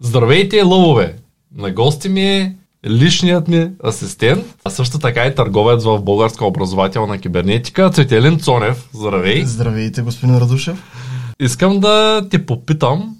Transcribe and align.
Здравейте, 0.00 0.62
лъвове! 0.62 1.16
На 1.54 1.70
гости 1.70 2.08
ми 2.08 2.22
е 2.22 2.54
личният 2.86 3.48
ми 3.48 3.70
асистент, 3.86 4.44
а 4.64 4.70
също 4.70 4.98
така 4.98 5.26
и 5.26 5.34
търговец 5.34 5.84
в 5.84 6.02
българска 6.02 6.44
образователна 6.44 7.18
кибернетика, 7.18 7.90
Цветелин 7.90 8.38
Цонев. 8.38 8.88
Здравей! 8.92 9.44
Здравейте, 9.44 10.02
господин 10.02 10.38
Радушев. 10.38 10.82
Искам 11.40 11.80
да 11.80 12.26
те 12.30 12.46
попитам, 12.46 13.16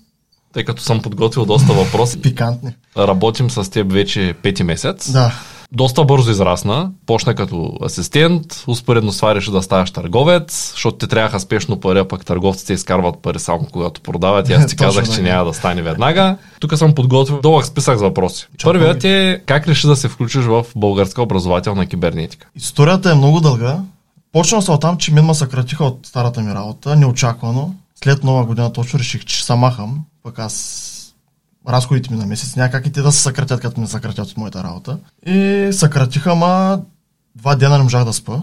тъй 0.53 0.65
като 0.65 0.83
съм 0.83 1.03
подготвил 1.03 1.45
доста 1.45 1.73
въпроси. 1.73 2.21
Пикантни. 2.23 2.71
Работим 2.97 3.51
с 3.51 3.71
теб 3.71 3.93
вече 3.93 4.35
пети 4.43 4.63
месец. 4.63 5.13
Да. 5.13 5.33
Доста 5.73 6.05
бързо 6.05 6.31
израсна. 6.31 6.91
Почна 7.07 7.35
като 7.35 7.79
асистент, 7.85 8.65
успоредно 8.67 9.13
с 9.13 9.17
това 9.17 9.35
реши 9.35 9.51
да 9.51 9.63
ставаш 9.63 9.91
търговец, 9.91 10.71
защото 10.73 10.97
ти 10.97 11.09
трябваха 11.09 11.41
спешно 11.41 11.81
пари, 11.81 11.99
а 11.99 12.09
пък 12.09 12.25
търговците 12.25 12.73
изкарват 12.73 13.19
пари 13.23 13.39
само 13.39 13.67
когато 13.73 14.01
продават. 14.01 14.49
И 14.49 14.53
аз 14.53 14.67
ти 14.67 14.77
казах, 14.85 15.15
че 15.15 15.23
няма 15.23 15.45
да 15.45 15.55
стане 15.55 15.83
веднага. 15.83 16.37
Тук 16.61 16.77
съм 16.77 16.95
подготвил 16.95 17.41
дълъг 17.41 17.67
списък 17.67 17.99
с 17.99 18.01
въпроси. 18.01 18.49
Първият 18.63 19.05
е 19.05 19.43
как 19.47 19.69
реши 19.69 19.87
да 19.87 19.97
се 19.97 20.09
включиш 20.09 20.45
в 20.45 20.65
българска 20.77 21.23
образователна 21.23 21.87
кибернетика. 21.87 22.49
Историята 22.57 23.11
е 23.11 23.15
много 23.15 23.41
дълга. 23.41 23.79
Почна 24.33 24.63
се 24.63 24.71
от 24.71 24.81
там, 24.81 24.97
че 24.97 25.13
мен 25.13 25.25
ме 25.25 25.35
съкратиха 25.35 25.85
от 25.85 25.99
старата 26.07 26.41
ми 26.41 26.55
работа, 26.55 26.97
неочаквано. 26.97 27.75
След 28.05 28.25
нова 28.25 28.45
година 28.45 28.73
точно 28.73 28.99
реших, 28.99 29.25
че 29.25 29.37
ще 29.37 29.55
махам. 29.55 29.99
Пък 30.23 30.39
аз 30.39 30.95
разходите 31.69 32.15
ми 32.15 32.21
на 32.21 32.27
месец 32.27 32.57
няма 32.57 32.71
как 32.71 32.87
и 32.87 32.93
те 32.93 33.03
да 33.03 33.13
се 33.13 33.23
съкратят, 33.23 33.61
като 33.61 33.81
ме 33.81 33.87
съкратят 33.87 34.27
от 34.27 34.37
моята 34.37 34.65
работа. 34.65 34.99
И 35.27 35.69
съкратиха, 35.73 36.35
ма 36.35 36.81
два 37.35 37.55
дена 37.55 37.77
не 37.77 37.83
можах 37.83 38.05
да 38.05 38.13
спа. 38.13 38.41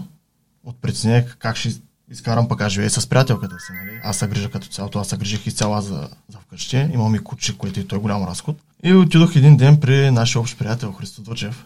От 0.66 0.76
притеснение 0.82 1.26
как 1.38 1.56
ще 1.56 1.70
изкарам 2.10 2.48
пък 2.48 2.60
аз 2.60 2.72
живея 2.72 2.90
с 2.90 3.06
приятелката 3.06 3.56
си. 3.58 3.72
Нали? 3.72 4.00
Аз 4.04 4.16
се 4.16 4.26
грижа 4.26 4.50
като 4.50 4.66
цяло, 4.66 4.90
аз 4.94 5.08
се 5.08 5.16
грижих 5.16 5.46
изцяло 5.46 5.74
аз 5.74 5.84
за, 5.84 6.08
за 6.32 6.38
вкъщи. 6.38 6.88
Имам 6.94 7.14
и 7.14 7.18
куче, 7.18 7.58
което 7.58 7.80
и 7.80 7.86
той 7.86 7.98
е 7.98 8.02
голям 8.02 8.24
разход. 8.24 8.56
И 8.84 8.92
отидох 8.92 9.36
един 9.36 9.56
ден 9.56 9.80
при 9.80 10.10
нашия 10.10 10.40
общ 10.40 10.58
приятел 10.58 10.92
Христо 10.92 11.22
Дочев. 11.22 11.64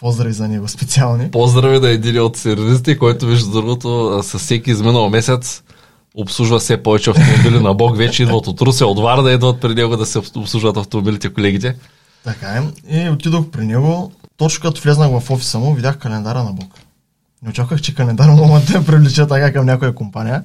Поздрави 0.00 0.32
за 0.32 0.48
него 0.48 0.68
специални. 0.68 1.30
Поздрави 1.30 1.86
е 1.86 1.90
един 1.90 2.20
от 2.20 2.36
сервизите, 2.36 2.98
който 2.98 3.26
между 3.26 3.50
другото 3.50 4.20
със 4.22 4.42
всеки 4.42 4.70
изминал 4.70 5.10
месец 5.10 5.62
обслужва 6.14 6.58
все 6.58 6.82
повече 6.82 7.10
автомобили 7.10 7.62
на 7.62 7.74
Бог. 7.74 7.96
Вече 7.96 8.22
идват 8.22 8.46
от 8.46 8.60
Русе, 8.60 8.84
от 8.84 8.98
Варна 8.98 9.22
да 9.22 9.32
идват 9.32 9.60
при 9.60 9.74
него 9.74 9.96
да 9.96 10.06
се 10.06 10.18
обслужват 10.18 10.76
автомобилите 10.76 11.34
колегите. 11.34 11.76
Така 12.24 12.46
е. 12.46 12.62
И 13.00 13.08
отидох 13.08 13.50
при 13.50 13.66
него. 13.66 14.12
Точно 14.36 14.62
като 14.62 14.80
влезнах 14.80 15.20
в 15.20 15.30
офиса 15.30 15.58
му, 15.58 15.74
видях 15.74 15.98
календара 15.98 16.44
на 16.44 16.52
Бог. 16.52 16.74
Не 17.42 17.50
очаквах, 17.50 17.80
че 17.80 17.94
календар 17.94 18.28
мога 18.28 18.60
да 18.60 18.84
привлече 18.84 19.26
така 19.26 19.52
към 19.52 19.66
някоя 19.66 19.94
компания. 19.94 20.44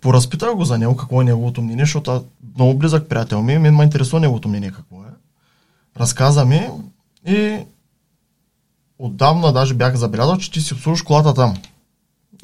Поразпитах 0.00 0.54
го 0.54 0.64
за 0.64 0.78
него, 0.78 0.96
какво 0.96 1.20
е 1.20 1.24
неговото 1.24 1.62
мнение, 1.62 1.84
защото 1.84 2.24
много 2.54 2.74
близък 2.74 3.08
приятел 3.08 3.42
ми, 3.42 3.58
мен 3.58 3.76
ме 3.76 3.84
интересува 3.84 4.20
неговото 4.20 4.48
мнение 4.48 4.70
какво 4.70 4.96
е. 4.96 5.08
Разказа 6.00 6.44
ми 6.44 6.68
и 7.26 7.58
отдавна 8.98 9.52
даже 9.52 9.74
бях 9.74 9.94
забелязал, 9.94 10.36
че 10.36 10.50
ти 10.50 10.60
си 10.60 10.74
обслужваш 10.74 11.02
колата 11.02 11.34
там. 11.34 11.56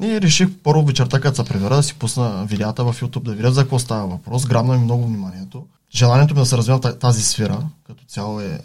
И 0.03 0.21
реших 0.21 0.49
първо 0.63 0.85
вечерта, 0.85 1.19
като 1.19 1.43
се 1.43 1.49
прибера, 1.49 1.75
да 1.75 1.83
си 1.83 1.93
пусна 1.93 2.45
видеята 2.45 2.83
в 2.83 3.01
YouTube, 3.01 3.23
да 3.23 3.33
видя 3.33 3.51
за 3.51 3.61
какво 3.61 3.79
става 3.79 4.07
въпрос. 4.07 4.45
Грабна 4.45 4.77
ми 4.77 4.83
много 4.83 5.07
вниманието. 5.07 5.65
Желанието 5.95 6.33
ми 6.33 6.39
да 6.39 6.45
се 6.45 6.79
та- 6.81 6.99
тази 6.99 7.23
сфера, 7.23 7.59
като 7.87 8.03
цяло 8.05 8.41
е 8.41 8.59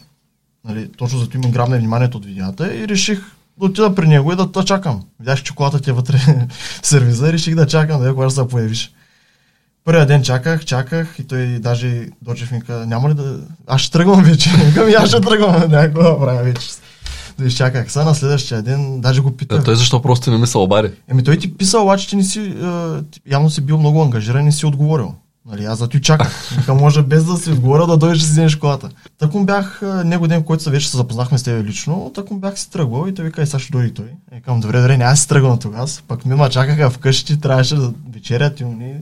Нали, 0.65 0.89
точно 0.97 1.19
зато 1.19 1.39
ми 1.39 1.51
грабна 1.51 1.79
вниманието 1.79 2.19
от 2.19 2.25
видеята 2.25 2.77
и 2.77 2.89
реших 2.89 3.21
да 3.59 3.67
отида 3.67 3.95
при 3.95 4.09
него 4.09 4.33
и 4.33 4.37
да 4.37 4.53
те 4.53 4.65
чакам. 4.65 5.05
Видях, 5.21 5.43
че 5.43 5.55
колата 5.55 5.81
ти 5.81 5.91
е 5.91 5.93
вътре 5.93 6.19
в 6.83 6.87
сервиза 6.87 7.29
и 7.29 7.33
реших 7.33 7.55
да 7.55 7.67
чакам, 7.67 7.99
да 7.99 8.05
видя 8.05 8.15
кога 8.15 8.31
ще 8.31 8.41
се 8.41 8.49
появиш. 8.49 8.93
Първия 9.85 10.07
ден 10.07 10.23
чаках, 10.23 10.65
чаках 10.65 11.19
и 11.19 11.27
той 11.27 11.47
даже 11.47 12.09
Дочев 12.23 12.53
ми 12.53 12.63
каза, 12.63 12.87
няма 12.87 13.11
ли 13.11 13.15
да... 13.15 13.41
Аз 13.67 13.81
ще 13.81 13.93
тръгвам 13.93 14.25
вече. 14.25 14.51
Викам, 14.67 14.89
аз 14.99 15.09
ще 15.09 15.21
тръгвам, 15.21 15.71
някакво 15.71 16.03
да 16.03 16.19
правя 16.19 16.43
вече. 16.43 16.69
Да 17.41 17.47
изчаках. 17.47 17.93
Сега 17.93 18.05
на 18.05 18.15
следващия 18.15 18.63
ден 18.63 19.01
даже 19.01 19.21
го 19.21 19.29
А 19.29 19.37
питах. 19.37 19.65
той 19.65 19.77
защо 19.77 20.03
просто 20.03 20.31
не 20.31 20.39
ми 20.39 20.47
се 20.47 20.59
обади? 20.59 20.91
Еми 21.09 21.25
той 21.25 21.37
ти 21.37 21.57
писал, 21.57 21.83
обаче 21.83 22.09
ти 22.09 22.17
не 22.17 22.23
си, 22.25 22.41
е, 22.41 23.21
явно 23.31 23.51
си 23.51 23.61
бил 23.61 23.79
много 23.79 24.03
ангажиран 24.03 24.41
и 24.41 24.45
не 24.45 24.53
си 24.53 24.67
отговорил. 24.67 25.15
Нали, 25.47 25.65
аз 25.65 25.79
зато 25.79 25.97
и 25.97 26.01
чаках. 26.01 26.51
Вика, 26.59 26.75
може 26.75 27.03
без 27.03 27.25
да 27.25 27.37
си 27.37 27.51
отговорил 27.51 27.87
да 27.87 27.97
дойдеш 27.97 28.19
да 28.19 28.25
си 28.25 28.31
вземеш 28.31 28.57
колата. 28.57 28.89
Таком 29.19 29.47
бях, 29.47 29.81
е, 29.83 30.05
него 30.05 30.29
ден, 30.29 30.43
който 30.43 30.63
се 30.63 30.71
вече 30.71 30.91
се 30.91 30.97
запознахме 30.97 31.39
с 31.39 31.43
теб 31.43 31.65
лично, 31.67 32.13
таком 32.15 32.41
бях 32.41 32.59
си 32.59 32.71
тръгвал 32.71 33.09
и 33.09 33.15
той 33.15 33.25
вика, 33.25 33.43
и 33.43 33.47
сега 33.47 33.59
ще 33.59 33.73
дойде 33.73 33.95
той. 33.95 34.07
И 34.33 34.35
Викам, 34.35 34.61
добре, 34.61 34.81
добре, 34.81 34.97
не, 34.97 35.05
аз 35.05 35.21
си 35.21 35.29
тръгвам 35.29 35.59
тогава. 35.59 35.87
Пък 36.09 36.27
ми 36.27 36.35
ма 36.35 36.51
чакаха 36.51 36.91
вкъщи, 36.91 37.41
трябваше 37.41 37.75
да 37.75 37.93
вечерят 38.13 38.61
и 38.61 38.65
уни. 38.65 38.95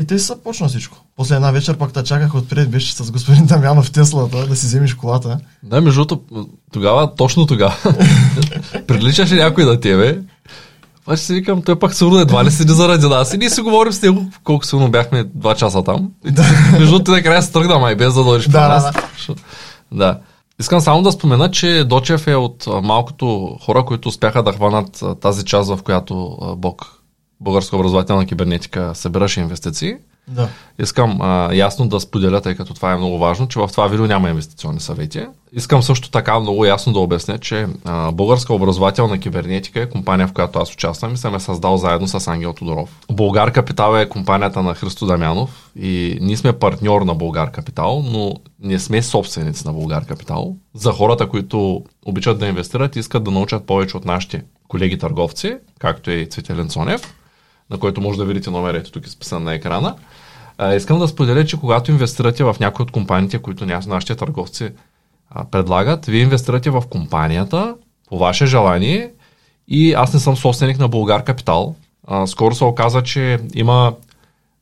И 0.00 0.06
те 0.06 0.18
се 0.18 0.42
почна 0.44 0.68
всичко. 0.68 0.98
После 1.16 1.34
една 1.34 1.50
вечер 1.50 1.76
пак 1.76 1.92
те 1.92 2.02
чаках 2.02 2.34
отпред, 2.34 2.70
беше 2.70 2.92
с 2.94 3.10
господин 3.10 3.46
Дамянов 3.46 3.90
Теслата, 3.92 4.46
да 4.46 4.56
си 4.56 4.66
вземеш 4.66 4.94
колата. 4.94 5.38
Да, 5.62 5.80
между 5.80 6.04
другото, 6.04 6.46
тогава, 6.72 7.14
точно 7.14 7.46
тогава, 7.46 7.74
приличаше 8.86 9.34
някой 9.34 9.64
на 9.64 9.80
тебе. 9.80 10.18
Обаче 11.06 11.22
си 11.22 11.34
викам, 11.34 11.62
той 11.62 11.78
пак 11.78 11.94
сигурно 11.94 12.18
едва 12.18 12.44
ли 12.44 12.50
седи 12.50 12.72
заради 12.72 13.06
нас. 13.06 13.34
И 13.34 13.38
ние 13.38 13.50
си 13.50 13.60
говорим 13.60 13.92
с 13.92 14.02
него, 14.02 14.26
колко 14.44 14.66
сигурно 14.66 14.90
бяхме 14.90 15.24
два 15.34 15.54
часа 15.54 15.82
там. 15.84 16.10
И 16.26 16.34
ти, 16.34 16.40
между 16.72 16.86
другото, 16.86 17.10
накрая 17.10 17.42
се 17.42 17.52
тръгна, 17.52 17.78
май 17.78 17.96
без 17.96 18.14
да 18.14 18.24
дойдеш 18.24 18.46
Да, 18.46 18.60
да, 18.60 18.68
нас. 18.68 18.84
да. 18.84 19.02
Защото- 19.16 19.42
да. 19.92 20.18
Искам 20.60 20.80
само 20.80 21.02
да 21.02 21.12
спомена, 21.12 21.50
че 21.50 21.84
Дочев 21.84 22.26
е 22.26 22.34
от 22.34 22.66
малкото 22.82 23.56
хора, 23.64 23.84
които 23.84 24.08
успяха 24.08 24.42
да 24.42 24.52
хванат 24.52 25.02
тази 25.20 25.44
част, 25.44 25.68
в 25.70 25.82
която 25.82 26.36
Бог, 26.58 26.97
българска 27.40 27.76
образователна 27.76 28.26
кибернетика 28.26 28.94
събираше 28.94 29.40
инвестиции. 29.40 29.94
Да. 30.28 30.48
Искам 30.78 31.18
а, 31.20 31.54
ясно 31.54 31.88
да 31.88 32.00
споделя, 32.00 32.40
тъй 32.40 32.54
като 32.54 32.74
това 32.74 32.92
е 32.92 32.96
много 32.96 33.18
важно, 33.18 33.48
че 33.48 33.58
в 33.58 33.68
това 33.72 33.86
видео 33.86 34.06
няма 34.06 34.28
инвестиционни 34.28 34.80
съвети. 34.80 35.26
Искам 35.52 35.82
също 35.82 36.10
така 36.10 36.40
много 36.40 36.64
ясно 36.64 36.92
да 36.92 36.98
обясня, 36.98 37.38
че 37.38 37.66
а, 37.84 38.12
Българска 38.12 38.54
образователна 38.54 39.18
кибернетика 39.18 39.80
е 39.80 39.88
компания, 39.88 40.28
в 40.28 40.32
която 40.32 40.58
аз 40.58 40.72
участвам 40.72 41.14
и 41.14 41.16
съм 41.16 41.34
я 41.34 41.40
създал 41.40 41.76
заедно 41.76 42.08
с 42.08 42.28
Ангел 42.28 42.52
Тодоров. 42.52 43.00
Българ 43.12 43.52
Капитал 43.52 43.96
е 43.96 44.08
компанията 44.08 44.62
на 44.62 44.74
Христо 44.74 45.06
Дамянов 45.06 45.70
и 45.76 46.18
ние 46.20 46.36
сме 46.36 46.52
партньор 46.52 47.02
на 47.02 47.14
Българ 47.14 47.50
Капитал, 47.50 48.02
но 48.06 48.34
не 48.62 48.78
сме 48.78 49.02
собственици 49.02 49.66
на 49.66 49.72
Българ 49.72 50.06
Капитал. 50.06 50.56
За 50.74 50.92
хората, 50.92 51.28
които 51.28 51.84
обичат 52.06 52.38
да 52.38 52.46
инвестират 52.46 52.96
и 52.96 52.98
искат 52.98 53.24
да 53.24 53.30
научат 53.30 53.66
повече 53.66 53.96
от 53.96 54.04
нашите 54.04 54.42
колеги 54.68 54.98
търговци, 54.98 55.56
както 55.78 56.10
и 56.10 56.26
Цветелин 56.26 56.68
Цонев, 56.68 57.14
на 57.70 57.78
който 57.78 58.00
може 58.00 58.18
да 58.18 58.24
видите 58.24 58.50
номерите 58.50 58.92
тук 58.92 59.06
изписан 59.06 59.44
на 59.44 59.54
екрана. 59.54 59.94
А, 60.58 60.74
искам 60.74 60.98
да 60.98 61.08
споделя, 61.08 61.44
че 61.44 61.60
когато 61.60 61.90
инвестирате 61.90 62.44
в 62.44 62.56
някои 62.60 62.82
от 62.82 62.90
компаниите, 62.90 63.38
които 63.38 63.66
нашите 63.66 64.14
търговци 64.14 64.70
а, 65.30 65.44
предлагат, 65.44 66.06
вие 66.06 66.22
инвестирате 66.22 66.70
в 66.70 66.82
компанията 66.90 67.74
по 68.08 68.18
ваше 68.18 68.46
желание 68.46 69.10
и 69.68 69.92
аз 69.92 70.14
не 70.14 70.20
съм 70.20 70.36
собственик 70.36 70.78
на 70.78 70.88
Българ 70.88 71.24
Капитал. 71.24 71.74
А, 72.06 72.26
скоро 72.26 72.54
се 72.54 72.64
оказа, 72.64 73.02
че 73.02 73.38
има 73.54 73.94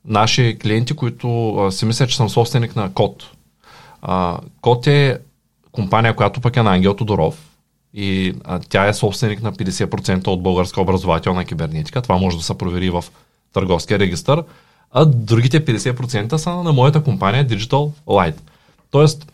наши 0.04 0.56
клиенти, 0.62 0.94
които 0.94 1.56
а, 1.56 1.72
си 1.72 1.84
мислят, 1.84 2.10
че 2.10 2.16
съм 2.16 2.28
собственик 2.28 2.76
на 2.76 2.92
Код. 2.92 3.30
Код 4.60 4.86
е 4.86 5.18
компания, 5.72 6.16
която 6.16 6.40
пък 6.40 6.56
е 6.56 6.62
на 6.62 6.74
Ангел 6.74 6.94
Тодоров 6.94 7.55
и 7.96 8.34
а, 8.44 8.60
тя 8.68 8.88
е 8.88 8.94
собственик 8.94 9.42
на 9.42 9.52
50% 9.52 10.26
от 10.26 10.42
българска 10.42 10.80
образователна 10.80 11.44
кибернетика. 11.44 12.02
Това 12.02 12.16
може 12.16 12.36
да 12.36 12.42
се 12.42 12.58
провери 12.58 12.90
в 12.90 13.04
търговския 13.52 13.98
регистр. 13.98 14.38
А 14.92 15.04
другите 15.04 15.64
50% 15.64 16.36
са 16.36 16.50
на 16.50 16.72
моята 16.72 17.02
компания 17.02 17.46
Digital 17.46 17.90
Light. 18.06 18.36
Тоест, 18.90 19.32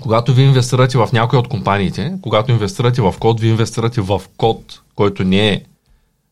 когато 0.00 0.34
ви 0.34 0.42
инвестирате 0.42 0.98
в 0.98 1.08
някоя 1.12 1.40
от 1.40 1.48
компаниите, 1.48 2.14
когато 2.22 2.52
инвестирате 2.52 3.02
в 3.02 3.14
код, 3.20 3.40
ви 3.40 3.48
инвестирате 3.48 4.00
в 4.00 4.22
код, 4.36 4.80
който 4.94 5.24
не 5.24 5.48
е 5.48 5.62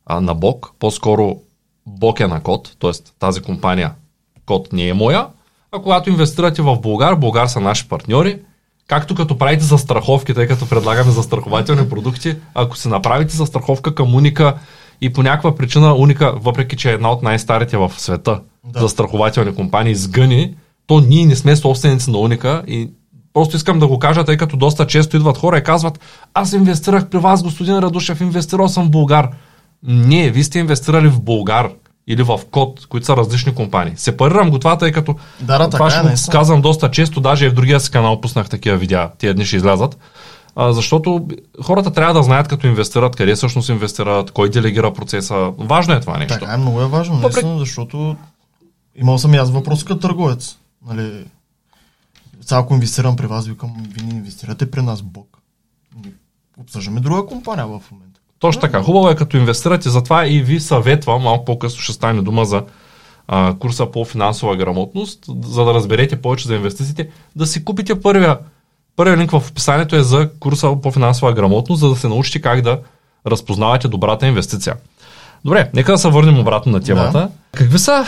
а, 0.07 0.21
на 0.21 0.35
Бог, 0.35 0.73
по-скоро 0.79 1.37
Бог 1.87 2.21
е 2.21 2.27
на 2.27 2.43
код, 2.43 2.77
т.е. 2.81 2.91
тази 3.19 3.41
компания 3.41 3.93
код 4.47 4.73
не 4.73 4.89
е 4.89 4.95
моя, 4.95 5.27
а 5.73 5.79
когато 5.79 6.11
инвестирате 6.11 6.63
в 6.63 6.81
Българ, 6.81 7.17
Българ 7.17 7.47
са 7.47 7.61
наши 7.61 7.89
партньори, 7.89 8.41
както 8.89 9.15
като 9.15 9.39
правите 9.39 9.65
застраховки, 9.65 10.35
тъй 10.35 10.47
като 10.47 10.69
предлагаме 10.69 11.11
застрахователни 11.11 11.89
продукти, 11.89 12.37
ако 12.55 12.77
се 12.77 12.89
направите 12.89 13.37
застраховка 13.37 13.95
към 13.95 14.15
Уника 14.15 14.55
и 15.01 15.13
по 15.13 15.23
някаква 15.23 15.55
причина 15.55 15.95
Уника, 15.95 16.35
въпреки 16.37 16.77
че 16.77 16.91
е 16.91 16.95
една 16.95 17.11
от 17.13 17.23
най-старите 17.23 17.77
в 17.77 17.93
света 17.97 18.41
да. 18.65 18.81
застрахователни 18.81 19.55
компании, 19.55 19.95
сгъни, 19.95 20.55
то 20.87 21.01
ние 21.01 21.27
не 21.27 21.37
сме 21.37 21.57
собственици 21.57 22.11
на 22.11 22.19
Уника 22.19 22.63
и 22.67 22.91
Просто 23.35 23.57
искам 23.57 23.79
да 23.79 23.87
го 23.87 23.99
кажа, 23.99 24.25
тъй 24.25 24.37
като 24.37 24.57
доста 24.57 24.87
често 24.87 25.17
идват 25.17 25.39
хора 25.39 25.59
и 25.59 25.63
казват, 25.63 26.01
аз 26.35 26.53
инвестирах 26.53 27.09
при 27.09 27.19
вас, 27.19 27.43
господин 27.43 27.79
Радушев, 27.79 28.21
инвестирал 28.21 28.69
съм 28.69 28.87
в 28.87 28.91
Българ. 28.91 29.29
Не, 29.83 30.31
вие 30.31 30.45
сте 30.45 30.59
инвестирали 30.59 31.09
в 31.09 31.23
Българ 31.23 31.71
или 32.07 32.23
в 32.23 32.41
Код, 32.51 32.87
които 32.87 33.07
са 33.07 33.17
различни 33.17 33.55
компании. 33.55 33.93
Сепарирам 33.97 34.51
го 34.51 34.59
това, 34.59 34.79
тъй 34.79 34.93
като 34.93 35.15
Да, 35.41 35.59
да, 35.59 35.71
това 35.71 35.79
така 35.79 35.91
ще 35.91 35.99
е, 35.99 36.03
го 36.03 36.09
наистина. 36.09 36.33
казвам 36.33 36.63
доста 36.63 36.91
често, 36.91 37.21
даже 37.21 37.47
и 37.47 37.49
в 37.49 37.55
другия 37.55 37.81
си 37.81 37.91
канал 37.91 38.21
пуснах 38.21 38.49
такива 38.49 38.77
видеа, 38.77 39.11
тия 39.19 39.35
дни 39.35 39.47
ще 39.47 39.57
излязат. 39.57 39.99
А, 40.57 40.73
защото 40.73 41.29
хората 41.63 41.91
трябва 41.91 42.15
да 42.15 42.23
знаят 42.23 42.49
като 42.49 42.67
инвестират, 42.67 43.17
къде 43.17 43.35
всъщност 43.35 43.69
инвестират, 43.69 44.31
кой 44.31 44.51
делегира 44.51 44.93
процеса. 44.93 45.35
Важно 45.59 45.95
е 45.95 46.01
това 46.01 46.19
нещо. 46.19 46.35
Така 46.35 46.53
е, 46.53 46.57
много 46.57 46.81
е 46.81 46.87
важно, 46.87 47.15
Въпреки- 47.15 47.35
наистина, 47.35 47.59
защото 47.59 48.17
имал 48.97 49.19
съм 49.19 49.35
и 49.35 49.37
аз 49.37 49.51
въпрос 49.51 49.85
като 49.85 50.01
търговец. 50.01 50.57
Нали, 50.87 51.25
Сега 52.41 52.59
ако 52.59 52.75
инвестирам 52.75 53.17
при 53.17 53.27
вас, 53.27 53.47
викам, 53.47 53.73
вие 53.89 54.05
не 54.05 54.15
инвестирате 54.15 54.71
при 54.71 54.83
нас, 54.83 55.03
Бог. 55.03 55.39
Обсъждаме 56.59 57.01
друга 57.01 57.27
компания 57.27 57.67
в 57.67 57.81
момента. 57.93 58.14
Точно 58.45 58.61
така. 58.61 58.83
Хубаво 58.83 59.09
е 59.09 59.15
като 59.15 59.37
инвестирате, 59.37 59.89
затова 59.89 60.27
и 60.27 60.43
ви 60.43 60.61
съветвам, 60.61 61.23
малко 61.23 61.45
по-късно 61.45 61.81
ще 61.81 61.93
стане 61.93 62.23
дума 62.23 62.45
за 62.45 62.63
а, 63.29 63.55
курса 63.59 63.87
по 63.87 64.05
финансова 64.05 64.57
грамотност, 64.57 65.19
за 65.43 65.65
да 65.65 65.75
разберете 65.75 66.23
повече 66.23 66.49
за 66.49 66.55
инвестициите, 66.55 67.09
да 67.37 67.47
си 67.47 67.65
купите 67.65 68.01
първия, 68.01 68.39
първия 68.97 69.17
линк 69.17 69.31
в 69.31 69.51
описанието 69.51 69.97
е 69.97 70.03
за 70.03 70.31
курса 70.41 70.77
по 70.83 70.91
финансова 70.91 71.33
грамотност, 71.33 71.81
за 71.81 71.89
да 71.89 71.97
се 71.97 72.09
научите 72.09 72.41
как 72.41 72.63
да 72.63 72.79
разпознавате 73.27 73.89
добрата 73.89 74.27
инвестиция. 74.27 74.77
Добре, 75.45 75.71
нека 75.75 75.93
да 75.93 75.99
се 75.99 76.09
върнем 76.09 76.39
обратно 76.39 76.73
на 76.73 76.81
темата. 76.81 77.13
Да. 77.13 77.29
Какви 77.53 77.79
са 77.79 78.05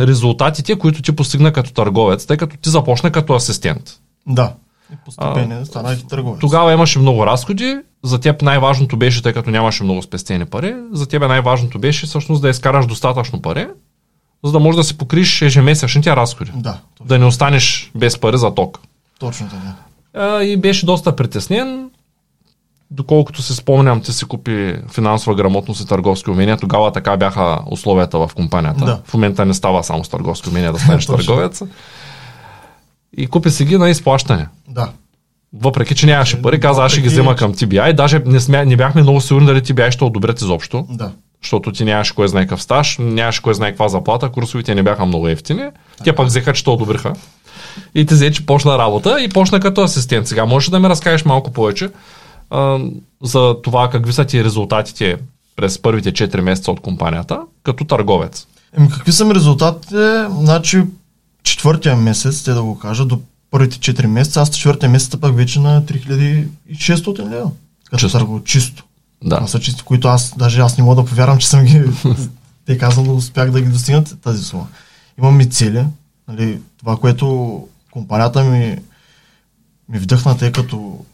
резултатите, 0.00 0.78
които 0.78 1.02
ти 1.02 1.16
постигна 1.16 1.52
като 1.52 1.72
търговец, 1.72 2.26
тъй 2.26 2.36
като 2.36 2.56
ти 2.56 2.70
започна 2.70 3.10
като 3.10 3.34
асистент? 3.34 3.82
Да. 4.26 4.52
И 4.92 4.96
постепенно 5.04 5.66
станах 5.66 5.98
и 5.98 6.06
търговец. 6.06 6.40
Тогава 6.40 6.72
имаше 6.72 6.98
много 6.98 7.26
разходи, 7.26 7.76
за 8.04 8.20
теб 8.20 8.42
най-важното 8.42 8.96
беше, 8.96 9.22
тъй 9.22 9.32
като 9.32 9.50
нямаше 9.50 9.84
много 9.84 10.02
спестени 10.02 10.44
пари, 10.44 10.74
за 10.92 11.06
теб 11.06 11.22
най-важното 11.22 11.78
беше 11.78 12.06
всъщност 12.06 12.42
да 12.42 12.48
изкараш 12.48 12.86
достатъчно 12.86 13.42
пари, 13.42 13.66
за 14.44 14.52
да 14.52 14.58
можеш 14.60 14.76
да 14.76 14.84
си 14.84 14.98
покриеш 14.98 15.42
ежемесечните 15.42 16.16
разходи. 16.16 16.50
Да, 16.54 16.78
точно, 16.94 17.06
Да 17.06 17.18
не 17.18 17.24
останеш 17.24 17.90
без 17.94 18.18
пари 18.18 18.38
за 18.38 18.54
ток. 18.54 18.80
точно 19.18 19.48
така. 19.48 19.74
А, 20.14 20.42
и 20.42 20.56
беше 20.56 20.86
доста 20.86 21.16
притеснен. 21.16 21.90
Доколкото 22.90 23.42
се 23.42 23.54
спомням, 23.54 24.00
ти 24.02 24.12
си 24.12 24.24
купи 24.24 24.76
финансова 24.92 25.34
грамотност 25.36 25.80
и 25.80 25.86
търговски 25.86 26.30
умения. 26.30 26.56
Тогава 26.56 26.92
така 26.92 27.16
бяха 27.16 27.58
условията 27.70 28.18
в 28.18 28.30
компанията. 28.36 28.84
Да. 28.84 29.00
В 29.04 29.14
момента 29.14 29.46
не 29.46 29.54
става 29.54 29.84
само 29.84 30.04
с 30.04 30.08
търговски 30.08 30.48
умения 30.48 30.72
да 30.72 30.78
станеш 30.78 31.06
търговец. 31.06 31.62
И 33.16 33.26
купи 33.26 33.50
си 33.50 33.64
ги 33.64 33.78
на 33.78 33.90
изплащане. 33.90 34.46
Да. 34.68 34.90
Въпреки, 35.52 35.94
че 35.94 36.06
нямаше 36.06 36.42
пари, 36.42 36.60
каза, 36.60 36.82
аз 36.84 36.92
ще 36.92 37.00
ги 37.00 37.08
взема 37.08 37.36
към 37.36 37.54
TBI. 37.54 37.92
Даже 37.92 38.22
не, 38.26 38.40
смя, 38.40 38.64
не 38.64 38.76
бяхме 38.76 39.02
много 39.02 39.20
сигурни 39.20 39.46
дали 39.46 39.60
TBI 39.60 39.90
ще 39.90 40.04
одобрят 40.04 40.40
изобщо, 40.40 40.86
Да. 40.90 41.10
защото 41.42 41.72
ти 41.72 41.84
нямаше 41.84 42.14
кой 42.14 42.28
знае 42.28 42.42
какъв 42.44 42.62
стаж, 42.62 42.96
нямаше 43.00 43.42
кой 43.42 43.54
знае 43.54 43.70
каква 43.70 43.88
заплата, 43.88 44.28
курсовите 44.28 44.74
не 44.74 44.82
бяха 44.82 45.06
много 45.06 45.28
ефтини. 45.28 45.62
Те 46.04 46.12
пък 46.14 46.26
взеха, 46.26 46.52
че 46.52 46.64
те 46.64 46.70
одобриха. 46.70 47.12
И 47.94 48.06
ти 48.06 48.14
взе, 48.14 48.32
че 48.32 48.46
почна 48.46 48.78
работа 48.78 49.20
и 49.20 49.28
почна 49.28 49.60
като 49.60 49.82
асистент. 49.82 50.28
Сега 50.28 50.44
можеш 50.46 50.70
да 50.70 50.80
ми 50.80 50.88
разкажеш 50.88 51.24
малко 51.24 51.50
повече 51.52 51.90
а, 52.50 52.78
за 53.22 53.56
това 53.62 53.90
какви 53.90 54.12
са 54.12 54.24
ти 54.24 54.44
резултатите 54.44 55.16
през 55.56 55.82
първите 55.82 56.12
4 56.12 56.40
месеца 56.40 56.70
от 56.70 56.80
компанията, 56.80 57.40
като 57.62 57.84
търговец. 57.84 58.46
Еми, 58.78 58.90
какви 58.90 59.12
са 59.12 59.24
ми 59.24 59.34
резултатите? 59.34 60.24
Значи, 60.38 60.82
четвъртия 61.42 61.96
месец, 61.96 62.42
те 62.42 62.52
да 62.52 62.62
го 62.62 62.78
кажа, 62.78 63.04
до 63.04 63.20
първите 63.50 63.78
4 63.78 64.06
месеца, 64.06 64.40
аз 64.40 64.50
четвъртия 64.50 64.88
месец 64.90 65.16
пък 65.20 65.36
вече 65.36 65.60
на 65.60 65.82
3600 65.82 67.30
лева. 67.30 67.50
Като 67.84 68.00
Чисто. 68.00 68.18
търго, 68.18 68.44
чисто. 68.44 68.84
Да. 69.24 69.36
Това 69.36 69.48
са 69.48 69.60
чисти, 69.60 69.82
които 69.82 70.08
аз, 70.08 70.34
даже 70.38 70.60
аз 70.60 70.78
не 70.78 70.84
мога 70.84 71.02
да 71.02 71.08
повярвам, 71.08 71.38
че 71.38 71.48
съм 71.48 71.64
ги, 71.64 71.82
те 72.66 72.78
казвам 72.78 73.04
да 73.06 73.12
успях 73.12 73.50
да 73.50 73.60
ги 73.60 73.68
достигнат 73.68 74.20
тази 74.22 74.44
сума. 74.44 74.66
Имам 75.18 75.40
и 75.40 75.46
цели, 75.46 75.84
нали, 76.28 76.60
това, 76.78 76.96
което 76.96 77.66
компанията 77.90 78.44
ми, 78.44 78.78
ми 79.88 79.98
вдъхна, 79.98 80.36
тъй 80.36 80.52
като, 80.52 81.04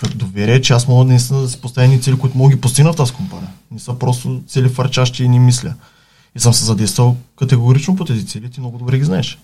като 0.00 0.16
доверие, 0.16 0.60
че 0.60 0.72
аз 0.72 0.88
мога 0.88 1.04
наистина 1.04 1.40
да 1.40 1.48
си 1.48 1.60
поставя 1.60 1.84
едни 1.84 2.00
цели, 2.02 2.18
които 2.18 2.38
мога 2.38 2.50
да 2.50 2.56
ги 2.56 2.60
постигна 2.60 2.92
в 2.92 2.96
тази 2.96 3.12
компания. 3.12 3.50
Не 3.70 3.78
са 3.78 3.98
просто 3.98 4.42
цели 4.46 4.68
фарчащи 4.68 5.24
и 5.24 5.28
не 5.28 5.38
мисля. 5.38 5.74
И 6.36 6.40
съм 6.40 6.54
се 6.54 6.64
задействал 6.64 7.16
категорично 7.38 7.96
по 7.96 8.04
тези 8.04 8.26
цели, 8.26 8.50
ти 8.50 8.60
много 8.60 8.78
добре 8.78 8.98
ги 8.98 9.04
знаеш. 9.04 9.38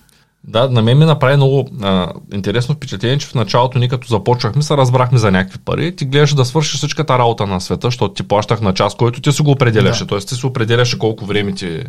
Да, 0.44 0.68
на 0.68 0.82
мен 0.82 0.98
ми 0.98 1.04
направи 1.04 1.36
много 1.36 1.68
а, 1.82 2.12
интересно 2.34 2.74
впечатление, 2.74 3.18
че 3.18 3.26
в 3.26 3.34
началото 3.34 3.78
ни 3.78 3.88
като 3.88 4.08
започвахме 4.08 4.62
се 4.62 4.76
разбрахме 4.76 5.18
за 5.18 5.30
някакви 5.30 5.58
пари. 5.58 5.96
Ти 5.96 6.04
гледаш 6.04 6.34
да 6.34 6.44
свършиш 6.44 6.76
всичката 6.76 7.18
работа 7.18 7.46
на 7.46 7.60
света, 7.60 7.86
защото 7.86 8.14
ти 8.14 8.22
плащах 8.22 8.60
на 8.60 8.74
час, 8.74 8.94
който 8.94 9.20
ти 9.20 9.32
си 9.32 9.42
го 9.42 9.50
определяше. 9.50 10.04
Да. 10.04 10.08
Тоест 10.08 10.28
ти 10.28 10.34
си 10.34 10.46
определяше 10.46 10.98
колко 10.98 11.26
време 11.26 11.52
ти 11.52 11.84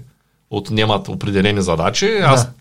отнемат 0.50 1.08
определени 1.08 1.62
задачи. 1.62 2.10
Аз 2.24 2.46
Да. 2.46 2.52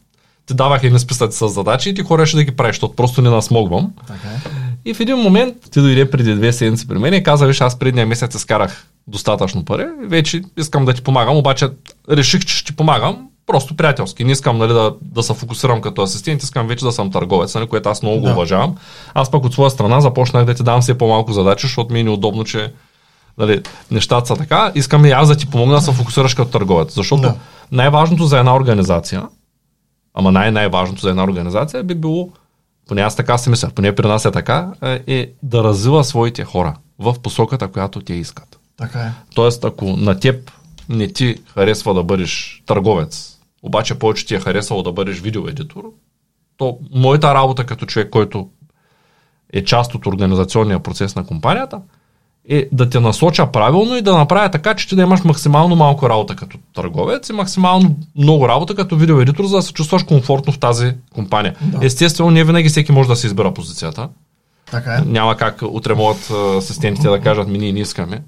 ти 0.46 0.54
давах 0.54 0.84
едни 0.84 0.98
списъци 0.98 1.38
с 1.38 1.48
задачи 1.48 1.90
и 1.90 1.94
ти 1.94 2.02
хореше 2.02 2.36
да 2.36 2.44
ги 2.44 2.56
правиш, 2.56 2.76
защото 2.76 2.96
просто 2.96 3.22
не 3.22 3.30
насмогвам. 3.30 3.92
Така 4.06 4.28
е. 4.28 4.40
И 4.84 4.94
в 4.94 5.00
един 5.00 5.16
момент 5.16 5.54
ти 5.70 5.80
дойде 5.80 6.10
преди 6.10 6.34
две 6.34 6.52
седмици 6.52 6.88
при 6.88 6.98
мен 6.98 7.14
и 7.14 7.22
каза, 7.22 7.46
виж, 7.46 7.60
аз 7.60 7.78
предния 7.78 8.06
месец 8.06 8.34
изкарах 8.34 8.86
достатъчно 9.08 9.64
пари, 9.64 9.86
вече 10.04 10.42
искам 10.56 10.84
да 10.84 10.92
ти 10.92 11.02
помагам, 11.02 11.36
обаче 11.36 11.68
реших, 12.10 12.44
че 12.44 12.54
ще 12.56 12.66
ти 12.66 12.76
помагам 12.76 13.28
просто 13.46 13.76
приятелски. 13.76 14.24
Не 14.24 14.32
искам 14.32 14.58
нали, 14.58 14.72
да, 14.72 14.94
да 15.02 15.22
се 15.22 15.34
фокусирам 15.34 15.80
като 15.80 16.02
асистент, 16.02 16.42
искам 16.42 16.66
вече 16.66 16.84
да 16.84 16.92
съм 16.92 17.10
търговец, 17.10 17.54
нали, 17.54 17.66
което 17.66 17.88
аз 17.88 18.02
много 18.02 18.20
го 18.20 18.26
Да. 18.26 18.32
уважавам. 18.32 18.76
Аз 19.14 19.30
пък 19.30 19.44
от 19.44 19.52
своя 19.52 19.70
страна 19.70 20.00
започнах 20.00 20.44
да 20.44 20.54
ти 20.54 20.62
дам 20.62 20.80
все 20.80 20.98
по-малко 20.98 21.32
задачи, 21.32 21.66
защото 21.66 21.92
ми 21.92 22.00
е 22.00 22.04
неудобно, 22.04 22.44
че 22.44 22.72
нали, 23.38 23.62
нещата 23.90 24.26
са 24.26 24.36
така. 24.36 24.72
Искам 24.74 25.04
и 25.04 25.10
аз 25.10 25.28
да 25.28 25.36
ти 25.36 25.50
помогна 25.50 25.74
да 25.74 25.80
се 25.80 25.92
фокусираш 25.92 26.34
като 26.34 26.50
търговец. 26.50 26.94
Защото 26.94 27.22
Да. 27.22 27.34
най-важното 27.72 28.24
за 28.24 28.38
една 28.38 28.56
организация, 28.56 29.28
ама 30.14 30.32
най-най-важното 30.32 31.00
за 31.00 31.10
една 31.10 31.24
организация 31.24 31.84
би 31.84 31.94
било, 31.94 32.28
поне 32.88 33.00
аз 33.00 33.16
така 33.16 33.38
си 33.38 33.50
мисля, 33.50 33.70
поне 33.74 33.94
при 33.94 34.08
нас 34.08 34.24
е 34.24 34.30
така, 34.30 34.68
е, 34.82 35.02
е 35.06 35.28
да 35.42 35.64
развива 35.64 36.04
своите 36.04 36.44
хора 36.44 36.74
в 36.98 37.14
посоката, 37.22 37.68
която 37.68 38.00
те 38.00 38.14
искат. 38.14 38.57
Така 38.78 39.00
е. 39.00 39.12
Тоест, 39.34 39.64
ако 39.64 39.84
на 39.84 40.20
теб 40.20 40.50
не 40.88 41.08
ти 41.08 41.36
харесва 41.54 41.94
да 41.94 42.02
бъдеш 42.02 42.62
търговец, 42.66 43.38
обаче 43.62 43.94
повече 43.94 44.26
ти 44.26 44.34
е 44.34 44.40
харесало 44.40 44.82
да 44.82 44.92
бъдеш 44.92 45.20
видеоедитор, 45.20 45.82
то 46.56 46.78
моята 46.94 47.34
работа 47.34 47.66
като 47.66 47.86
човек, 47.86 48.10
който 48.10 48.48
е 49.52 49.64
част 49.64 49.94
от 49.94 50.06
организационния 50.06 50.80
процес 50.80 51.16
на 51.16 51.26
компанията, 51.26 51.80
е 52.48 52.68
да 52.72 52.90
те 52.90 53.00
насоча 53.00 53.52
правилно 53.52 53.96
и 53.96 54.02
да 54.02 54.18
направя 54.18 54.50
така, 54.50 54.74
че 54.74 54.88
ти 54.88 54.96
да 54.96 55.02
имаш 55.02 55.24
максимално 55.24 55.76
малко 55.76 56.08
работа 56.08 56.36
като 56.36 56.58
търговец 56.74 57.28
и 57.28 57.32
максимално 57.32 57.96
много 58.16 58.48
работа 58.48 58.74
като 58.74 58.96
видеоедитор, 58.96 59.44
за 59.44 59.56
да 59.56 59.62
се 59.62 59.72
чувстваш 59.72 60.02
комфортно 60.02 60.52
в 60.52 60.58
тази 60.58 60.94
компания. 61.14 61.56
Да. 61.62 61.86
Естествено, 61.86 62.30
не 62.30 62.44
винаги 62.44 62.68
всеки 62.68 62.92
може 62.92 63.08
да 63.08 63.16
си 63.16 63.26
избира 63.26 63.54
позицията. 63.54 64.08
Така 64.70 64.94
е. 64.94 65.00
Няма 65.06 65.36
как 65.36 65.62
утре 65.62 65.94
могат 65.94 66.30
асистентите 66.58 67.08
да 67.08 67.20
кажат 67.20 67.48
ми 67.48 67.58
ние 67.58 67.72
не 67.72 67.80
искаме. 67.80 68.22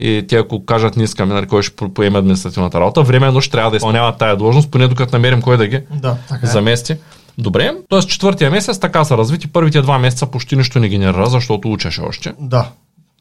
И 0.00 0.24
те 0.28 0.36
ако 0.36 0.64
кажат 0.64 0.96
не 0.96 1.02
искаме, 1.04 1.34
нали, 1.34 1.46
кой 1.46 1.62
ще 1.62 1.76
по- 1.76 1.94
поеме 1.94 2.18
административната 2.18 2.80
работа, 2.80 3.02
временно 3.02 3.40
ще 3.40 3.50
трябва 3.50 3.70
да 3.70 3.76
изпълняват 3.76 4.18
тая 4.18 4.36
длъжност, 4.36 4.70
поне 4.70 4.88
докато 4.88 5.12
намерим 5.16 5.42
кой 5.42 5.56
да 5.56 5.66
ги 5.66 5.80
Да, 5.94 6.16
така 6.28 6.46
е. 6.46 6.50
замести. 6.50 6.96
Добре, 7.38 7.74
т.е. 7.90 8.00
четвъртия 8.00 8.50
месец 8.50 8.78
така 8.78 9.04
са 9.04 9.18
развити. 9.18 9.46
Първите 9.48 9.82
два 9.82 9.98
месеца 9.98 10.26
почти 10.26 10.56
нищо 10.56 10.78
не 10.80 10.88
генерира, 10.88 11.26
защото 11.26 11.72
учеше 11.72 12.00
още. 12.00 12.34
Да. 12.40 12.70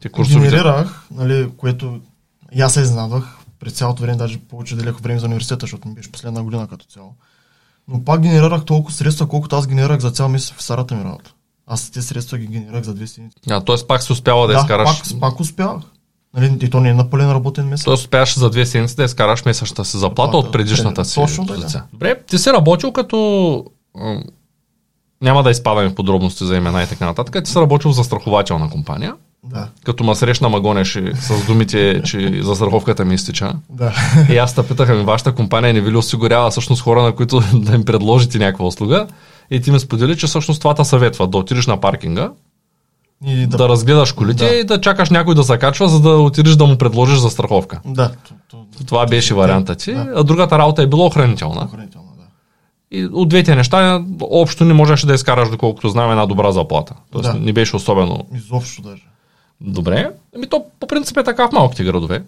Те 0.02 0.10
курсовете. 0.10 0.50
Генерирах, 0.50 1.08
нали, 1.12 1.50
което 1.58 2.00
и 2.52 2.62
аз 2.62 2.74
се 2.74 2.82
изненадвах 2.82 3.38
през 3.60 3.74
цялото 3.74 4.02
време, 4.02 4.18
даже 4.18 4.40
повече 4.40 4.76
делях 4.76 4.96
време 5.00 5.20
за 5.20 5.26
университета, 5.26 5.64
защото 5.64 5.88
ми 5.88 5.94
беше 5.94 6.12
последна 6.12 6.44
година 6.44 6.68
като 6.68 6.86
цяло. 6.86 7.16
Но 7.88 8.04
пак 8.04 8.22
генерирах 8.22 8.66
толкова 8.66 8.96
средства, 8.96 9.28
колкото 9.28 9.56
аз 9.56 9.68
генерирах 9.68 10.00
за 10.00 10.12
цял 10.12 10.30
месец 10.30 10.54
в 10.58 10.64
старата 10.64 10.96
ми 10.96 11.04
работа. 11.04 11.34
Аз 11.68 11.90
тези 11.90 12.08
средства 12.08 12.38
ги 12.38 12.48
генерирах 12.48 12.84
за 12.84 12.94
две 12.94 13.08
седмици. 13.08 13.38
А, 13.50 13.62
т.е. 13.62 13.76
пак 13.88 14.04
си 14.04 14.12
успяла 14.14 14.48
да, 14.48 14.54
изкараш. 14.54 14.90
пак, 15.02 15.20
пак 15.20 15.40
успявах. 15.40 15.84
Нали, 16.36 16.58
и 16.62 16.70
то 16.70 16.80
не 16.80 16.90
е 16.90 16.94
на 16.94 17.10
пълен 17.10 17.32
работен 17.32 17.66
месец. 17.68 17.86
Т.е. 17.86 17.94
успяваш 17.94 18.38
за 18.38 18.50
две 18.50 18.66
седмици 18.66 18.96
да 18.96 19.04
изкараш 19.04 19.46
месечната 19.46 19.86
си 19.86 19.98
заплата 19.98 20.38
от 20.38 20.52
предишната 20.52 20.96
пред- 20.96 21.08
си 21.08 21.16
точно 21.16 21.46
така. 21.46 21.56
позиция. 21.56 21.84
Добре, 21.94 22.16
ти 22.28 22.38
си 22.38 22.50
работил 22.54 22.92
като... 22.92 23.66
Няма 25.22 25.44
да 25.44 25.52
изпадаме 25.52 25.90
в 25.90 25.96
подробности 25.96 26.46
за 26.46 26.56
имена 26.56 26.84
и 26.84 26.88
така 26.88 27.06
нататък. 27.06 27.44
Ти 27.44 27.52
си 27.52 27.60
работил 27.60 27.92
за 27.92 28.04
страхователна 28.04 28.70
компания. 28.70 29.16
Да, 29.44 29.68
Като 29.86 30.04
ма 30.04 30.16
срещна 30.16 30.50
ма 30.50 30.62
гонеше 30.62 31.12
с 31.16 31.46
думите, 31.46 32.02
че 32.04 32.40
застраховката 32.44 33.06
ми 33.06 33.16
изтича. 33.16 33.54
да. 33.70 33.94
И 34.30 34.38
аз 34.38 34.56
те 34.56 34.64
питах, 34.64 34.90
ами 34.90 35.04
вашата 35.04 35.36
компания 35.36 35.74
не 35.74 35.82
ви 35.82 35.92
ли 35.92 35.98
осигурява 35.98 36.52
всъщност 36.52 36.82
хора, 36.82 37.04
на 37.04 37.16
които 37.16 37.42
да 37.54 37.76
им 37.76 37.86
предложите 37.86 38.38
някаква 38.38 38.66
услуга? 38.66 39.08
И 39.52 39.62
ти 39.62 39.72
ми 39.72 39.80
сподели, 39.80 40.18
че 40.18 40.28
всъщност 40.28 40.62
това 40.62 40.74
те 40.74 40.84
съветва 40.84 41.28
да 41.28 41.38
отидеш 41.38 41.68
на 41.68 41.82
паркинга, 41.82 42.32
И 43.26 43.48
да, 43.48 43.58
да 43.58 43.70
разгледаш 43.70 44.12
колите 44.12 44.46
Да. 44.46 44.54
и 44.54 44.64
да 44.64 44.82
чакаш 44.82 45.10
някой 45.10 45.36
да 45.36 45.44
се 45.44 45.58
качва, 45.58 45.88
за 45.88 46.00
да 46.00 46.10
отидеш 46.10 46.56
да 46.56 46.66
му 46.66 46.78
предложиш 46.78 47.18
за 47.18 47.30
страховка. 47.30 47.80
Да. 47.86 48.12
То, 48.50 48.58
то, 48.78 48.84
Това 48.84 49.06
беше 49.06 49.34
варианта 49.34 49.76
ти. 49.76 49.94
Да. 49.94 50.12
А 50.16 50.24
другата 50.24 50.58
работа 50.58 50.84
е 50.84 50.88
била 50.88 51.06
охранителна. 51.06 51.64
охранително, 51.64 52.08
да. 52.18 52.24
И 52.92 53.06
от 53.06 53.30
двете 53.30 53.56
неща 53.56 54.04
общо 54.22 54.66
не 54.66 54.74
можеш 54.74 55.02
да 55.02 55.14
изкараш, 55.14 55.50
доколкото 55.50 55.90
знам, 55.90 56.12
една 56.12 56.26
добра 56.26 56.52
заплата. 56.52 56.94
Тоест 57.12 57.32
Да. 57.32 57.34
не 57.36 57.54
беше 57.54 57.76
особено 57.76 58.26
Изобщо 58.36 58.82
даже. 58.82 59.04
добре. 59.62 60.10
Ами 60.36 60.48
то 60.48 60.66
по 60.80 60.88
принцип 60.88 61.18
е 61.18 61.24
така 61.24 61.48
в 61.48 61.52
малките 61.52 61.84
градове. 61.84 62.24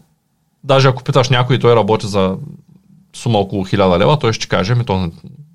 Даже 0.64 0.88
ако 0.88 1.04
питаш 1.04 1.30
някой 1.30 1.60
той 1.60 1.76
работи 1.76 2.08
за 2.08 2.36
сума 3.16 3.38
около 3.40 3.66
1000 3.66 4.00
лева, 4.00 4.20
той 4.20 4.34
ще 4.34 4.48
каже, 4.48 4.76
ми 4.76 4.86
то, 4.86 5.12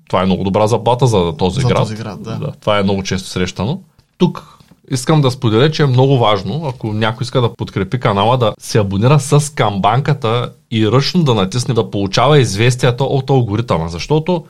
това 0.09 0.21
е 0.21 0.25
много 0.25 0.43
добра 0.43 0.67
заплата 0.67 1.07
за 1.07 1.33
този 1.33 1.61
За 1.61 1.67
град. 1.67 1.77
този 1.77 1.95
град, 1.95 2.23
да. 2.23 2.51
Това 2.51 2.79
е 2.79 2.83
много 2.83 3.03
често 3.03 3.29
срещано. 3.29 3.81
Тук 4.17 4.57
искам 4.91 5.21
да 5.21 5.31
споделя, 5.31 5.71
че 5.71 5.83
е 5.83 5.85
много 5.85 6.17
важно, 6.17 6.65
ако 6.65 6.93
някой 6.93 7.23
иска 7.23 7.41
да 7.41 7.53
подкрепи 7.55 7.99
канала, 7.99 8.37
да 8.37 8.53
се 8.59 8.79
абонира 8.79 9.19
с 9.19 9.53
камбанката 9.53 10.53
и 10.71 10.87
ръчно 10.87 11.23
да 11.23 11.33
натисне 11.33 11.73
да 11.73 11.91
получава 11.91 12.39
известията 12.39 13.03
от 13.03 13.29
алгоритъма, 13.29 13.87
защото 13.87 14.45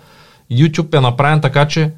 YouTube 0.52 0.98
е 0.98 1.02
направен 1.02 1.42
така, 1.42 1.68
че 1.68 1.92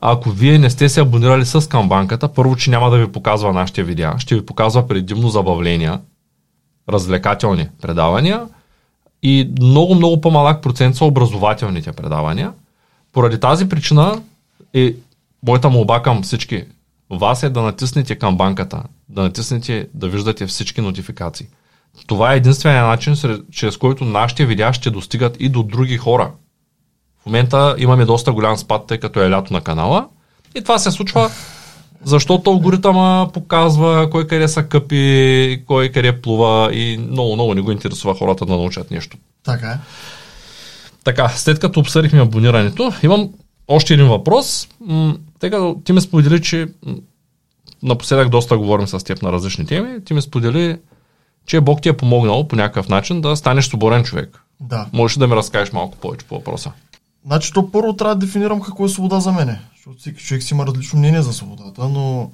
ако 0.00 0.30
вие 0.30 0.58
не 0.58 0.70
сте 0.70 0.88
се 0.88 1.00
абонирали 1.00 1.46
с 1.46 1.68
камбанката, 1.68 2.28
първо, 2.28 2.56
че 2.56 2.70
няма 2.70 2.90
да 2.90 2.98
ви 2.98 3.12
показва 3.12 3.52
нашите 3.52 3.82
видеа, 3.82 4.14
ще 4.18 4.34
ви 4.34 4.46
показва 4.46 4.88
предимно 4.88 5.28
забавления, 5.28 6.00
развлекателни 6.88 7.68
предавания 7.82 8.42
и 9.22 9.50
много, 9.60 9.94
много 9.94 10.20
по-малък 10.20 10.62
процент 10.62 10.96
са 10.96 11.04
образователните 11.04 11.92
предавания. 11.92 12.52
Поради 13.12 13.40
тази 13.40 13.68
причина 13.68 14.22
е 14.74 14.94
моята 15.46 15.70
молба 15.70 16.02
към 16.02 16.22
всички 16.22 16.64
вас 17.10 17.42
е 17.42 17.50
да 17.50 17.62
натиснете 17.62 18.16
към 18.16 18.36
банката, 18.36 18.82
да 19.08 19.22
натиснете 19.22 19.88
да 19.94 20.08
виждате 20.08 20.46
всички 20.46 20.80
нотификации. 20.80 21.46
Това 22.06 22.32
е 22.32 22.36
единствения 22.36 22.84
начин, 22.84 23.16
чрез 23.52 23.76
който 23.76 24.04
нашите 24.04 24.46
видеа 24.46 24.72
ще 24.72 24.90
достигат 24.90 25.36
и 25.40 25.48
до 25.48 25.62
други 25.62 25.96
хора. 25.96 26.30
В 27.22 27.26
момента 27.26 27.74
имаме 27.78 28.04
доста 28.04 28.32
голям 28.32 28.56
спад, 28.56 28.86
тъй 28.86 28.98
като 28.98 29.22
е 29.22 29.30
лято 29.30 29.52
на 29.52 29.60
канала. 29.60 30.08
И 30.54 30.62
това 30.62 30.78
се 30.78 30.90
случва, 30.90 31.30
защото 32.04 32.50
алгоритъма 32.50 33.28
показва 33.32 34.10
кой 34.10 34.26
къде 34.26 34.48
са 34.48 34.62
къпи, 34.62 35.62
кой 35.66 35.88
къде 35.88 36.20
плува 36.20 36.74
и 36.74 36.98
много, 37.10 37.34
много 37.34 37.54
не 37.54 37.60
го 37.60 37.72
интересува 37.72 38.14
хората 38.14 38.46
да 38.46 38.52
научат 38.52 38.90
нещо. 38.90 39.16
Така 39.44 39.68
е. 39.68 39.78
Така, 41.04 41.28
след 41.28 41.58
като 41.58 41.80
обсъдихме 41.80 42.20
абонирането, 42.20 42.92
имам 43.02 43.30
още 43.68 43.94
един 43.94 44.08
въпрос. 44.08 44.68
Тъй 45.44 45.50
като 45.50 45.80
ти 45.84 45.92
ме 45.92 46.00
сподели, 46.00 46.42
че 46.42 46.68
напоследък 47.82 48.28
доста 48.28 48.58
говорим 48.58 48.86
с 48.86 49.04
теб 49.04 49.22
на 49.22 49.32
различни 49.32 49.66
теми, 49.66 50.04
ти 50.04 50.14
ме 50.14 50.20
сподели, 50.20 50.78
че 51.46 51.60
Бог 51.60 51.82
ти 51.82 51.88
е 51.88 51.96
помогнал 51.96 52.48
по 52.48 52.56
някакъв 52.56 52.88
начин 52.88 53.20
да 53.20 53.36
станеш 53.36 53.66
свободен 53.66 54.04
човек. 54.04 54.40
Да. 54.60 54.86
Можеш 54.92 55.16
да 55.16 55.26
ми 55.26 55.36
разкажеш 55.36 55.72
малко 55.72 55.96
повече 55.96 56.26
по 56.26 56.34
въпроса? 56.34 56.72
Значи, 57.26 57.52
то 57.52 57.70
първо 57.70 57.92
трябва 57.92 58.14
да 58.14 58.26
дефинирам 58.26 58.60
какво 58.60 58.84
е 58.84 58.88
свобода 58.88 59.20
за 59.20 59.32
мене. 59.32 59.60
Защото 59.76 59.98
всеки 59.98 60.24
човек 60.24 60.42
си 60.42 60.54
има 60.54 60.66
различно 60.66 60.98
мнение 60.98 61.22
за 61.22 61.32
свободата, 61.32 61.88
но 61.88 62.30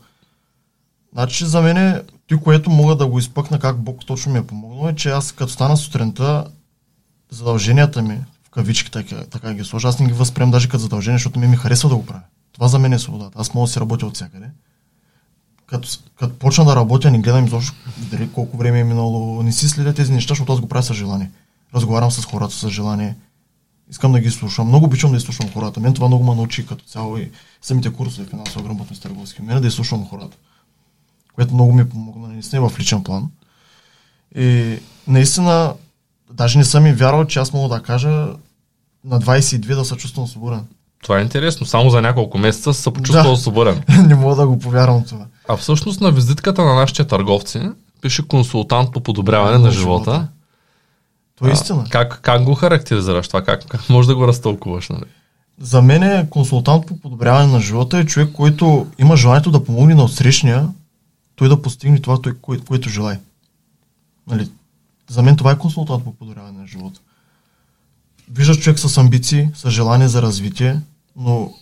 Значи 1.12 1.46
за 1.46 1.60
мен, 1.60 2.02
ти 2.26 2.36
което 2.36 2.70
мога 2.70 2.96
да 2.96 3.06
го 3.06 3.18
изпъкна 3.18 3.58
как 3.58 3.82
Бог 3.82 4.06
точно 4.06 4.32
ми 4.32 4.38
е 4.38 4.46
помогнал, 4.46 4.88
е, 4.88 4.94
че 4.94 5.10
аз 5.10 5.32
като 5.32 5.52
стана 5.52 5.76
сутринта, 5.76 6.44
задълженията 7.30 8.02
ми, 8.02 8.18
в 8.46 8.50
кавички 8.50 8.90
така, 8.90 9.24
така 9.30 9.54
ги 9.54 9.64
сложа, 9.64 9.88
аз 9.88 9.98
не 9.98 10.06
ги 10.06 10.12
възприем 10.12 10.50
даже 10.50 10.68
като 10.68 10.82
задължение, 10.82 11.18
защото 11.18 11.38
ми 11.38 11.46
ми 11.46 11.56
харесва 11.56 11.88
да 11.88 11.96
го 11.96 12.06
правя. 12.06 12.22
Това 12.52 12.68
за 12.68 12.78
мен 12.78 12.92
е 12.92 12.98
свободата. 12.98 13.38
Аз 13.38 13.54
мога 13.54 13.66
да 13.66 13.72
си 13.72 13.80
работя 13.80 14.06
от 14.06 14.14
всякъде. 14.14 14.46
Като, 15.66 15.88
като 16.18 16.38
почна 16.38 16.64
да 16.64 16.76
работя, 16.76 17.10
не 17.10 17.18
гледам 17.18 17.46
изобщо 17.46 17.74
дали 17.96 18.32
колко 18.32 18.56
време 18.56 18.80
е 18.80 18.84
минало, 18.84 19.42
не 19.42 19.52
си 19.52 19.68
следя 19.68 19.94
тези 19.94 20.12
неща, 20.12 20.32
защото 20.32 20.52
аз 20.52 20.60
го 20.60 20.68
правя 20.68 20.82
с 20.82 20.94
желание. 20.94 21.30
Разговарям 21.74 22.10
с 22.10 22.24
хората 22.24 22.54
с 22.54 22.68
желание. 22.68 23.16
Искам 23.90 24.12
да 24.12 24.20
ги 24.20 24.30
слушам. 24.30 24.68
Много 24.68 24.86
обичам 24.86 25.10
да 25.10 25.16
изслушвам 25.16 25.52
хората. 25.52 25.80
Мен 25.80 25.94
това 25.94 26.08
много 26.08 26.24
ме 26.24 26.34
научи 26.34 26.66
като 26.66 26.84
цяло 26.84 27.18
и 27.18 27.30
самите 27.62 27.92
курсове 27.92 28.28
финансова 28.28 28.62
грамотност 28.62 29.02
търговски. 29.02 29.42
Мен 29.42 29.56
е 29.56 29.60
да 29.60 29.66
изслушвам 29.66 30.08
хората. 30.08 30.36
Което 31.34 31.54
много 31.54 31.72
ми 31.72 31.88
помогна 31.88 32.28
наистина 32.28 32.68
в 32.68 32.78
личен 32.78 33.04
план. 33.04 33.30
И 34.36 34.78
наистина, 35.06 35.74
даже 36.32 36.58
не 36.58 36.64
съм 36.64 36.86
и 36.86 36.92
вярвал, 36.92 37.24
че 37.24 37.38
аз 37.38 37.52
мога 37.52 37.74
да 37.74 37.82
кажа 37.82 38.08
на 39.04 39.20
22 39.20 39.74
да 39.74 39.84
се 39.84 39.96
чувствам 39.96 40.26
свободен. 40.26 40.66
Това 41.02 41.18
е 41.18 41.22
интересно. 41.22 41.66
Само 41.66 41.90
за 41.90 42.02
няколко 42.02 42.38
месеца 42.38 42.74
се 42.74 42.90
почувствал 42.92 43.34
да. 43.34 43.40
свободен. 43.40 43.82
не 44.06 44.14
мога 44.14 44.36
да 44.36 44.46
го 44.46 44.58
повярвам 44.58 45.04
това. 45.04 45.26
А 45.48 45.56
всъщност 45.56 46.00
на 46.00 46.12
визитката 46.12 46.64
на 46.64 46.74
нашите 46.74 47.04
търговци 47.04 47.60
пише 48.00 48.28
консултант 48.28 48.92
по 48.92 49.00
подобряване 49.00 49.58
на, 49.58 49.64
на 49.64 49.70
живота. 49.70 50.10
живота. 50.10 50.28
То 51.38 51.48
е 51.48 51.52
истина. 51.52 51.84
А, 51.86 51.90
как, 51.90 52.20
как 52.22 52.44
го 52.44 52.54
характеризираш 52.54 53.28
това? 53.28 53.42
Как, 53.42 53.66
как 53.68 53.90
може 53.90 54.08
да 54.08 54.14
го 54.14 54.28
разтълкуваш? 54.28 54.88
Нали? 54.88 55.04
За 55.60 55.82
мен 55.82 56.02
е 56.02 56.26
консултант 56.30 56.86
по 56.86 56.96
подобряване 56.96 57.52
на 57.52 57.60
живота 57.60 57.98
е 57.98 58.06
човек, 58.06 58.32
който 58.32 58.86
има 58.98 59.16
желанието 59.16 59.50
да 59.50 59.64
помогне 59.64 59.94
на 59.94 60.04
отсрещния 60.04 60.68
той 61.36 61.48
да 61.48 61.62
постигне 61.62 62.00
това, 62.00 62.22
той, 62.22 62.34
кое, 62.34 62.58
което 62.58 62.88
желая. 62.88 63.20
Нали? 64.26 64.50
За 65.08 65.22
мен 65.22 65.36
това 65.36 65.52
е 65.52 65.58
консултант 65.58 66.04
по 66.04 66.14
подобряване 66.14 66.60
на 66.60 66.66
живота. 66.66 67.00
Виждаш 68.30 68.58
човек 68.58 68.78
с 68.78 68.98
амбиции, 68.98 69.48
с 69.54 69.70
желание 69.70 70.08
за 70.08 70.22
развитие, 70.22 70.80
но 71.20 71.52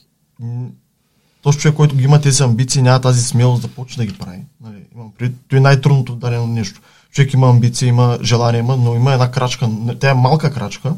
този 1.43 1.59
човек, 1.59 1.77
който 1.77 1.97
ги 1.97 2.05
има 2.05 2.21
тези 2.21 2.43
амбиции, 2.43 2.83
няма 2.83 3.01
тази 3.01 3.23
смелост 3.23 3.63
да 3.63 3.69
почне 3.69 4.07
да 4.07 4.13
ги 4.13 4.19
прави. 4.19 4.45
Нали? 4.61 4.85
Имам 4.95 5.13
пред... 5.19 5.35
Той 5.49 5.59
е 5.59 5.63
най-трудното 5.63 6.17
дадено 6.17 6.47
нещо. 6.47 6.81
Човек 7.11 7.33
има 7.33 7.51
амбиции, 7.51 7.89
има 7.89 8.19
желание, 8.23 8.61
има, 8.61 8.77
но 8.77 8.95
има 8.95 9.13
една 9.13 9.31
крачка, 9.31 9.71
тя 10.01 10.11
е 10.11 10.15
малка 10.15 10.53
крачка, 10.53 10.95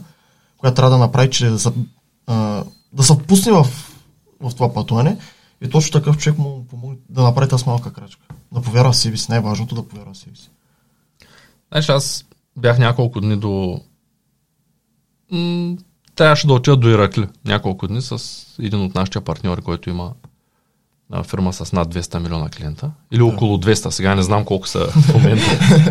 която 0.58 0.74
трябва 0.74 0.90
да 0.90 0.98
направи, 0.98 1.30
че 1.30 1.46
да 1.46 1.58
се, 1.58 1.68
а, 2.26 2.64
да 2.92 3.02
се 3.02 3.14
впусне 3.14 3.52
в, 3.52 3.66
в 4.40 4.54
това 4.54 4.74
пътуване. 4.74 5.18
И 5.60 5.70
точно 5.70 5.92
такъв 5.92 6.18
човек 6.18 6.38
му 6.38 6.66
помогне 6.70 6.98
да 7.08 7.22
направи 7.22 7.48
тази 7.48 7.64
малка 7.66 7.92
крачка. 7.92 8.26
Да 8.52 8.60
повярва 8.60 8.92
в 8.92 8.96
себе 8.96 9.16
си. 9.16 9.26
Най-важното 9.30 9.74
да 9.74 9.88
повярва 9.88 10.12
в 10.12 10.18
себе 10.18 10.36
си. 10.36 10.50
Знаеш, 11.72 11.88
аз 11.88 12.24
бях 12.56 12.78
няколко 12.78 13.20
дни 13.20 13.36
до... 13.36 13.80
Трябваше 16.14 16.46
да 16.46 16.52
отида 16.52 16.76
до 16.76 16.88
Иракли 16.88 17.26
няколко 17.44 17.88
дни 17.88 18.02
с 18.02 18.18
един 18.58 18.80
от 18.80 18.94
нашите 18.94 19.20
партньори, 19.20 19.62
който 19.62 19.90
има 19.90 20.12
фирма 21.24 21.52
с 21.52 21.72
над 21.72 21.94
200 21.94 22.18
милиона 22.18 22.48
клиента. 22.48 22.90
Или 23.12 23.22
около 23.22 23.56
200. 23.56 23.90
Сега 23.90 24.14
не 24.14 24.22
знам 24.22 24.44
колко 24.44 24.68
са 24.68 24.86
в 24.86 25.14
момента. 25.14 25.44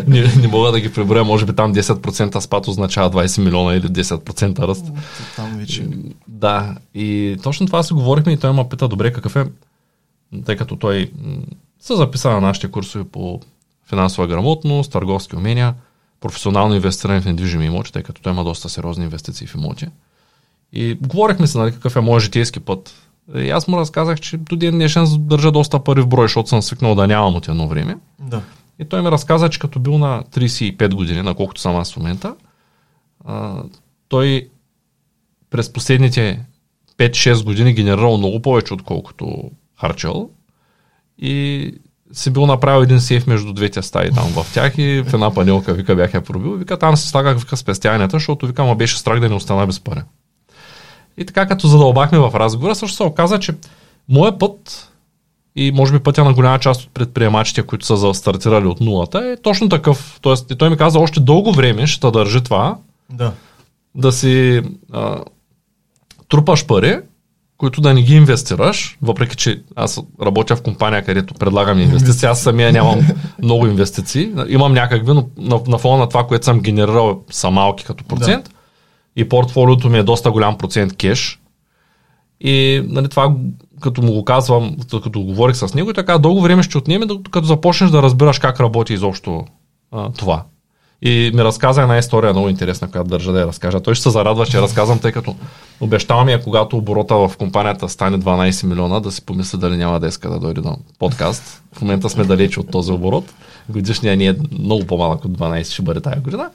не, 0.06 0.34
не 0.36 0.48
мога 0.48 0.72
да 0.72 0.80
ги 0.80 0.92
преброя. 0.92 1.24
Може 1.24 1.46
би 1.46 1.52
там 1.52 1.74
10% 1.74 2.40
спад 2.40 2.68
означава 2.68 3.10
20 3.10 3.44
милиона 3.44 3.74
или 3.74 3.86
10% 3.86 4.58
ръст. 4.58 4.86
Там 5.36 5.56
вече. 5.58 5.88
Да. 6.28 6.76
И 6.94 7.36
точно 7.42 7.66
това 7.66 7.82
си 7.82 7.92
говорихме 7.92 8.32
и 8.32 8.36
той 8.36 8.52
ме 8.52 8.68
пита, 8.68 8.88
добре, 8.88 9.12
какъв 9.12 9.36
е, 9.36 9.44
тъй 10.44 10.56
като 10.56 10.76
той 10.76 11.12
се 11.80 11.96
записа 11.96 12.30
на 12.30 12.40
нашите 12.40 12.70
курсове 12.70 13.04
по 13.04 13.40
финансова 13.88 14.26
грамотност, 14.26 14.92
търговски 14.92 15.36
умения, 15.36 15.74
професионално 16.20 16.74
инвестиране 16.74 17.20
в 17.20 17.24
недвижими 17.24 17.66
имоти, 17.66 17.92
тъй 17.92 18.02
като 18.02 18.22
той 18.22 18.32
има 18.32 18.44
доста 18.44 18.68
сериозни 18.68 19.04
инвестиции 19.04 19.46
в 19.46 19.54
имоти. 19.54 19.86
И 20.72 20.94
говорихме 20.94 21.46
се, 21.46 21.58
нали, 21.58 21.72
какъв 21.72 21.96
е 21.96 22.00
моят 22.00 22.22
житейски 22.22 22.60
път 22.60 22.94
и 23.34 23.50
аз 23.50 23.68
му 23.68 23.78
разказах, 23.78 24.20
че 24.20 24.36
до 24.36 24.56
ден 24.56 24.74
днешен 24.74 25.06
държа 25.18 25.52
доста 25.52 25.84
пари 25.84 26.00
в 26.00 26.06
брой, 26.06 26.24
защото 26.24 26.48
съм 26.48 26.62
свикнал 26.62 26.94
да 26.94 27.06
нямам 27.06 27.36
от 27.36 27.48
едно 27.48 27.68
време. 27.68 27.96
Да. 28.18 28.42
И 28.78 28.84
той 28.84 29.02
ми 29.02 29.10
разказа, 29.10 29.48
че 29.48 29.58
като 29.58 29.80
бил 29.80 29.98
на 29.98 30.22
35 30.22 30.94
години, 30.94 31.22
на 31.22 31.34
колкото 31.34 31.60
съм 31.60 31.76
аз 31.76 31.92
в 31.92 31.96
момента, 31.96 32.34
а, 33.24 33.62
той 34.08 34.48
през 35.50 35.72
последните 35.72 36.46
5-6 36.98 37.44
години 37.44 37.74
генерирал 37.74 38.18
много 38.18 38.42
повече, 38.42 38.74
отколкото 38.74 39.50
харчал. 39.80 40.30
И 41.18 41.74
си 42.12 42.30
бил 42.30 42.46
направил 42.46 42.82
един 42.82 43.00
сейф 43.00 43.26
между 43.26 43.52
двете 43.52 43.82
стаи 43.82 44.10
там 44.10 44.24
в 44.24 44.54
тях 44.54 44.78
и 44.78 45.02
в 45.06 45.14
една 45.14 45.34
панелка, 45.34 45.74
вика, 45.74 45.96
бях 45.96 46.14
я 46.14 46.20
пробил. 46.20 46.52
Вика, 46.52 46.78
там 46.78 46.96
си 46.96 47.08
слагах 47.08 47.38
вика 47.38 47.56
спестяванията, 47.56 48.16
защото 48.16 48.46
вика, 48.46 48.64
ма 48.64 48.74
беше 48.74 48.98
страх 48.98 49.20
да 49.20 49.28
не 49.28 49.34
остана 49.34 49.66
без 49.66 49.80
пари. 49.80 50.00
И 51.18 51.24
така 51.24 51.46
като 51.46 51.66
задълбахме 51.66 52.18
в 52.18 52.30
разговора, 52.34 52.74
също 52.74 52.96
се 52.96 53.02
оказа, 53.02 53.38
че 53.38 53.54
моят 54.08 54.38
път 54.38 54.86
и 55.56 55.72
може 55.72 55.92
би 55.92 55.98
пътя 55.98 56.24
на 56.24 56.32
голяма 56.32 56.58
част 56.58 56.82
от 56.82 56.94
предприемачите, 56.94 57.62
които 57.62 57.86
са 57.86 58.14
стартирали 58.14 58.66
от 58.66 58.80
нулата, 58.80 59.18
е 59.18 59.42
точно 59.42 59.68
такъв. 59.68 60.18
Тоест, 60.22 60.52
той 60.58 60.70
ми 60.70 60.76
каза, 60.76 60.98
още 60.98 61.20
дълго 61.20 61.52
време 61.52 61.86
ще 61.86 62.10
държи 62.10 62.40
това, 62.40 62.76
да, 63.12 63.32
да 63.94 64.12
си 64.12 64.62
а, 64.92 65.20
трупаш 66.28 66.66
пари, 66.66 66.98
които 67.56 67.80
да 67.80 67.94
не 67.94 68.02
ги 68.02 68.14
инвестираш, 68.14 68.98
въпреки 69.02 69.36
че 69.36 69.62
аз 69.76 70.00
работя 70.22 70.56
в 70.56 70.62
компания, 70.62 71.04
където 71.04 71.34
предлагам 71.34 71.80
инвестиции, 71.80 72.28
аз 72.28 72.42
самия 72.42 72.72
нямам 72.72 73.00
много 73.42 73.66
инвестиции, 73.66 74.32
имам 74.48 74.72
някакви, 74.72 75.12
но 75.12 75.28
на, 75.36 75.60
на 75.66 75.78
фона 75.78 75.98
на 75.98 76.08
това, 76.08 76.26
което 76.26 76.44
съм 76.44 76.60
генерирал 76.60 77.22
са 77.30 77.50
малки 77.50 77.84
като 77.84 78.04
процент. 78.04 78.44
Да 78.44 78.50
и 79.16 79.28
портфолиото 79.28 79.88
ми 79.88 79.98
е 79.98 80.02
доста 80.02 80.30
голям 80.30 80.58
процент 80.58 80.96
кеш. 80.96 81.40
И 82.40 82.82
нали, 82.88 83.08
това, 83.08 83.34
като 83.80 84.02
му 84.02 84.12
го 84.12 84.24
казвам, 84.24 84.76
като 85.02 85.20
говорих 85.20 85.56
с 85.56 85.74
него, 85.74 85.90
и 85.90 85.94
така 85.94 86.18
дълго 86.18 86.40
време 86.40 86.62
ще 86.62 86.78
отнеме, 86.78 87.06
като 87.30 87.46
започнеш 87.46 87.90
да 87.90 88.02
разбираш 88.02 88.38
как 88.38 88.60
работи 88.60 88.94
изобщо 88.94 89.44
а, 89.92 90.12
това. 90.12 90.44
И 91.02 91.30
ми 91.34 91.44
разказа 91.44 91.82
една 91.82 91.98
история 91.98 92.32
много 92.32 92.48
интересна, 92.48 92.90
която 92.90 93.10
държа 93.10 93.32
да 93.32 93.40
я 93.40 93.46
разкажа. 93.46 93.80
Той 93.80 93.94
ще 93.94 94.02
се 94.02 94.10
зарадва, 94.10 94.46
че 94.46 94.56
я 94.56 94.62
разказвам, 94.62 94.98
тъй 94.98 95.12
като 95.12 95.34
обещавам 95.80 96.28
я, 96.28 96.42
когато 96.42 96.76
оборота 96.76 97.14
в 97.14 97.32
компанията 97.38 97.88
стане 97.88 98.18
12 98.18 98.66
милиона, 98.66 99.00
да 99.00 99.12
си 99.12 99.26
помисля 99.26 99.58
дали 99.58 99.76
няма 99.76 100.00
да 100.00 100.06
иска 100.06 100.30
да 100.30 100.38
дойде 100.38 100.60
на 100.60 100.76
подкаст. 100.98 101.62
В 101.72 101.80
момента 101.80 102.10
сме 102.10 102.24
далече 102.24 102.60
от 102.60 102.70
този 102.70 102.92
оборот. 102.92 103.34
Годишния 103.68 104.16
ни 104.16 104.26
е 104.26 104.36
много 104.58 104.86
по-малък 104.86 105.24
от 105.24 105.38
12, 105.38 105.72
ще 105.72 105.82
бъде 105.82 106.00
тая 106.00 106.20
година. 106.20 106.50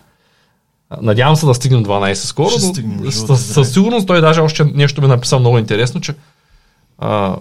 Надявам 1.02 1.36
се 1.36 1.46
да 1.46 1.54
стигнем 1.54 1.86
12 1.86 2.14
скоро, 2.14 2.50
Ще 2.50 2.66
но 2.66 2.74
стигнем, 2.74 3.12
със, 3.12 3.46
със 3.46 3.74
сигурност 3.74 4.08
той 4.08 4.22
даже 4.22 4.42
още 4.42 4.64
нещо 4.64 5.02
ми 5.02 5.08
написал 5.08 5.40
много 5.40 5.58
интересно, 5.58 6.02
че 6.02 6.14
а, 6.98 7.36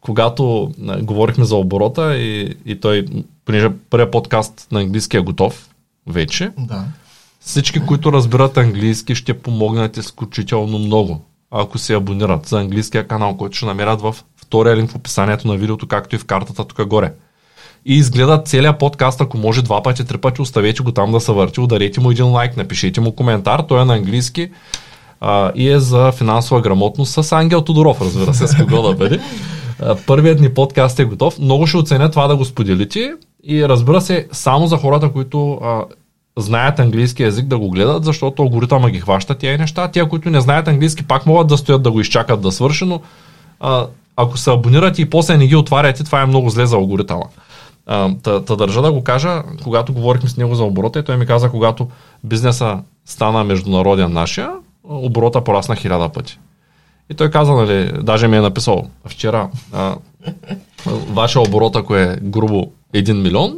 когато 0.00 0.72
а, 0.88 1.02
говорихме 1.02 1.44
за 1.44 1.56
оборота 1.56 2.16
и, 2.16 2.56
и 2.66 2.80
той, 2.80 3.06
понеже 3.44 3.70
първият 3.90 4.12
подкаст 4.12 4.66
на 4.72 4.80
английски 4.80 5.16
е 5.16 5.20
готов 5.20 5.68
вече, 6.06 6.50
да. 6.58 6.84
всички, 7.40 7.80
които 7.86 8.12
разбират 8.12 8.56
английски, 8.56 9.14
ще 9.14 9.38
помогнат 9.38 9.96
изключително 9.96 10.78
много. 10.78 11.20
ако 11.50 11.78
се 11.78 11.94
абонират 11.94 12.46
за 12.46 12.60
английския 12.60 13.08
канал, 13.08 13.36
който 13.36 13.56
ще 13.56 13.66
намерят 13.66 14.00
в 14.00 14.16
втория 14.36 14.76
линк 14.76 14.90
в 14.90 14.96
описанието 14.96 15.48
на 15.48 15.56
видеото, 15.56 15.86
както 15.86 16.16
и 16.16 16.18
в 16.18 16.24
картата 16.24 16.64
тук 16.64 16.86
горе. 16.86 17.12
И 17.86 17.94
изгледат 17.94 18.46
целият 18.46 18.78
подкаст, 18.78 19.20
ако 19.20 19.38
може 19.38 19.62
два 19.62 19.82
пъти, 19.82 20.04
три 20.04 20.18
пъти, 20.18 20.42
оставете 20.42 20.82
го 20.82 20.92
там 20.92 21.12
да 21.12 21.20
се 21.20 21.32
върти, 21.32 21.60
ударете 21.60 22.00
му 22.00 22.10
един 22.10 22.26
лайк, 22.30 22.56
напишете 22.56 23.00
му 23.00 23.12
коментар, 23.12 23.60
той 23.68 23.82
е 23.82 23.84
на 23.84 23.94
английски 23.94 24.48
а, 25.20 25.52
и 25.54 25.70
е 25.70 25.78
за 25.78 26.12
финансова 26.12 26.60
грамотност 26.60 27.12
с 27.12 27.32
Ангел 27.32 27.60
Тодоров, 27.60 28.00
разбира 28.00 28.34
се, 28.34 28.46
с 28.46 28.56
кого 28.56 28.82
да 28.82 28.94
бъде. 28.94 29.20
Първият 30.06 30.40
ни 30.40 30.54
подкаст 30.54 30.98
е 30.98 31.04
готов. 31.04 31.38
Много 31.38 31.66
ще 31.66 31.76
оценя 31.76 32.10
това 32.10 32.26
да 32.26 32.36
го 32.36 32.44
споделите 32.44 33.12
и 33.44 33.68
разбира 33.68 34.00
се, 34.00 34.28
само 34.32 34.66
за 34.66 34.76
хората, 34.76 35.12
които 35.12 35.52
а, 35.52 35.84
знаят 36.36 36.78
английски 36.78 37.22
язик 37.22 37.46
да 37.46 37.58
го 37.58 37.70
гледат, 37.70 38.04
защото 38.04 38.42
алгоритъма 38.42 38.90
ги 38.90 39.00
хваща 39.00 39.34
тия 39.34 39.58
неща. 39.58 39.88
Тия, 39.88 40.08
които 40.08 40.30
не 40.30 40.40
знаят 40.40 40.68
английски, 40.68 41.06
пак 41.06 41.26
могат 41.26 41.46
да 41.46 41.58
стоят 41.58 41.82
да 41.82 41.90
го 41.90 42.00
изчакат 42.00 42.40
да 42.40 42.52
свърши, 42.52 42.84
но 42.84 43.00
а, 43.60 43.86
ако 44.16 44.38
се 44.38 44.50
абонирате 44.50 45.02
и 45.02 45.10
после 45.10 45.36
не 45.36 45.46
ги 45.46 45.56
отваряте, 45.56 46.04
това 46.04 46.22
е 46.22 46.26
много 46.26 46.50
зле 46.50 46.66
за 46.66 46.76
алгоритъма. 46.76 47.24
Та, 48.22 48.44
та 48.44 48.56
държа 48.56 48.82
да 48.82 48.92
го 48.92 49.04
кажа, 49.04 49.42
когато 49.62 49.92
говорихме 49.92 50.28
с 50.28 50.36
него 50.36 50.54
за 50.54 50.64
оборота, 50.64 51.04
той 51.04 51.16
ми 51.16 51.26
каза, 51.26 51.50
когато 51.50 51.88
бизнеса 52.24 52.78
стана 53.04 53.44
международен 53.44 54.12
нашия, 54.12 54.50
оборота 54.84 55.44
порасна 55.44 55.76
хиляда 55.76 56.08
пъти. 56.08 56.38
И 57.10 57.14
той 57.14 57.30
каза, 57.30 57.52
нали, 57.52 57.92
даже 58.02 58.28
ми 58.28 58.36
е 58.36 58.40
написал 58.40 58.86
вчера, 59.06 59.48
а, 59.72 59.96
вашия 61.08 61.42
оборот, 61.42 61.76
ако 61.76 61.96
е 61.96 62.18
грубо 62.22 62.72
1 62.94 63.22
милион, 63.22 63.54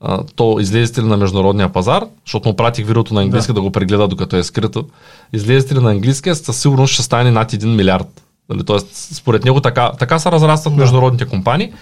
а, 0.00 0.24
то 0.36 0.56
излезете 0.60 1.02
ли 1.02 1.06
на 1.06 1.16
международния 1.16 1.72
пазар, 1.72 2.04
защото 2.26 2.48
му 2.48 2.56
пратих 2.56 2.86
видеото 2.86 3.14
на 3.14 3.22
английски 3.22 3.50
да, 3.50 3.54
да 3.54 3.60
го 3.60 3.70
прегледа 3.70 4.08
докато 4.08 4.36
е 4.36 4.42
скрито, 4.42 4.88
излезете 5.32 5.74
ли 5.74 5.80
на 5.80 5.90
английски, 5.90 6.34
със 6.34 6.60
сигурност 6.60 6.94
ще 6.94 7.02
стане 7.02 7.30
над 7.30 7.52
1 7.52 7.76
милиард. 7.76 8.22
Нали, 8.48 8.64
тоест, 8.64 8.88
според 8.92 9.44
него 9.44 9.60
така, 9.60 9.92
така 9.98 10.18
се 10.18 10.32
разрастват 10.32 10.74
да. 10.74 10.80
международните 10.80 11.26
компании. 11.26 11.72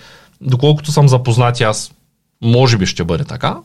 Доколкото 0.40 0.92
съм 0.92 1.08
запознат, 1.08 1.60
аз 1.60 1.92
може 2.42 2.78
би 2.78 2.86
ще 2.86 3.04
бъде 3.04 3.24
така. 3.24 3.56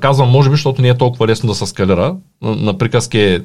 Казвам 0.00 0.30
може 0.30 0.50
би, 0.50 0.54
защото 0.54 0.82
не 0.82 0.88
е 0.88 0.98
толкова 0.98 1.26
лесно 1.26 1.48
да 1.48 1.54
се 1.54 1.66
скалира. 1.66 2.16
На, 2.42 2.56
на 2.56 2.78
приказки 2.78 3.20
е 3.20 3.40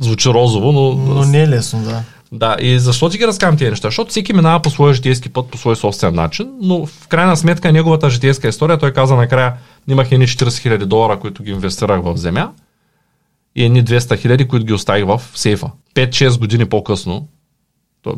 звучи 0.00 0.28
розово, 0.28 0.72
но... 0.72 0.92
Но 0.92 1.24
не 1.24 1.42
е 1.42 1.48
лесно, 1.48 1.82
да. 1.82 2.02
Да, 2.32 2.56
и 2.60 2.78
защо 2.78 3.08
ти 3.08 3.18
ги 3.18 3.26
разказвам 3.26 3.58
тези 3.58 3.70
неща? 3.70 3.88
Защото 3.88 4.10
всеки 4.10 4.32
минава 4.32 4.62
по 4.62 4.70
своя 4.70 4.94
житейски 4.94 5.28
път, 5.28 5.50
по 5.50 5.58
свой 5.58 5.76
собствен 5.76 6.14
начин, 6.14 6.52
но 6.60 6.86
в 6.86 7.08
крайна 7.08 7.36
сметка 7.36 7.72
неговата 7.72 8.10
житейска 8.10 8.48
история, 8.48 8.78
той 8.78 8.92
каза 8.92 9.16
накрая, 9.16 9.54
имах 9.88 10.12
едни 10.12 10.26
40 10.26 10.58
хиляди 10.58 10.86
долара, 10.86 11.20
които 11.20 11.42
ги 11.42 11.50
инвестирах 11.50 12.02
в 12.02 12.16
земя 12.16 12.50
и 13.56 13.64
едни 13.64 13.84
200 13.84 14.18
хиляди, 14.18 14.48
които 14.48 14.66
ги 14.66 14.72
оставих 14.72 15.06
в 15.06 15.22
сейфа. 15.34 15.70
5-6 15.94 16.38
години 16.38 16.66
по-късно, 16.66 17.28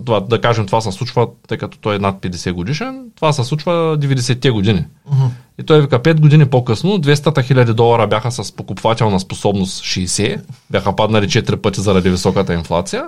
това, 0.07 0.21
да 0.21 0.41
кажем, 0.41 0.67
това 0.67 0.81
се 0.81 0.93
случва, 0.93 1.29
тъй 1.49 1.59
като 1.59 1.79
той 1.79 1.97
е 1.97 1.99
над 1.99 2.17
50 2.21 2.53
годишен, 2.53 3.05
това 3.17 3.33
се 3.33 3.45
случва 3.45 3.99
90-те 3.99 4.51
години. 4.51 4.85
Uh-huh. 5.11 5.29
И 5.59 5.63
той 5.63 5.81
вика 5.81 6.03
5 6.03 6.21
години 6.21 6.47
по-късно, 6.47 6.99
200 6.99 7.45
хиляди 7.45 7.75
долара 7.75 8.07
бяха 8.07 8.33
с 8.33 8.53
покупвателна 8.53 9.21
способност 9.21 9.85
60, 9.85 10.41
бяха 10.71 10.97
паднали 10.97 11.27
4 11.27 11.57
пъти 11.57 11.81
заради 11.81 12.11
високата 12.11 12.55
инфлация, 12.55 13.05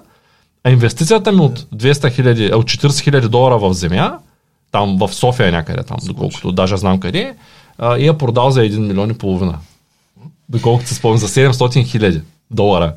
а 0.65 0.71
инвестицията 0.71 1.33
ми 1.33 1.41
от 1.41 1.59
200 1.59 2.13
хиляди, 2.13 2.51
от 2.55 2.67
40 2.67 3.01
хиляди 3.01 3.29
долара 3.29 3.59
в 3.59 3.73
земя, 3.73 4.19
там 4.73 4.99
в 5.01 5.15
София 5.15 5.53
някъде 5.53 5.83
там, 5.83 5.97
доколкото 6.05 6.53
даже 6.53 6.77
знам 6.77 7.01
къде, 7.01 7.35
и 7.99 8.07
я 8.07 8.19
продал 8.19 8.51
за 8.51 8.61
1 8.61 8.79
милион 8.79 9.11
и 9.11 9.15
половина. 9.15 9.59
Доколкото 10.49 10.89
се 10.89 10.95
спомням, 10.95 11.19
за 11.19 11.29
700 11.29 11.87
хиляди 11.87 12.21
долара. 12.51 12.93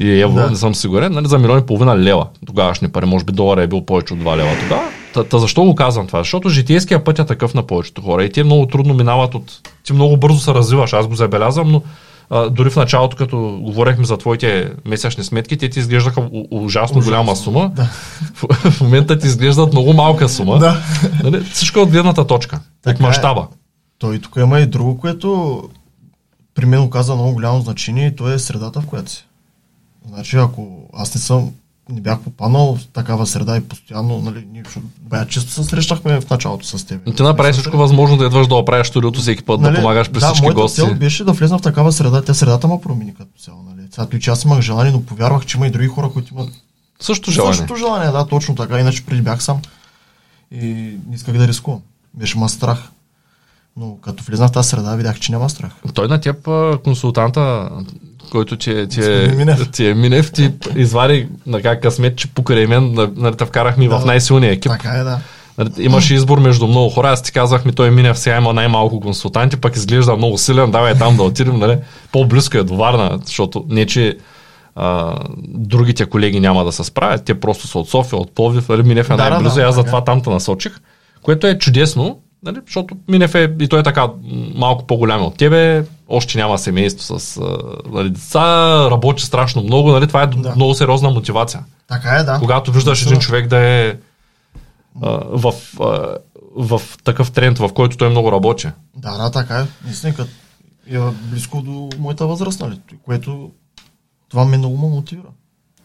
И 0.00 0.20
евро, 0.20 0.34
да. 0.34 0.50
не 0.50 0.56
съм 0.56 0.74
сигурен, 0.74 1.12
нали, 1.12 1.28
за 1.28 1.38
милион 1.38 1.58
и 1.58 1.66
половина 1.66 1.98
лева. 1.98 2.26
Тогавашни 2.46 2.88
пари, 2.88 3.06
може 3.06 3.24
би 3.24 3.32
долара 3.32 3.62
е 3.62 3.66
бил 3.66 3.80
повече 3.80 4.14
от 4.14 4.20
2 4.20 4.36
лева 4.36 4.50
тогава. 4.62 4.82
Та, 5.14 5.24
та 5.24 5.38
защо 5.38 5.64
го 5.64 5.74
казвам 5.74 6.06
това? 6.06 6.18
Защото 6.18 6.48
житейския 6.48 7.04
път 7.04 7.18
е 7.18 7.24
такъв 7.24 7.54
на 7.54 7.62
повечето 7.62 8.02
хора 8.02 8.24
и 8.24 8.32
те 8.32 8.44
много 8.44 8.66
трудно 8.66 8.94
минават 8.94 9.34
от... 9.34 9.60
Ти 9.84 9.92
много 9.92 10.16
бързо 10.16 10.38
се 10.38 10.54
развиваш, 10.54 10.92
аз 10.92 11.06
го 11.06 11.14
забелязвам, 11.14 11.70
но 11.70 11.82
а, 12.30 12.50
дори 12.50 12.70
в 12.70 12.76
началото, 12.76 13.16
като 13.16 13.58
говорихме 13.62 14.04
за 14.04 14.16
твоите 14.16 14.72
месечни 14.84 15.24
сметки, 15.24 15.56
те 15.56 15.68
ти 15.68 15.78
изглеждаха 15.78 16.20
ужасно, 16.20 16.64
ужасно 16.64 17.00
голяма 17.00 17.36
сума. 17.36 17.70
Да. 17.74 17.90
В, 18.34 18.70
в 18.70 18.80
момента 18.80 19.18
ти 19.18 19.26
изглеждат 19.26 19.72
много 19.72 19.92
малка 19.92 20.28
сума. 20.28 20.58
Да. 20.58 20.82
Нали? 21.22 21.44
Всичко 21.44 21.78
е 21.78 21.82
от 21.82 21.90
гледната 21.90 22.26
точка, 22.26 22.60
така 22.82 22.96
от 22.96 23.00
мащаба. 23.00 23.40
Е. 23.40 23.56
Той 23.98 24.18
тук 24.18 24.36
има 24.36 24.60
и 24.60 24.66
друго, 24.66 24.98
което 24.98 25.62
при 26.54 26.66
мен 26.66 26.80
оказа 26.80 27.14
много 27.14 27.32
голямо 27.32 27.60
значение 27.60 28.06
и 28.06 28.16
то 28.16 28.30
е 28.30 28.38
средата, 28.38 28.80
в 28.80 28.86
която 28.86 29.10
си. 29.10 29.26
Значи, 30.08 30.36
ако 30.36 30.90
аз 30.94 31.14
не 31.14 31.20
съм, 31.20 31.50
не 31.88 32.00
бях 32.00 32.20
попаднал 32.20 32.76
в 32.76 32.86
такава 32.86 33.26
среда 33.26 33.56
и 33.56 33.60
постоянно, 33.60 34.18
нали, 34.18 34.46
ние 34.52 34.62
бая 35.00 35.26
често 35.26 35.50
се 35.50 35.64
срещахме 35.64 36.20
в 36.20 36.30
началото 36.30 36.66
с 36.66 36.86
теб. 36.86 37.16
Ти 37.16 37.22
направи 37.22 37.52
всичко 37.52 37.76
възможно 37.76 38.16
да 38.16 38.26
идваш 38.26 38.46
да 38.46 38.54
оправиш 38.54 38.86
студиото 38.86 39.20
всеки 39.20 39.42
път, 39.42 39.60
нали, 39.60 39.74
да 39.74 39.80
помагаш 39.80 40.10
при 40.10 40.20
да, 40.20 40.26
всички 40.26 40.54
гости. 40.54 40.76
цел 40.76 40.94
беше 40.94 41.24
да 41.24 41.32
влезна 41.32 41.58
в 41.58 41.62
такава 41.62 41.92
среда. 41.92 42.22
Тя 42.22 42.34
средата 42.34 42.68
ме 42.68 42.80
промени 42.80 43.14
като 43.14 43.42
цяло. 43.42 43.62
Нали. 43.62 43.86
Сега 43.90 44.06
той, 44.06 44.20
че 44.20 44.30
аз 44.30 44.44
имах 44.44 44.60
желание, 44.60 44.92
но 44.92 45.02
повярвах, 45.02 45.46
че 45.46 45.56
има 45.56 45.66
и 45.66 45.70
други 45.70 45.88
хора, 45.88 46.10
които 46.12 46.34
имат 46.34 46.48
също 47.00 47.30
желание. 47.30 47.54
Същото 47.54 47.76
желание, 47.76 48.10
да, 48.10 48.26
точно 48.26 48.54
така. 48.54 48.80
Иначе 48.80 49.06
преди 49.06 49.22
бях 49.22 49.42
сам 49.42 49.60
и 50.50 50.66
не 51.08 51.14
исках 51.14 51.38
да 51.38 51.48
рискувам. 51.48 51.80
Беше 52.14 52.38
ма 52.38 52.48
страх. 52.48 52.90
Но 53.76 53.96
като 53.96 54.24
влезна 54.24 54.48
в 54.48 54.52
тази 54.52 54.68
среда, 54.68 54.94
видях, 54.94 55.20
че 55.20 55.32
няма 55.32 55.50
страх. 55.50 55.72
Той 55.94 56.08
на 56.08 56.20
теб 56.20 56.48
консултанта, 56.84 57.70
който 58.30 58.56
ти, 58.56 58.70
е, 58.70 58.86
ти, 58.86 59.00
е, 59.00 59.28
Минев. 59.36 59.70
ти 59.70 59.86
е 59.86 59.94
Минев, 59.94 60.32
ти 60.32 60.52
извади 60.76 61.28
на 61.46 61.62
как 61.62 61.82
късмет, 61.82 62.16
че 62.16 62.28
покрай 62.28 62.66
мен 62.66 63.10
нали, 63.16 63.36
те 63.36 63.44
вкарахме 63.44 63.88
да, 63.88 63.98
в 63.98 64.04
най-силния 64.04 64.52
екип. 64.52 64.72
Така 64.72 64.88
е, 64.88 65.02
да. 65.02 65.18
Нали, 65.58 65.70
имаше 65.78 66.14
избор 66.14 66.38
между 66.38 66.66
много 66.66 66.90
хора. 66.90 67.10
Аз 67.10 67.22
ти 67.22 67.32
казах 67.32 67.64
ми, 67.64 67.72
той 67.72 67.90
Минев 67.90 68.18
сега 68.18 68.36
има 68.36 68.52
най-малко 68.52 69.00
консултанти, 69.00 69.56
пък 69.56 69.76
изглежда 69.76 70.16
много 70.16 70.38
силен, 70.38 70.70
давай 70.70 70.94
там 70.94 71.16
да 71.16 71.22
отидем, 71.22 71.58
нали? 71.58 71.78
По-близко 72.12 72.56
е 72.58 72.62
до 72.62 72.76
Варна, 72.76 73.18
защото 73.24 73.64
не, 73.68 73.86
че 73.86 74.16
а, 74.74 75.14
другите 75.48 76.06
колеги 76.06 76.40
няма 76.40 76.64
да 76.64 76.72
се 76.72 76.84
справят, 76.84 77.24
те 77.24 77.40
просто 77.40 77.66
са 77.66 77.78
от 77.78 77.88
София, 77.88 78.18
от 78.18 78.34
Пловдив, 78.34 78.68
нали? 78.68 78.82
Минев 78.82 79.10
е 79.10 79.16
да, 79.16 79.30
най-близо 79.30 79.54
да, 79.54 79.60
и 79.60 79.64
аз 79.64 79.74
затова 79.74 80.04
там 80.04 80.22
те 80.22 80.30
насочих, 80.30 80.72
което 81.22 81.46
е 81.46 81.58
чудесно, 81.58 82.18
Нали? 82.46 82.58
Защото 82.66 82.96
Минев 83.08 83.34
е, 83.34 83.54
и 83.60 83.68
той 83.68 83.80
е 83.80 83.82
така 83.82 84.08
малко 84.54 84.86
по-голям 84.86 85.22
от 85.22 85.36
тебе, 85.36 85.84
още 86.08 86.38
няма 86.38 86.58
семейство 86.58 87.18
с 87.18 87.40
нали, 87.92 88.10
деца, 88.10 88.40
работи 88.90 89.22
страшно 89.22 89.62
много, 89.62 89.92
нали? 89.92 90.06
това 90.06 90.22
е 90.22 90.26
да. 90.26 90.54
много 90.56 90.74
сериозна 90.74 91.10
мотивация. 91.10 91.64
Така 91.88 92.08
е, 92.10 92.22
да. 92.22 92.38
Когато 92.38 92.72
виждаш 92.72 93.06
един 93.06 93.18
човек 93.18 93.46
да 93.46 93.58
е 93.58 93.94
а, 95.02 95.20
в, 95.24 95.52
а, 95.80 96.16
в 96.56 96.82
такъв 97.04 97.30
тренд, 97.30 97.58
в 97.58 97.70
който 97.74 97.96
той 97.96 98.10
много 98.10 98.32
работи. 98.32 98.68
Да, 98.96 99.18
да, 99.18 99.30
така 99.30 99.58
е. 99.58 99.66
Наистина, 99.84 100.14
като 100.14 100.30
е 100.90 100.98
близко 101.22 101.62
до 101.62 101.90
моята 101.98 102.26
възраст, 102.26 102.60
нали? 102.60 102.80
което 103.04 103.50
това 104.28 104.44
ме 104.44 104.58
много 104.58 104.76
ме 104.76 104.94
мотивира. 104.94 105.28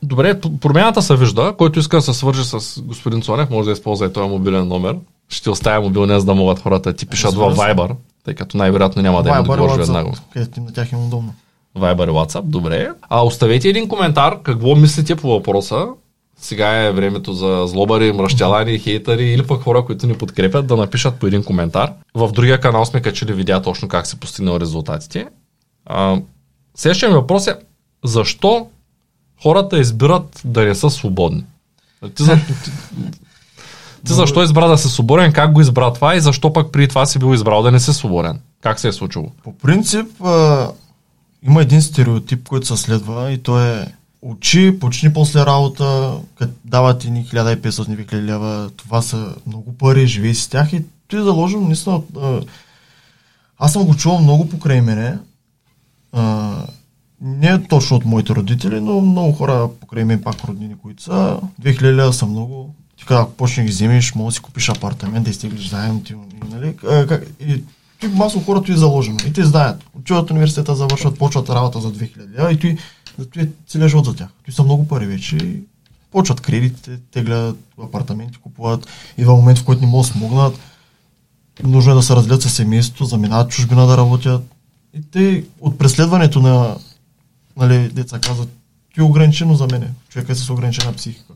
Добре, 0.03 0.39
промяната 0.39 1.01
се 1.01 1.15
вижда. 1.15 1.55
Който 1.57 1.79
иска 1.79 1.97
да 1.97 2.01
се 2.01 2.13
свържи 2.13 2.43
с 2.43 2.81
господин 2.81 3.21
Цонев, 3.21 3.49
може 3.49 3.65
да 3.65 3.71
използва 3.71 4.05
и 4.05 4.13
този 4.13 4.29
мобилен 4.29 4.67
номер 4.67 4.97
ще 5.29 5.49
оставя 5.49 5.81
мобилния, 5.81 6.19
за 6.19 6.25
да 6.25 6.35
могат 6.35 6.59
хората 6.59 6.93
ти 6.93 7.05
пишат 7.05 7.33
във 7.33 7.57
Viber, 7.57 7.95
тъй 8.25 8.33
като 8.33 8.57
най-вероятно 8.57 9.01
няма 9.01 9.23
да 9.23 9.29
им 9.29 9.39
отговориш 9.39 9.77
веднага. 9.77 10.11
Където 10.33 10.61
на 10.61 10.73
тях 10.73 10.91
им 10.91 11.05
удобно. 11.05 11.33
Viber 11.77 12.09
и 12.09 12.11
WhatsApp, 12.11 12.41
добре. 12.41 12.89
А 13.01 13.25
оставете 13.25 13.69
един 13.69 13.87
коментар, 13.87 14.41
какво 14.43 14.75
мислите 14.75 15.15
по 15.15 15.29
въпроса. 15.29 15.87
Сега 16.37 16.83
е 16.83 16.91
времето 16.91 17.33
за 17.33 17.63
злобари, 17.67 18.11
мръщалани, 18.11 18.79
хейтери 18.79 19.25
или 19.25 19.47
пък 19.47 19.61
хора, 19.61 19.85
които 19.85 20.07
ни 20.07 20.17
подкрепят, 20.17 20.67
да 20.67 20.75
напишат 20.75 21.19
по 21.19 21.27
един 21.27 21.43
коментар. 21.43 21.93
В 22.13 22.31
другия 22.31 22.59
канал 22.59 22.85
сме 22.85 23.01
качили 23.01 23.33
видеа 23.33 23.61
точно 23.61 23.87
как 23.87 24.07
се 24.07 24.19
постигнал 24.19 24.59
резултатите. 24.59 25.27
А, 25.85 26.21
следващия 26.75 27.11
въпрос 27.11 27.47
е, 27.47 27.55
защо 28.03 28.67
хората 29.43 29.79
избират 29.79 30.41
да 30.45 30.65
не 30.65 30.75
са 30.75 30.89
свободни? 30.89 31.43
Ти, 32.15 32.23
за, 32.23 32.35
ти 32.35 32.71
защо 34.05 34.43
избра 34.43 34.67
да 34.67 34.77
си 34.77 34.87
свободен, 34.87 35.33
как 35.33 35.51
го 35.51 35.61
избра 35.61 35.93
това 35.93 36.15
и 36.15 36.21
защо 36.21 36.53
пък 36.53 36.71
при 36.71 36.87
това 36.87 37.05
си 37.05 37.19
бил 37.19 37.33
избрал 37.33 37.61
да 37.61 37.71
не 37.71 37.79
си 37.79 37.93
свободен? 37.93 38.39
Как 38.61 38.79
се 38.79 38.87
е 38.87 38.91
случило? 38.91 39.31
По 39.43 39.57
принцип 39.57 40.23
а, 40.23 40.67
има 41.43 41.61
един 41.61 41.81
стереотип, 41.81 42.49
който 42.49 42.67
се 42.67 42.77
следва 42.77 43.31
и 43.31 43.37
то 43.37 43.59
е 43.59 43.87
учи, 44.21 44.79
почни 44.79 45.13
после 45.13 45.45
работа, 45.45 46.13
като 46.35 46.53
дават 46.65 46.99
ти 46.99 47.11
ни 47.11 47.25
1500 47.25 48.21
лева, 48.21 48.69
това 48.77 49.01
са 49.01 49.35
много 49.47 49.73
пари, 49.77 50.07
живей 50.07 50.33
с 50.33 50.47
тях 50.47 50.73
и 50.73 50.83
ти 51.07 51.15
е 51.15 51.21
заложен 51.21 51.67
наистина. 51.67 52.01
Аз 53.59 53.73
съм 53.73 53.83
го 53.83 53.95
чувал 53.95 54.19
много 54.19 54.49
покрай 54.49 54.81
мене. 54.81 55.17
А, 56.11 56.53
не 57.21 57.63
точно 57.63 57.97
от 57.97 58.05
моите 58.05 58.35
родители, 58.35 58.79
но 58.79 59.01
много 59.01 59.31
хора 59.31 59.69
покрай 59.79 60.05
мен 60.05 60.21
пак 60.21 60.43
роднини, 60.43 60.75
които 60.81 61.03
са. 61.03 61.39
2000 61.61 61.81
лева 61.81 62.13
са 62.13 62.25
много. 62.25 62.75
Ти 63.01 63.07
като 63.07 63.31
почнеш 63.37 63.65
ги 63.65 63.71
вземеш, 63.71 64.15
може 64.15 64.33
да 64.33 64.35
си 64.35 64.41
купиш 64.41 64.69
апартамент, 64.69 65.23
да 65.23 65.29
изтеглиш 65.29 65.69
заем, 65.69 66.03
ти, 66.03 66.15
нали? 66.51 66.75
И 67.39 67.63
ти 67.99 68.07
масово 68.07 68.45
хората 68.45 68.73
е 68.73 68.75
заложено. 68.75 69.17
И 69.27 69.33
те 69.33 69.45
знаят. 69.45 69.83
Отиват 69.93 70.31
университета, 70.31 70.75
завършват, 70.75 71.17
почват 71.17 71.49
работа 71.49 71.81
за 71.81 71.93
2000 71.93 72.37
лева 72.37 72.53
и 72.53 72.59
ти, 72.59 72.77
ти 73.33 73.39
е 73.39 73.49
целият 73.67 73.89
живот 73.89 74.05
за 74.05 74.15
тях. 74.15 74.27
Ти 74.45 74.51
са 74.51 74.63
много 74.63 74.87
пари 74.87 75.05
вече 75.05 75.35
и 75.35 75.59
почват 76.11 76.41
кредитите, 76.41 76.99
теглят 77.11 77.57
апартаменти, 77.83 78.37
купуват. 78.37 78.87
И 79.17 79.25
в 79.25 79.35
момент, 79.35 79.59
в 79.59 79.65
който 79.65 79.81
не 79.81 79.87
могат 79.87 80.07
да 80.07 80.13
смогнат, 80.13 80.59
нужно 81.63 81.91
е 81.91 81.95
да 81.95 82.03
се 82.03 82.15
разделят 82.15 82.41
със 82.41 82.53
семейството, 82.53 83.05
заминават 83.05 83.49
чужбина 83.49 83.87
да 83.87 83.97
работят. 83.97 84.43
И 84.93 85.01
те 85.01 85.43
от 85.59 85.77
преследването 85.77 86.39
на, 86.39 86.77
нали, 87.57 87.89
деца 87.89 88.19
казват, 88.19 88.49
ти 88.93 88.99
е 88.99 89.03
ограничено 89.03 89.55
за 89.55 89.67
мене. 89.71 89.87
Човек 90.09 90.29
е 90.29 90.35
с 90.35 90.49
ограничена 90.49 90.93
психика. 90.93 91.33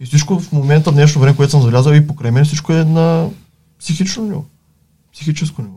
И 0.00 0.06
всичко 0.06 0.40
в 0.40 0.52
момента, 0.52 0.90
в 0.90 0.94
днешно 0.94 1.20
време, 1.20 1.36
което 1.36 1.50
съм 1.50 1.60
забелязал 1.60 1.92
и 1.92 2.06
покрай 2.06 2.30
мен, 2.30 2.44
всичко 2.44 2.72
е 2.72 2.84
на 2.84 3.28
психично 3.80 4.24
ниво. 4.24 4.44
Психическо 5.12 5.62
ниво. 5.62 5.74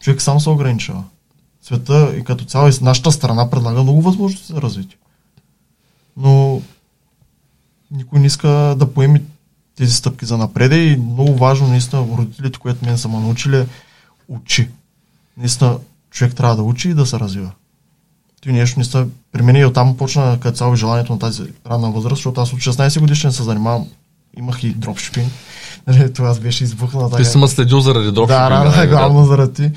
Човек 0.00 0.22
сам 0.22 0.40
се 0.40 0.50
ограничава. 0.50 1.04
Света 1.62 2.16
и 2.16 2.24
като 2.24 2.44
цяло 2.44 2.68
и 2.68 2.72
нашата 2.82 3.12
страна 3.12 3.50
предлага 3.50 3.82
много 3.82 4.02
възможности 4.02 4.52
за 4.52 4.62
развитие. 4.62 4.98
Но 6.16 6.62
никой 7.90 8.20
не 8.20 8.26
иска 8.26 8.48
да 8.78 8.92
поеми 8.94 9.22
тези 9.76 9.94
стъпки 9.94 10.24
за 10.24 10.38
напреде 10.38 10.84
и 10.84 10.96
много 10.96 11.34
важно 11.34 11.68
наистина 11.68 12.06
родителите, 12.18 12.58
които 12.58 12.84
мен 12.84 12.98
са 12.98 13.08
ме 13.08 13.20
научили, 13.20 13.66
учи. 14.28 14.68
Наистина 15.36 15.78
човек 16.10 16.34
трябва 16.34 16.56
да 16.56 16.62
учи 16.62 16.88
и 16.88 16.94
да 16.94 17.06
се 17.06 17.18
развива. 17.18 17.50
Ти 18.40 18.52
нещо 18.52 18.78
не 18.78 18.84
са... 18.84 19.06
При 19.32 19.42
мен 19.42 19.56
и 19.56 19.64
оттам 19.64 19.96
почна 19.96 20.38
като 20.40 20.56
цяло 20.56 20.76
желанието 20.76 21.12
на 21.12 21.18
тази 21.18 21.42
ранна 21.66 21.90
възраст, 21.90 22.16
защото 22.16 22.40
аз 22.40 22.52
от 22.52 22.58
16 22.58 23.00
годишен 23.00 23.32
се 23.32 23.42
занимавам. 23.42 23.88
Имах 24.38 24.64
и 24.64 24.70
дропшипинг. 24.70 25.32
Нали, 25.86 26.12
това 26.12 26.34
беше 26.34 26.64
избухнало. 26.64 27.10
Ти 27.10 27.24
си 27.24 27.38
ме 27.38 27.48
следил 27.48 27.80
заради 27.80 28.12
дропшипинг. 28.12 28.28
Да, 28.28 28.50
рано, 28.50 28.70
да, 28.70 28.86
главно 28.86 29.26
заради. 29.26 29.70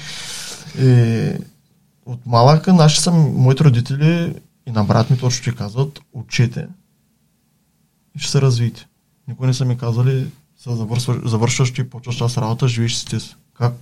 И 0.80 1.32
от 2.06 2.26
малъка 2.26 2.73
наши 2.73 3.02
са 3.02 3.12
моите 3.12 3.63
родители 3.63 4.34
и 4.67 4.71
на 4.71 4.84
брат 4.84 5.10
ми 5.10 5.17
точно 5.17 5.41
ще 5.41 5.56
казват, 5.56 5.99
учете 6.13 6.67
и 8.15 8.19
ще 8.19 8.32
се 8.32 8.41
развиете. 8.41 8.86
Никой 9.28 9.47
не 9.47 9.54
са 9.54 9.65
ми 9.65 9.78
казали, 9.78 10.28
са 10.63 10.76
завършваш, 10.76 11.17
завършваш 11.26 11.73
и 11.78 11.89
почваш 11.89 12.17
с 12.17 12.38
работа, 12.38 12.67
живееш 12.67 12.95
си 12.95 13.19
си. 13.19 13.36
Как? 13.54 13.73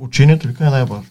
Учението 0.00 0.48
ли 0.48 0.54
е 0.60 0.64
най-важно? 0.64 1.10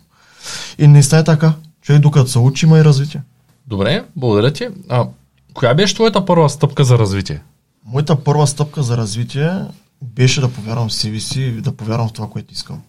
И 0.77 0.87
наистина 0.87 1.21
е 1.21 1.23
така. 1.23 1.53
Човек 1.81 2.01
докато 2.01 2.31
се 2.31 2.39
учи, 2.39 2.65
има 2.65 2.79
и 2.79 2.83
развитие. 2.83 3.21
Добре, 3.67 4.05
благодаря 4.15 4.53
ти. 4.53 4.67
А, 4.89 5.07
коя 5.53 5.73
беше 5.73 5.95
твоята 5.95 6.25
първа 6.25 6.49
стъпка 6.49 6.83
за 6.83 6.99
развитие? 6.99 7.41
Моята 7.85 8.23
първа 8.23 8.47
стъпка 8.47 8.83
за 8.83 8.97
развитие 8.97 9.61
беше 10.01 10.41
да 10.41 10.51
повярвам 10.51 10.89
в 10.89 10.93
себе 10.93 11.19
си 11.19 11.41
и 11.41 11.51
да 11.51 11.71
повярвам 11.71 12.09
в 12.09 12.13
това, 12.13 12.29
което 12.29 12.53
искам. 12.53 12.81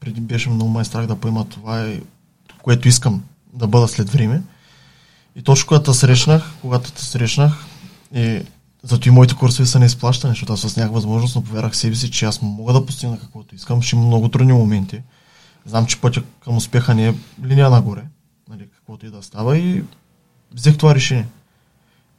Преди 0.00 0.20
беше 0.20 0.50
много 0.50 0.70
май 0.70 0.84
страх 0.84 1.06
да 1.06 1.16
поема 1.16 1.44
това, 1.44 1.94
което 2.62 2.88
искам 2.88 3.22
да 3.52 3.66
бъда 3.66 3.88
след 3.88 4.10
време. 4.10 4.42
И 5.36 5.42
точно 5.42 5.66
когато 5.68 5.94
срещнах, 5.94 6.52
когато 6.60 6.92
те 6.92 7.04
срещнах, 7.04 7.64
и 8.14 8.40
зато 8.82 9.08
и 9.08 9.12
моите 9.12 9.34
курсове 9.34 9.66
са 9.66 9.78
неизплащани, 9.78 10.30
защото 10.30 10.52
аз 10.52 10.60
с 10.60 10.76
някаква 10.76 10.94
възможност, 10.94 11.36
но 11.36 11.44
повярвах 11.44 11.76
себе 11.76 11.94
си, 11.94 12.10
че 12.10 12.24
аз 12.24 12.42
мога 12.42 12.72
да 12.72 12.86
постигна 12.86 13.18
каквото 13.18 13.54
искам. 13.54 13.82
Ще 13.82 13.96
има 13.96 14.06
много 14.06 14.28
трудни 14.28 14.52
моменти. 14.52 15.02
Знам, 15.66 15.86
че 15.86 16.00
пътя 16.00 16.22
към 16.44 16.56
успеха 16.56 16.94
не 16.94 17.08
е 17.08 17.14
линия 17.44 17.70
нагоре, 17.70 18.02
каквото 18.92 19.06
и 19.06 19.18
да 19.18 19.22
става 19.22 19.58
и 19.58 19.82
взех 20.54 20.76
това 20.76 20.94
решение. 20.94 21.26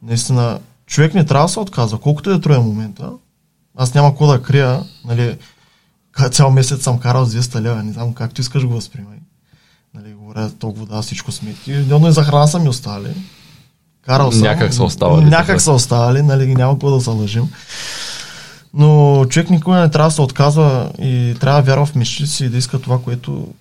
Наистина, 0.02 0.60
човек 0.86 1.14
не 1.14 1.24
трябва 1.24 1.46
да 1.46 1.52
се 1.52 1.60
отказва, 1.60 1.98
колкото 1.98 2.30
е 2.30 2.40
троя 2.40 2.60
момента. 2.60 3.10
Аз 3.76 3.94
няма 3.94 4.10
какво 4.10 4.26
да 4.26 4.42
крия, 4.42 4.82
нали, 5.04 5.38
цял 6.30 6.50
месец 6.50 6.82
съм 6.82 6.98
карал 6.98 7.24
с 7.24 7.34
200 7.34 7.60
лева, 7.60 7.82
не 7.82 7.92
знам 7.92 8.14
както 8.14 8.40
искаш 8.40 8.64
го 8.64 8.74
възприемай. 8.74 9.18
Нали, 9.94 10.14
говоря 10.14 10.50
толкова 10.50 10.86
да, 10.86 11.02
всичко 11.02 11.32
смети. 11.32 11.72
Едно 11.72 12.08
и 12.08 12.12
за 12.12 12.24
храна 12.24 12.46
са 12.46 12.58
ми 12.58 12.68
оставали. 12.68 13.14
Карал 14.02 14.32
съм. 14.32 14.42
Някак 14.42 14.74
са 14.74 14.84
оставали. 14.84 15.24
Някак 15.24 15.60
са 15.60 15.72
оставали, 15.72 16.22
нали, 16.22 16.54
няма 16.54 16.74
какво 16.74 16.90
да 16.90 17.00
се 17.00 17.10
лъжим. 17.10 17.48
Но 18.74 19.24
човек 19.24 19.50
никога 19.50 19.76
не 19.76 19.90
трябва 19.90 20.08
да 20.08 20.14
се 20.14 20.22
отказва 20.22 20.90
и 20.98 21.34
трябва 21.40 21.62
да 21.62 21.66
вярва 21.66 21.86
в 21.86 21.94
мечтите 21.94 22.30
си 22.30 22.44
и 22.44 22.48
да 22.48 22.58
иска 22.58 22.80
това, 22.80 23.02
което 23.02 23.54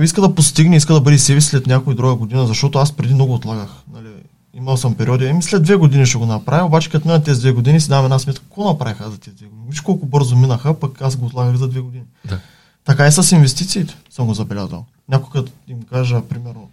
иска 0.00 0.20
да 0.20 0.34
постигне, 0.34 0.76
иска 0.76 0.94
да 0.94 1.00
бъде 1.00 1.18
себе 1.18 1.40
след 1.40 1.66
някоя 1.66 1.96
друга 1.96 2.14
година, 2.14 2.46
защото 2.46 2.78
аз 2.78 2.92
преди 2.92 3.14
много 3.14 3.34
отлагах. 3.34 3.70
Нали, 3.92 4.08
имал 4.54 4.76
съм 4.76 4.94
периоди, 4.94 5.26
еми 5.26 5.42
след 5.42 5.62
две 5.62 5.76
години 5.76 6.06
ще 6.06 6.18
го 6.18 6.26
направя, 6.26 6.66
обаче 6.66 6.90
като 6.90 7.08
минат 7.08 7.24
тези 7.24 7.40
две 7.40 7.52
години 7.52 7.80
си 7.80 7.88
давам 7.88 8.04
една 8.04 8.18
сметка, 8.18 8.42
какво 8.42 8.68
направих 8.68 9.00
аз 9.00 9.10
за 9.10 9.18
тези 9.18 9.36
две 9.36 9.46
години? 9.46 9.66
Виж 9.70 9.80
колко 9.80 10.06
бързо 10.06 10.36
минаха, 10.36 10.80
пък 10.80 11.02
аз 11.02 11.16
го 11.16 11.26
отлагах 11.26 11.56
за 11.56 11.68
две 11.68 11.80
години. 11.80 12.04
Да. 12.24 12.40
Така 12.84 13.06
и 13.06 13.12
с 13.12 13.32
инвестициите 13.32 13.96
съм 14.10 14.26
го 14.26 14.34
забелязал. 14.34 14.84
Някой 15.08 15.30
като 15.32 15.52
им 15.68 15.82
кажа, 15.82 16.22
примерно, 16.22 16.68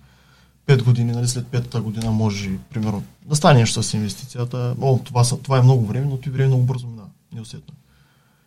5 0.67 0.83
години, 0.83 1.11
нали, 1.11 1.27
след 1.27 1.47
петата 1.47 1.81
година 1.81 2.11
може, 2.11 2.49
примерно, 2.73 3.03
да 3.25 3.35
стане 3.35 3.59
нещо 3.59 3.83
с 3.83 3.93
инвестицията. 3.93 4.75
О, 4.81 4.99
това, 5.03 5.23
са, 5.23 5.37
това 5.37 5.57
е 5.57 5.61
много 5.61 5.85
време, 5.85 6.05
но 6.05 6.17
ти 6.17 6.29
време 6.29 6.47
много 6.47 6.63
бързо 6.63 6.87
мина, 6.87 7.03
неусетно. 7.33 7.73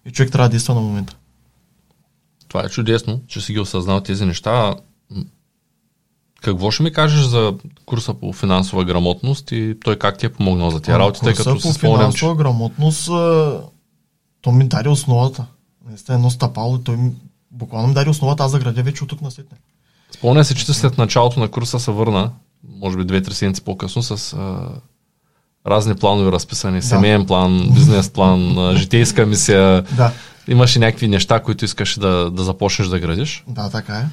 И 0.06 0.10
човек 0.10 0.32
трябва 0.32 0.48
да 0.48 0.50
действа 0.50 0.74
на 0.74 0.80
момента. 0.80 1.16
Това 2.48 2.64
е 2.64 2.68
чудесно, 2.68 3.20
че 3.28 3.40
си 3.40 3.52
ги 3.52 3.60
осъзнал 3.60 4.00
тези 4.00 4.24
неща. 4.24 4.74
Какво 6.40 6.70
ще 6.70 6.82
ми 6.82 6.92
кажеш 6.92 7.24
за 7.24 7.54
курса 7.86 8.14
по 8.14 8.32
финансова 8.32 8.84
грамотност 8.84 9.52
и 9.52 9.76
той 9.84 9.96
как 9.96 10.18
ти 10.18 10.26
е 10.26 10.32
помогнал 10.32 10.70
за 10.70 10.80
тия 10.80 10.98
работи, 10.98 11.20
тъй 11.20 11.34
като 11.34 11.60
по 11.60 11.72
финансова 11.72 12.34
че... 12.34 12.38
грамотност, 12.38 13.06
то 14.40 14.52
ми 14.52 14.68
даде 14.68 14.88
основата. 14.88 15.46
Наистина 15.88 16.14
едно 16.14 16.30
стъпало, 16.30 16.78
той 16.78 16.96
ми 16.96 17.12
буквално 17.50 17.88
ми 17.88 17.94
даде 17.94 18.10
основата, 18.10 18.44
аз 18.44 18.52
да 18.52 18.58
градя 18.58 18.82
вече 18.82 19.04
от 19.04 19.10
тук 19.10 19.20
на 19.20 19.30
сетне. 19.30 19.58
Спомня 20.10 20.44
се, 20.44 20.54
че 20.54 20.74
след 20.74 20.98
началото 20.98 21.40
на 21.40 21.48
курса 21.48 21.80
се 21.80 21.90
върна, 21.90 22.30
може 22.68 22.96
би 22.96 23.04
две-три 23.04 23.34
седмици 23.34 23.62
по-късно, 23.62 24.02
с 24.02 24.32
а, 24.32 24.68
разни 25.66 25.94
планове 25.94 26.32
разписани. 26.32 26.80
Да. 26.80 26.86
Семейен 26.86 27.26
план, 27.26 27.70
бизнес 27.74 28.10
план, 28.10 28.56
житейска 28.76 29.26
мисия. 29.26 29.82
Да. 29.82 30.12
Имаше 30.48 30.78
някакви 30.78 31.08
неща, 31.08 31.40
които 31.40 31.64
искаш 31.64 31.98
да, 31.98 32.30
да 32.30 32.44
започнеш 32.44 32.88
да 32.88 33.00
градиш. 33.00 33.44
Да, 33.48 33.70
така 33.70 33.98
е. 33.98 34.06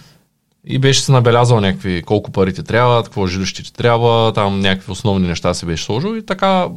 И 0.68 0.80
беше 0.80 1.02
се 1.02 1.12
набелязал 1.12 1.62
някакви 1.62 2.04
колко 2.06 2.32
пари 2.32 2.54
ти 2.54 2.64
трябва, 2.64 3.04
какво 3.04 3.28
жилище 3.28 3.64
ти 3.64 3.74
трябва, 3.74 4.34
там 4.34 4.60
някакви 4.60 4.92
основни 4.92 5.28
неща 5.28 5.54
си 5.54 5.66
беше 5.66 5.84
сложил 5.84 6.18
и 6.18 6.26
така 6.26 6.68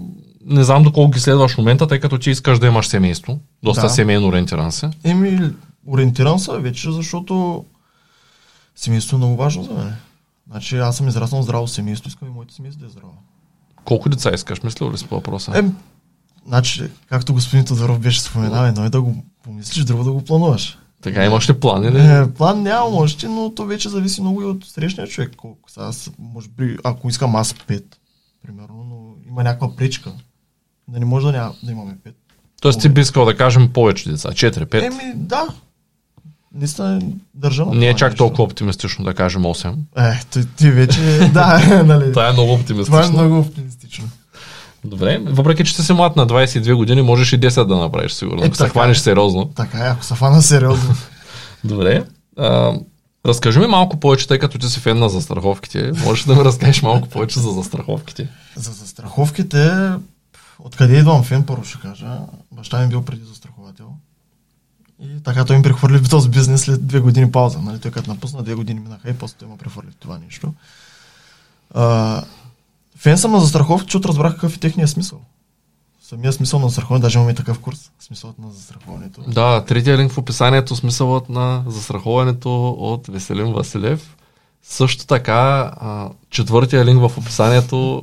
не 0.44 0.64
знам 0.64 0.82
доколко 0.82 1.10
ги 1.10 1.20
следваш 1.20 1.54
в 1.54 1.58
момента, 1.58 1.86
тъй 1.86 2.00
като 2.00 2.18
ти 2.18 2.30
искаш 2.30 2.58
да 2.58 2.66
имаш 2.66 2.86
семейство. 2.86 3.38
Доста 3.62 3.82
да. 3.82 3.90
семейно 3.90 4.28
ориентиран 4.28 4.72
се. 4.72 4.90
Еми, 5.04 5.50
ориентиран 5.86 6.40
се 6.40 6.52
вече, 6.52 6.92
защото 6.92 7.64
семейството 8.76 9.16
е 9.16 9.18
много 9.18 9.36
важно 9.36 9.62
за 9.62 9.72
мен. 9.72 9.96
Значи 10.50 10.76
аз 10.76 10.96
съм 10.96 11.08
израснал 11.08 11.42
здраво 11.42 11.68
семейство, 11.68 12.08
искам 12.08 12.28
и 12.28 12.30
моите 12.30 12.54
семейство 12.54 12.80
да 12.80 12.86
е 12.86 12.90
здраво. 12.90 13.12
Колко 13.84 14.08
деца 14.08 14.30
искаш, 14.34 14.62
мислил 14.62 14.92
ли 14.92 14.98
си 14.98 15.06
по 15.06 15.14
въпроса? 15.14 15.52
Е, 15.58 15.64
значи, 16.46 16.90
както 17.08 17.34
господин 17.34 17.64
Тодоров 17.64 17.98
беше 17.98 18.20
споменал, 18.20 18.66
едно 18.66 18.84
е 18.84 18.90
да 18.90 19.02
го 19.02 19.24
помислиш, 19.44 19.84
друго 19.84 20.04
да 20.04 20.12
го 20.12 20.24
плануваш. 20.24 20.78
Така 21.02 21.24
имаш 21.24 21.50
ли 21.50 21.60
план 21.60 21.84
или? 21.84 22.00
Е, 22.00 22.32
план 22.32 22.62
няма 22.62 22.96
още, 22.96 23.28
но 23.28 23.54
то 23.54 23.64
вече 23.64 23.88
зависи 23.88 24.20
много 24.20 24.42
и 24.42 24.44
от 24.44 24.64
срещния 24.64 25.06
човек. 25.06 25.36
Колко 25.36 25.70
сега, 25.70 25.86
аз, 25.86 26.10
може 26.18 26.48
би, 26.48 26.76
ако 26.84 27.08
искам 27.08 27.36
аз 27.36 27.54
пет, 27.54 28.00
примерно, 28.42 28.84
но 28.90 29.30
има 29.30 29.42
някаква 29.44 29.76
пречка. 29.76 30.12
Да 30.88 30.98
не 30.98 31.04
може 31.04 31.26
да, 31.26 31.32
няма, 31.32 31.54
да 31.62 31.72
имаме 31.72 31.96
пет. 32.04 32.14
Тоест 32.60 32.80
ти 32.80 32.88
би 32.88 33.00
искал 33.00 33.24
да 33.24 33.36
кажем 33.36 33.72
повече 33.72 34.10
деца, 34.10 34.28
4-5? 34.28 34.86
Еми, 34.86 35.12
да, 35.14 35.48
наистина 36.54 37.02
държа 37.34 37.64
на 37.64 37.74
Не 37.74 37.88
е 37.88 37.94
чак 37.94 38.10
нещо. 38.10 38.18
толкова 38.24 38.44
оптимистично 38.44 39.04
да 39.04 39.14
кажем 39.14 39.42
8. 39.42 39.74
Е, 39.96 40.20
ти, 40.30 40.46
ти 40.56 40.70
вече, 40.70 41.00
да, 41.32 41.82
нали. 41.84 42.12
Това 42.12 42.28
е 42.28 42.32
много 42.32 42.52
оптимистично. 42.52 43.02
Това 43.02 43.04
е 43.04 43.08
много 43.08 43.38
оптимистично. 43.38 44.08
Добре, 44.88 45.18
въпреки 45.18 45.64
че 45.64 45.82
си 45.82 45.92
млад 45.92 46.16
на 46.16 46.26
22 46.26 46.74
години, 46.74 47.02
можеш 47.02 47.32
и 47.32 47.40
10 47.40 47.64
да 47.64 47.76
направиш, 47.76 48.12
сигурно. 48.12 48.42
Е, 48.42 48.46
ако 48.46 48.56
се 48.56 48.68
хванеш 48.68 48.98
сериозно. 48.98 49.50
Така 49.56 49.78
е, 49.78 49.88
ако 49.88 50.04
се 50.04 50.14
хвана 50.14 50.42
сериозно. 50.42 50.94
Добре. 51.64 52.04
А, 52.38 52.72
разкажи 53.26 53.58
ми 53.58 53.66
малко 53.66 54.00
повече, 54.00 54.28
тъй 54.28 54.38
като 54.38 54.58
ти 54.58 54.66
си 54.66 54.80
фен 54.80 54.98
на 54.98 55.08
застраховките. 55.08 55.92
Можеш 56.04 56.24
да 56.24 56.34
ми 56.34 56.44
разкажеш 56.44 56.82
малко 56.82 57.08
повече 57.08 57.40
за 57.40 57.50
застраховките? 57.50 58.28
За 58.56 58.72
застраховките, 58.72 59.90
откъде 60.58 60.98
идвам 60.98 61.24
фен, 61.24 61.46
първо 61.46 61.64
ще 61.64 61.78
кажа. 61.78 62.18
Баща 62.52 62.78
ми 62.78 62.88
бил 62.88 63.02
преди 63.02 63.24
застраховател. 63.24 63.86
И 65.02 65.22
така 65.22 65.44
той 65.44 65.56
им 65.56 65.62
прехвърли 65.62 65.98
в 65.98 66.08
този 66.08 66.28
бизнес 66.28 66.62
след 66.62 66.86
две 66.86 67.00
години 67.00 67.32
пауза. 67.32 67.58
Нали? 67.58 67.78
Той 67.78 67.90
като 67.90 68.10
напусна, 68.10 68.42
две 68.42 68.54
години 68.54 68.80
минаха 68.80 69.10
и 69.10 69.14
после 69.14 69.36
той 69.38 69.48
ме 69.48 69.58
прехвърли 69.58 69.90
в 69.90 69.96
това 69.96 70.18
нещо. 70.18 70.54
А, 71.74 72.22
фен 72.98 73.18
съм 73.18 73.32
на 73.32 73.40
застраховки, 73.40 73.86
защото 73.86 74.08
разбрах 74.08 74.34
какъв 74.34 74.56
е 74.56 74.60
техния 74.60 74.88
смисъл. 74.88 75.20
Самия 76.02 76.32
смисъл 76.32 76.60
на 76.60 76.68
застраховане, 76.68 77.02
даже 77.02 77.18
имаме 77.18 77.34
такъв 77.34 77.58
курс. 77.58 77.90
Смисълът 78.00 78.38
на 78.38 78.50
застраховането. 78.50 79.20
Да, 79.28 79.64
третия 79.64 79.98
линк 79.98 80.12
в 80.12 80.18
описанието, 80.18 80.76
смисълът 80.76 81.28
на 81.28 81.64
застраховането 81.66 82.68
от 82.68 83.06
Веселин 83.06 83.52
Василев. 83.52 84.16
Също 84.62 85.06
така, 85.06 85.72
четвъртия 86.30 86.84
линк 86.84 87.00
в 87.08 87.18
описанието 87.18 88.02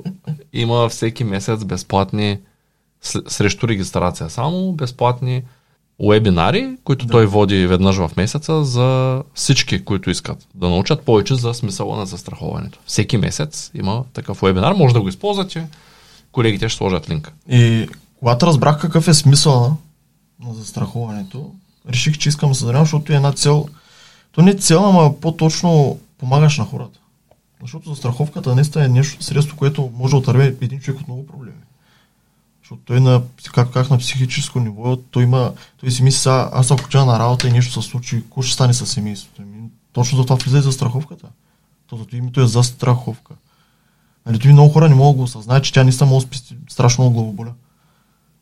има 0.53 0.89
всеки 0.89 1.23
месец 1.23 1.63
безплатни 1.63 2.39
срещу 3.27 3.67
регистрация. 3.67 4.29
Само 4.29 4.73
безплатни 4.73 5.43
вебинари, 5.99 6.77
които 6.83 7.05
да. 7.05 7.11
той 7.11 7.25
води 7.25 7.67
веднъж 7.67 7.95
в 7.95 8.11
месеца 8.17 8.63
за 8.63 9.21
всички, 9.33 9.85
които 9.85 10.09
искат 10.09 10.47
да 10.55 10.69
научат 10.69 11.01
повече 11.01 11.35
за 11.35 11.53
смисъла 11.53 11.97
на 11.97 12.05
застраховането. 12.05 12.79
Всеки 12.85 13.17
месец 13.17 13.71
има 13.73 14.03
такъв 14.13 14.41
вебинар, 14.41 14.73
може 14.73 14.93
да 14.93 15.01
го 15.01 15.09
използвате 15.09 15.67
колегите 16.31 16.69
ще 16.69 16.77
сложат 16.77 17.09
линк. 17.09 17.33
И 17.49 17.87
когато 18.19 18.47
разбрах 18.47 18.81
какъв 18.81 19.07
е 19.07 19.13
смисъл 19.13 19.77
на 20.45 20.53
застраховането, 20.53 21.51
реших, 21.89 22.17
че 22.17 22.29
искам 22.29 22.49
да 22.49 22.53
занимавам, 22.53 22.85
защото 22.85 23.13
е 23.13 23.15
една 23.15 23.31
цел. 23.31 23.67
То 24.31 24.41
не 24.41 24.51
е 24.51 24.53
цел, 24.53 24.85
ама 24.85 25.19
по-точно 25.19 25.99
помагаш 26.17 26.57
на 26.57 26.65
хората. 26.65 26.99
Защото 27.61 27.89
застраховката 27.89 28.55
наистина 28.55 28.85
е 28.85 28.89
нещо 28.89 29.23
средство, 29.23 29.57
което 29.57 29.91
може 29.93 30.11
да 30.11 30.17
отърве 30.17 30.55
един 30.61 30.79
човек 30.79 31.01
от 31.01 31.07
много 31.07 31.27
проблеми. 31.27 31.57
Защото 32.65 32.81
той 32.85 32.99
на, 32.99 33.21
как, 33.53 33.71
как 33.71 33.89
на 33.89 33.97
психическо 33.97 34.59
ниво, 34.59 34.95
той 34.95 35.23
има, 35.23 35.51
той 35.79 35.91
си 35.91 36.03
мисли, 36.03 36.29
аз 36.29 36.71
ако 36.71 36.89
чая 36.89 37.05
на 37.05 37.19
работа 37.19 37.47
и 37.47 37.51
нещо 37.51 37.81
се 37.81 37.89
случи, 37.89 38.21
какво 38.21 38.41
ще 38.41 38.53
стане 38.53 38.73
с 38.73 38.85
семейството? 38.85 39.41
Точно 39.93 40.17
за 40.17 40.23
това 40.23 40.35
влиза 40.35 40.57
и 40.57 40.61
за 40.61 40.71
страховката. 40.71 41.27
То 41.89 41.97
зато 41.97 42.15
името 42.15 42.41
е 42.41 42.47
за 42.47 42.63
страховка. 42.63 43.33
Нали, 44.25 44.39
той 44.39 44.51
много 44.53 44.73
хора 44.73 44.89
не 44.89 44.95
могат 44.95 45.15
да 45.15 45.17
го 45.17 45.23
осъзнаят, 45.23 45.63
че 45.63 45.73
тя 45.73 45.83
не 45.83 45.91
само 45.91 46.21
спести 46.21 46.55
страшно 46.69 47.03
много 47.03 47.15
главоболя. 47.15 47.53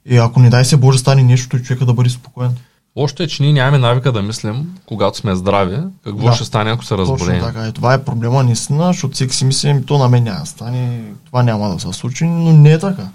И 0.06 0.18
ако 0.18 0.40
не 0.40 0.50
дай 0.50 0.66
се 0.66 0.78
Боже 0.78 1.00
стане 1.00 1.24
нещо, 1.24 1.50
той 1.50 1.62
човека 1.62 1.86
да 1.86 1.94
бъде 1.94 2.10
спокоен. 2.10 2.56
Още 2.96 3.24
е, 3.24 3.28
че 3.28 3.44
ние 3.44 3.54
нямаме 3.54 3.78
навика 3.78 4.12
да 4.12 4.22
мислим, 4.22 4.76
когато 4.86 5.18
сме 5.18 5.36
здрави, 5.36 5.78
какво 6.04 6.26
Да. 6.26 6.34
ще 6.34 6.46
стане, 6.46 6.72
ако 6.72 6.86
се 6.86 6.98
разболеем. 6.98 7.40
Точно 7.40 7.54
така. 7.54 7.68
И 7.68 7.72
това 7.72 7.94
е 7.94 8.04
проблема 8.04 8.44
наистина, 8.44 8.88
защото 8.88 9.14
всеки 9.14 9.36
си 9.36 9.46
мисли, 9.46 9.70
«Ами, 9.70 9.86
то 9.86 9.98
на 9.98 10.10
мен 10.10 10.24
няма 10.24 10.40
да 10.40 10.46
стане, 10.46 11.04
това 11.26 11.44
няма 11.44 11.70
да 11.70 11.80
се 11.80 11.94
случи, 11.94 12.26
но 12.26 12.54
не 12.54 12.72
е 12.72 12.80
така. 12.80 13.10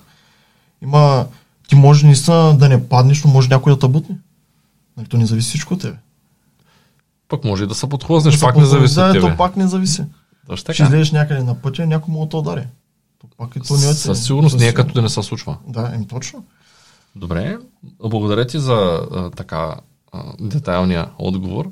Има, 0.82 1.26
ти 1.68 1.74
може 1.74 2.06
наистина 2.06 2.56
да 2.58 2.68
не 2.68 2.88
паднеш, 2.88 3.24
но 3.24 3.30
може 3.30 3.48
някой 3.48 3.72
да 3.72 3.78
те 3.78 3.88
бутне. 3.88 4.16
Нали, 4.96 5.06
то 5.06 5.16
не 5.16 5.26
зависи 5.26 5.48
всичко 5.48 5.74
от 5.74 5.80
тебе. 5.80 5.96
Пък 7.28 7.44
може 7.44 7.64
и 7.64 7.66
да 7.66 7.74
се 7.74 7.88
подхлъзнеш, 7.88 8.34
Да 8.34 8.46
пак 8.46 8.56
не 8.56 8.64
зависи 8.64 8.74
от 8.74 8.80
подвизае, 8.80 9.12
тебе. 9.12 9.30
То 9.30 9.36
пак 9.36 9.56
не 9.56 9.66
зависи. 9.66 10.04
Точно 10.46 10.56
Ще 10.56 10.66
така. 10.66 10.84
излезеш 10.84 11.12
някъде 11.12 11.42
на 11.42 11.54
пътя, 11.54 11.86
някой 11.86 12.14
може 12.14 12.28
да 12.30 12.36
удари. 12.36 12.66
То 13.20 13.26
пак 13.36 13.56
и 13.56 13.60
то 13.60 13.76
не 13.76 13.86
е 13.86 13.88
от. 13.88 13.96
Със 13.96 14.24
сигурност 14.24 14.58
не 14.58 14.66
е 14.66 14.74
като 14.74 14.94
да 14.94 15.02
не 15.02 15.08
се 15.08 15.22
случва. 15.22 15.56
Да, 15.66 15.90
еми 15.94 16.06
точно. 16.06 16.44
Добре, 17.16 17.58
благодаря 18.04 18.46
ти 18.46 18.58
за 18.58 19.00
а, 19.12 19.30
така 19.30 19.74
а, 20.12 20.22
детайлния 20.40 21.08
отговор. 21.18 21.70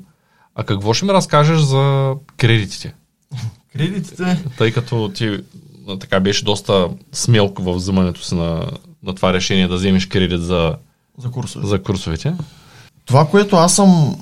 А 0.55 0.63
какво 0.63 0.93
ще 0.93 1.05
ми 1.05 1.13
разкажеш 1.13 1.59
за 1.59 2.13
кредитите? 2.37 2.93
Кредитите, 3.73 4.43
Тъй 4.57 4.71
като 4.71 5.09
ти 5.09 5.39
така 5.99 6.19
беше 6.19 6.45
доста 6.45 6.89
смелко 7.11 7.63
в 7.63 7.73
взимането 7.73 8.23
си 8.23 8.35
на, 8.35 8.71
на 9.03 9.15
това 9.15 9.33
решение 9.33 9.67
да 9.67 9.75
вземеш 9.75 10.05
кредит 10.05 10.41
за, 10.41 10.75
за 11.17 11.31
курсове. 11.31 11.67
за 11.67 11.83
курсовете. 11.83 12.33
Това, 13.05 13.27
което 13.27 13.55
аз 13.55 13.75
съм 13.75 14.15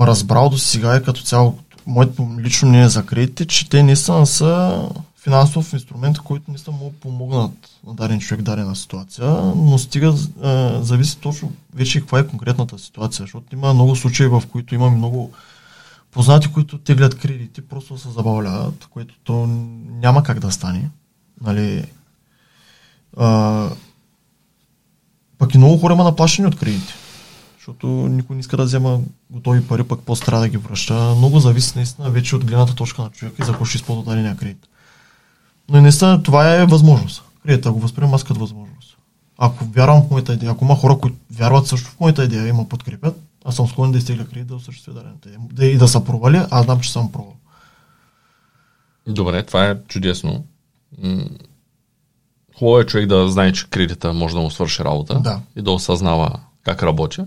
разбрал 0.00 0.48
до 0.48 0.58
сега 0.58 0.94
е 0.94 1.02
като 1.02 1.22
цяло, 1.22 1.58
моето 1.86 2.28
лично 2.40 2.68
мнение 2.68 2.88
за 2.88 3.06
кредитите, 3.06 3.44
че 3.46 3.68
те 3.68 3.82
наистина 3.82 4.26
са 4.26 4.82
финансов 5.22 5.72
инструмент, 5.72 6.18
който 6.18 6.50
наистина 6.50 6.76
могат 6.76 6.94
да 6.94 7.00
помогнат 7.00 7.52
на 7.86 7.94
даден 7.94 8.20
човек 8.20 8.42
дадена 8.42 8.76
ситуация, 8.76 9.26
но 9.56 9.78
стига, 9.78 10.14
а, 10.42 10.82
зависи 10.82 11.18
точно 11.18 11.52
вече 11.74 12.00
каква 12.00 12.18
е 12.18 12.26
конкретната 12.26 12.78
ситуация, 12.78 13.22
защото 13.22 13.54
има 13.54 13.74
много 13.74 13.96
случаи, 13.96 14.26
в 14.26 14.42
които 14.52 14.74
имаме 14.74 14.96
много 14.96 15.32
познати, 16.10 16.52
които 16.52 16.78
теглят 16.78 17.18
кредити, 17.18 17.60
просто 17.60 17.98
се 17.98 18.08
забавляват, 18.08 18.86
което 18.90 19.14
то 19.24 19.46
няма 19.90 20.22
как 20.22 20.38
да 20.38 20.50
стане. 20.50 20.90
Нали, 21.40 21.84
а, 23.16 23.70
пък 25.38 25.54
и 25.54 25.58
много 25.58 25.78
хора 25.78 25.92
има 25.92 26.04
наплашени 26.04 26.48
от 26.48 26.56
кредити. 26.56 26.94
Защото 27.56 27.86
никой 27.86 28.36
не 28.36 28.40
иска 28.40 28.56
да 28.56 28.64
взема 28.64 29.00
готови 29.30 29.66
пари, 29.66 29.84
пък 29.84 30.00
после 30.06 30.24
трябва 30.24 30.42
да 30.42 30.48
ги 30.48 30.56
връща. 30.56 30.94
Много 30.94 31.40
зависи 31.40 31.72
наистина 31.76 32.10
вече 32.10 32.36
от 32.36 32.44
гледната 32.44 32.74
точка 32.74 33.02
на 33.02 33.10
човека 33.10 33.42
и 33.42 33.44
за 33.44 33.52
какво 33.52 33.64
ще 33.64 33.76
използва 33.76 34.04
дадения 34.04 34.36
кредит. 34.36 34.68
Но 35.68 35.78
и 35.78 35.80
наистина 35.80 36.22
това 36.22 36.54
е 36.54 36.66
възможност. 36.66 37.22
Кредита 37.42 37.72
го 37.72 37.80
възприема 37.80 38.14
аз 38.14 38.24
като 38.24 38.40
възможност. 38.40 38.96
Ако 39.38 39.64
вярвам 39.64 40.02
в 40.02 40.10
моята 40.10 40.32
идея, 40.32 40.52
ако 40.52 40.64
има 40.64 40.76
хора, 40.76 40.98
които 40.98 41.16
вярват 41.30 41.66
също 41.66 41.90
в 41.90 42.00
моята 42.00 42.24
идея 42.24 42.48
и 42.48 42.52
ме 42.52 42.68
подкрепят, 42.68 43.20
аз 43.44 43.56
съм 43.56 43.68
склонен 43.68 43.92
да 43.92 43.98
изтегля 43.98 44.26
кредит 44.26 44.46
да 44.46 44.54
осъществя 44.54 44.92
дадената 44.92 45.28
идея. 45.28 45.72
И 45.72 45.78
да 45.78 45.88
са 45.88 46.04
провали, 46.04 46.40
аз 46.50 46.64
знам, 46.64 46.80
че 46.80 46.92
съм 46.92 47.12
провал. 47.12 47.34
Добре, 49.06 49.42
това 49.42 49.66
е 49.68 49.78
чудесно. 49.88 50.44
Хубаво 52.58 52.78
е 52.80 52.86
човек 52.86 53.06
да 53.06 53.28
знае, 53.28 53.52
че 53.52 53.70
кредита 53.70 54.12
може 54.12 54.34
да 54.34 54.40
му 54.40 54.50
свърши 54.50 54.84
работа 54.84 55.20
Да. 55.20 55.40
и 55.56 55.62
да 55.62 55.70
осъзнава 55.70 56.30
как 56.64 56.82
работи. 56.82 57.22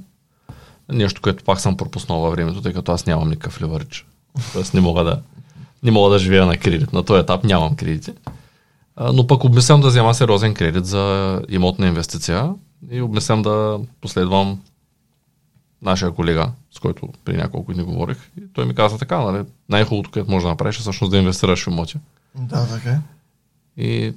Нещо, 0.90 1.22
което 1.22 1.44
пак 1.44 1.60
съм 1.60 1.78
пропуснал 1.78 2.20
във 2.20 2.32
времето, 2.34 2.62
тъй 2.62 2.74
като 2.74 2.92
аз 2.92 3.06
нямам 3.06 3.30
никакъв 3.30 3.62
ливарич. 3.62 4.06
Тоест 4.54 4.74
не 4.74 4.82
мога 4.82 5.04
да, 5.04 5.22
не 5.84 5.92
мога 5.92 6.10
да 6.10 6.20
живея 6.20 6.46
на 6.46 6.58
кредит. 6.58 6.94
На 6.94 7.04
този 7.04 7.20
етап 7.20 7.44
нямам 7.44 7.76
кредити. 7.76 8.14
Но 9.14 9.28
пък 9.28 9.44
обмислям 9.44 9.82
да 9.82 9.88
взема 9.88 10.14
сериозен 10.14 10.54
кредит 10.54 10.86
за 10.86 11.42
имотна 11.50 11.88
инвестиция 11.88 12.54
и 12.92 13.02
обмислям 13.02 13.42
да 13.42 13.80
последвам 14.02 14.62
нашия 15.82 16.12
колега, 16.12 16.52
с 16.72 16.80
който 16.80 17.10
при 17.26 17.38
няколко 17.38 17.74
дни 17.74 17.84
говорих. 17.84 18.18
И 18.38 18.42
той 18.54 18.66
ми 18.66 18.76
каза 18.76 18.98
така, 18.98 19.20
нали, 19.20 19.46
най-хубавото, 19.70 20.12
което 20.12 20.32
може 20.32 20.44
да 20.44 20.50
направиш 20.50 20.78
е 20.78 20.80
всъщност 20.82 21.12
да 21.12 21.18
инвестираш 21.18 21.64
в 21.64 21.68
имоти. 21.68 21.98
Да, 22.36 22.68
така 22.68 22.90
е. 22.90 23.00
И 23.78 24.14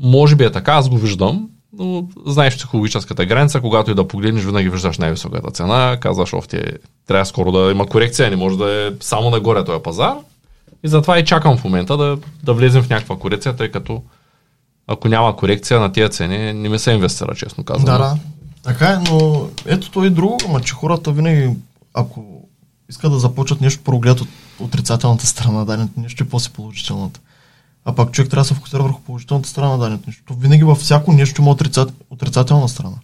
може 0.00 0.36
би 0.36 0.44
е 0.44 0.52
така, 0.52 0.72
аз 0.72 0.88
го 0.88 0.98
виждам, 0.98 1.48
но 1.72 2.08
знаеш 2.26 2.56
психологическата 2.56 3.26
граница, 3.26 3.60
когато 3.60 3.90
и 3.90 3.94
да 3.94 4.08
погледнеш, 4.08 4.44
винаги 4.44 4.70
виждаш 4.70 4.98
най-високата 4.98 5.50
цена, 5.50 5.96
казваш, 6.00 6.32
оф, 6.32 6.48
ти 6.48 6.60
трябва 7.06 7.26
скоро 7.26 7.52
да 7.52 7.70
има 7.70 7.86
корекция, 7.86 8.30
не 8.30 8.36
може 8.36 8.58
да 8.58 8.86
е 8.86 8.90
само 9.00 9.30
нагоре 9.30 9.64
този 9.64 9.82
пазар. 9.82 10.14
И 10.84 10.88
затова 10.88 11.18
и 11.18 11.24
чакам 11.24 11.56
в 11.56 11.64
момента 11.64 11.96
да, 11.96 12.18
да 12.42 12.54
влезем 12.54 12.82
в 12.82 12.88
някаква 12.88 13.16
корекция, 13.16 13.56
тъй 13.56 13.70
като 13.70 14.02
ако 14.86 15.08
няма 15.08 15.36
корекция 15.36 15.80
на 15.80 15.92
тия 15.92 16.08
цени, 16.08 16.52
не 16.52 16.68
ми 16.68 16.78
се 16.78 16.92
инвестира, 16.92 17.34
честно 17.34 17.64
казвам. 17.64 17.84
Да, 17.84 17.98
да. 17.98 18.18
Така 18.62 18.86
е, 18.86 19.10
но 19.10 19.48
ето 19.66 19.90
то 19.90 20.04
и 20.04 20.10
друго, 20.10 20.38
ама 20.48 20.60
че 20.60 20.74
хората 20.74 21.12
винаги, 21.12 21.50
ако 21.94 22.48
искат 22.88 23.12
да 23.12 23.18
започнат 23.18 23.60
нещо, 23.60 23.80
първо 23.84 24.00
гледат 24.00 24.20
от 24.20 24.28
отрицателната 24.60 25.26
страна 25.26 25.58
на 25.58 25.64
даденото 25.64 26.00
нещо 26.00 26.22
и 26.22 26.28
после 26.28 26.52
положителната. 26.52 27.20
А 27.88 27.94
пак 27.94 28.12
човек 28.12 28.30
трябва 28.30 28.42
да 28.42 28.48
се 28.48 28.54
фокусира 28.54 28.82
върху 28.82 29.00
положителната 29.00 29.48
страна 29.48 29.68
на 29.68 29.78
даденото 29.78 30.04
нещо. 30.06 30.34
Винаги 30.34 30.64
във 30.64 30.78
всяко 30.78 31.12
нещо 31.12 31.42
има 31.42 31.50
отрицат, 31.50 31.92
отрицателна 32.10 32.68
страна. 32.68 32.96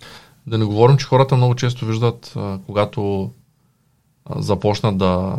Да 0.46 0.58
не 0.58 0.64
говорим, 0.64 0.96
че 0.96 1.06
хората 1.06 1.36
много 1.36 1.54
често 1.54 1.86
виждат, 1.86 2.32
а, 2.36 2.58
когато 2.66 3.30
а, 4.26 4.42
започнат 4.42 4.98
да, 4.98 5.36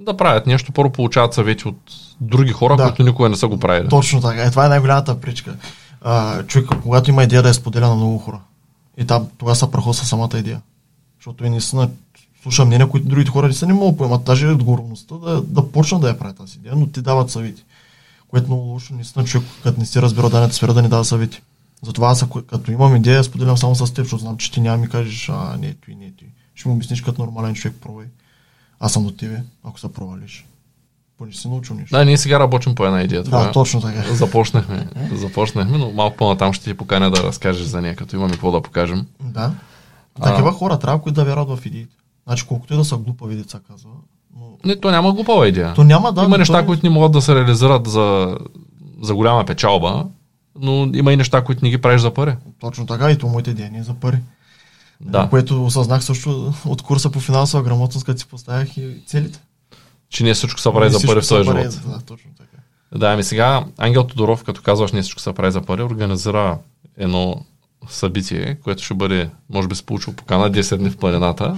да 0.00 0.16
правят 0.16 0.46
нещо, 0.46 0.72
първо 0.72 0.92
получават 0.92 1.34
съвети 1.34 1.68
от 1.68 1.76
други 2.20 2.52
хора, 2.52 2.76
Да. 2.76 2.82
които 2.84 3.02
никога 3.02 3.28
не 3.28 3.36
са 3.36 3.48
го 3.48 3.58
правили. 3.60 3.88
Точно 3.88 4.20
така. 4.20 4.42
Е, 4.42 4.50
това 4.50 4.66
е 4.66 4.68
най-голямата 4.68 5.20
пречка. 5.20 5.56
А, 6.00 6.42
човек, 6.42 6.68
когато 6.82 7.10
има 7.10 7.24
идея 7.24 7.42
да 7.42 7.48
я 7.48 7.54
споделя 7.54 7.88
на 7.88 7.94
много 7.94 8.18
хора. 8.18 8.40
И 8.98 9.06
там 9.06 9.26
тогава 9.38 9.56
се 9.56 9.70
прахоса 9.70 10.04
самата 10.06 10.38
идея. 10.38 10.60
Защото 11.18 11.44
и 11.44 11.50
наистина 11.50 11.90
слуша 12.42 12.64
мнения, 12.64 12.88
които 12.88 13.08
другите 13.08 13.30
хора 13.30 13.48
не 13.48 13.54
са 13.54 13.66
не 13.66 13.74
могат 13.74 13.98
поемат. 13.98 14.24
Даже 14.24 14.48
отговорността 14.48 15.14
да, 15.14 15.42
да 15.42 15.70
почнат 15.72 16.00
да 16.00 16.08
я 16.08 16.18
правят 16.18 16.36
тази 16.36 16.58
идея, 16.58 16.74
но 16.76 16.86
ти 16.86 17.02
дават 17.02 17.30
съвети. 17.30 17.64
Което 18.34 18.46
е 18.46 18.48
много 18.54 18.62
лошо, 18.62 18.94
наистина 18.94 19.24
човек, 19.24 19.48
като 19.62 19.80
не 19.80 19.86
си 19.86 20.02
разбира 20.02 20.30
дадената 20.30 20.54
сфера, 20.54 20.74
да 20.74 20.82
ни 20.82 20.88
дава 20.88 21.04
съвети. 21.04 21.42
Затова 21.82 22.08
аз, 22.08 22.22
ако, 22.22 22.42
като 22.42 22.72
имам 22.72 22.96
идея, 22.96 23.24
споделям 23.24 23.56
само 23.56 23.74
с 23.74 23.94
теб, 23.94 24.04
защото 24.04 24.20
знам, 24.20 24.36
че 24.36 24.52
ти 24.52 24.60
няма 24.60 24.76
ми 24.76 24.88
кажеш, 24.88 25.28
а, 25.28 25.56
не, 25.60 25.74
той, 25.74 25.94
не, 25.94 26.12
той. 26.18 26.28
Ще 26.54 26.68
му 26.68 26.74
обясниш 26.74 27.02
като 27.02 27.22
нормален 27.22 27.54
човек, 27.54 27.76
пробвай. 27.80 28.06
Аз 28.80 28.92
съм 28.92 29.04
до 29.04 29.10
тебе, 29.10 29.42
ако 29.64 29.80
се 29.80 29.92
провалиш. 29.92 30.46
Поне 31.18 31.32
си 31.32 31.48
научил 31.48 31.76
нещо. 31.76 31.96
Да, 31.96 32.04
ние 32.04 32.16
сега 32.16 32.40
работим 32.40 32.74
по 32.74 32.86
една 32.86 33.02
идея. 33.02 33.22
да 33.22 33.30
Това. 33.30 33.52
точно 33.52 33.80
така. 33.80 34.14
Започнахме, 34.14 34.88
започнахме, 35.12 35.78
но 35.78 35.92
малко 35.92 36.16
по-натам 36.16 36.52
ще 36.52 36.64
ти 36.64 36.74
поканя 36.74 37.10
да 37.10 37.22
разкажеш 37.22 37.66
за 37.66 37.80
нея, 37.80 37.96
като 37.96 38.16
имаме 38.16 38.32
какво 38.32 38.52
да 38.52 38.62
покажем. 38.62 39.06
Да. 39.20 39.54
А. 40.20 40.30
Такива 40.30 40.52
хора 40.52 40.78
трябва, 40.78 41.02
които 41.02 41.14
да 41.14 41.24
вярват 41.24 41.58
в 41.58 41.66
идеите. 41.66 41.96
Значи, 42.26 42.46
колкото 42.46 42.74
и 42.74 42.76
да 42.76 42.84
са 42.84 42.96
глупави 42.96 43.36
деца, 43.36 43.60
казва. 43.68 43.90
Не, 44.64 44.80
то 44.80 44.90
няма 44.90 45.12
глупава 45.12 45.48
идея. 45.48 45.74
То 45.74 45.84
няма 45.84 46.12
да. 46.12 46.22
има 46.24 46.38
неща, 46.38 46.52
то 46.52 46.58
е- 46.58 46.66
които 46.66 46.86
не 46.86 46.90
могат 46.90 47.12
да 47.12 47.22
се 47.22 47.34
реализират 47.34 47.86
за, 47.86 48.36
за 49.02 49.14
голяма 49.14 49.44
печалба, 49.44 50.06
но 50.60 50.90
има 50.94 51.12
и 51.12 51.16
неща, 51.16 51.44
които 51.44 51.64
не 51.64 51.70
ги 51.70 51.78
правиш 51.80 52.00
за 52.00 52.14
пари. 52.14 52.34
Точно 52.60 52.86
така 52.86 53.10
и 53.10 53.18
то 53.18 53.26
моите 53.26 53.50
идеи 53.50 53.70
не 53.70 53.78
е 53.78 53.82
за 53.82 53.94
пари. 53.94 54.18
Да. 55.00 55.28
Което 55.30 55.64
осъзнах 55.64 56.04
също 56.04 56.52
от 56.66 56.82
курса 56.82 57.10
по 57.10 57.20
финансова 57.20 57.62
грамотност, 57.62 58.06
като 58.06 58.20
си 58.20 58.26
поставях 58.26 58.76
и 58.76 59.02
целите. 59.06 59.40
Че 60.10 60.24
не 60.24 60.34
всичко 60.34 60.60
се 60.60 60.72
прави 60.72 60.90
за 60.90 61.06
пари 61.06 61.20
в 61.20 61.28
този 61.28 61.44
живот. 61.44 61.80
Да, 61.86 62.00
точно 62.06 62.30
така. 62.38 62.62
Да, 62.98 63.12
ами 63.12 63.24
сега 63.24 63.64
Ангел 63.78 64.04
Тодоров, 64.04 64.44
като 64.44 64.62
казваш 64.62 64.92
не 64.92 65.02
всичко 65.02 65.20
се 65.20 65.32
прави 65.32 65.52
за 65.52 65.60
пари, 65.60 65.82
организира 65.82 66.58
едно 66.96 67.44
събитие, 67.88 68.54
което 68.64 68.82
ще 68.82 68.94
бъде, 68.94 69.30
може 69.50 69.68
би 69.68 69.74
се 69.74 69.86
получил 69.86 70.12
покана 70.12 70.50
10 70.50 70.76
дни 70.76 70.90
в 70.90 70.96
планината 70.96 71.56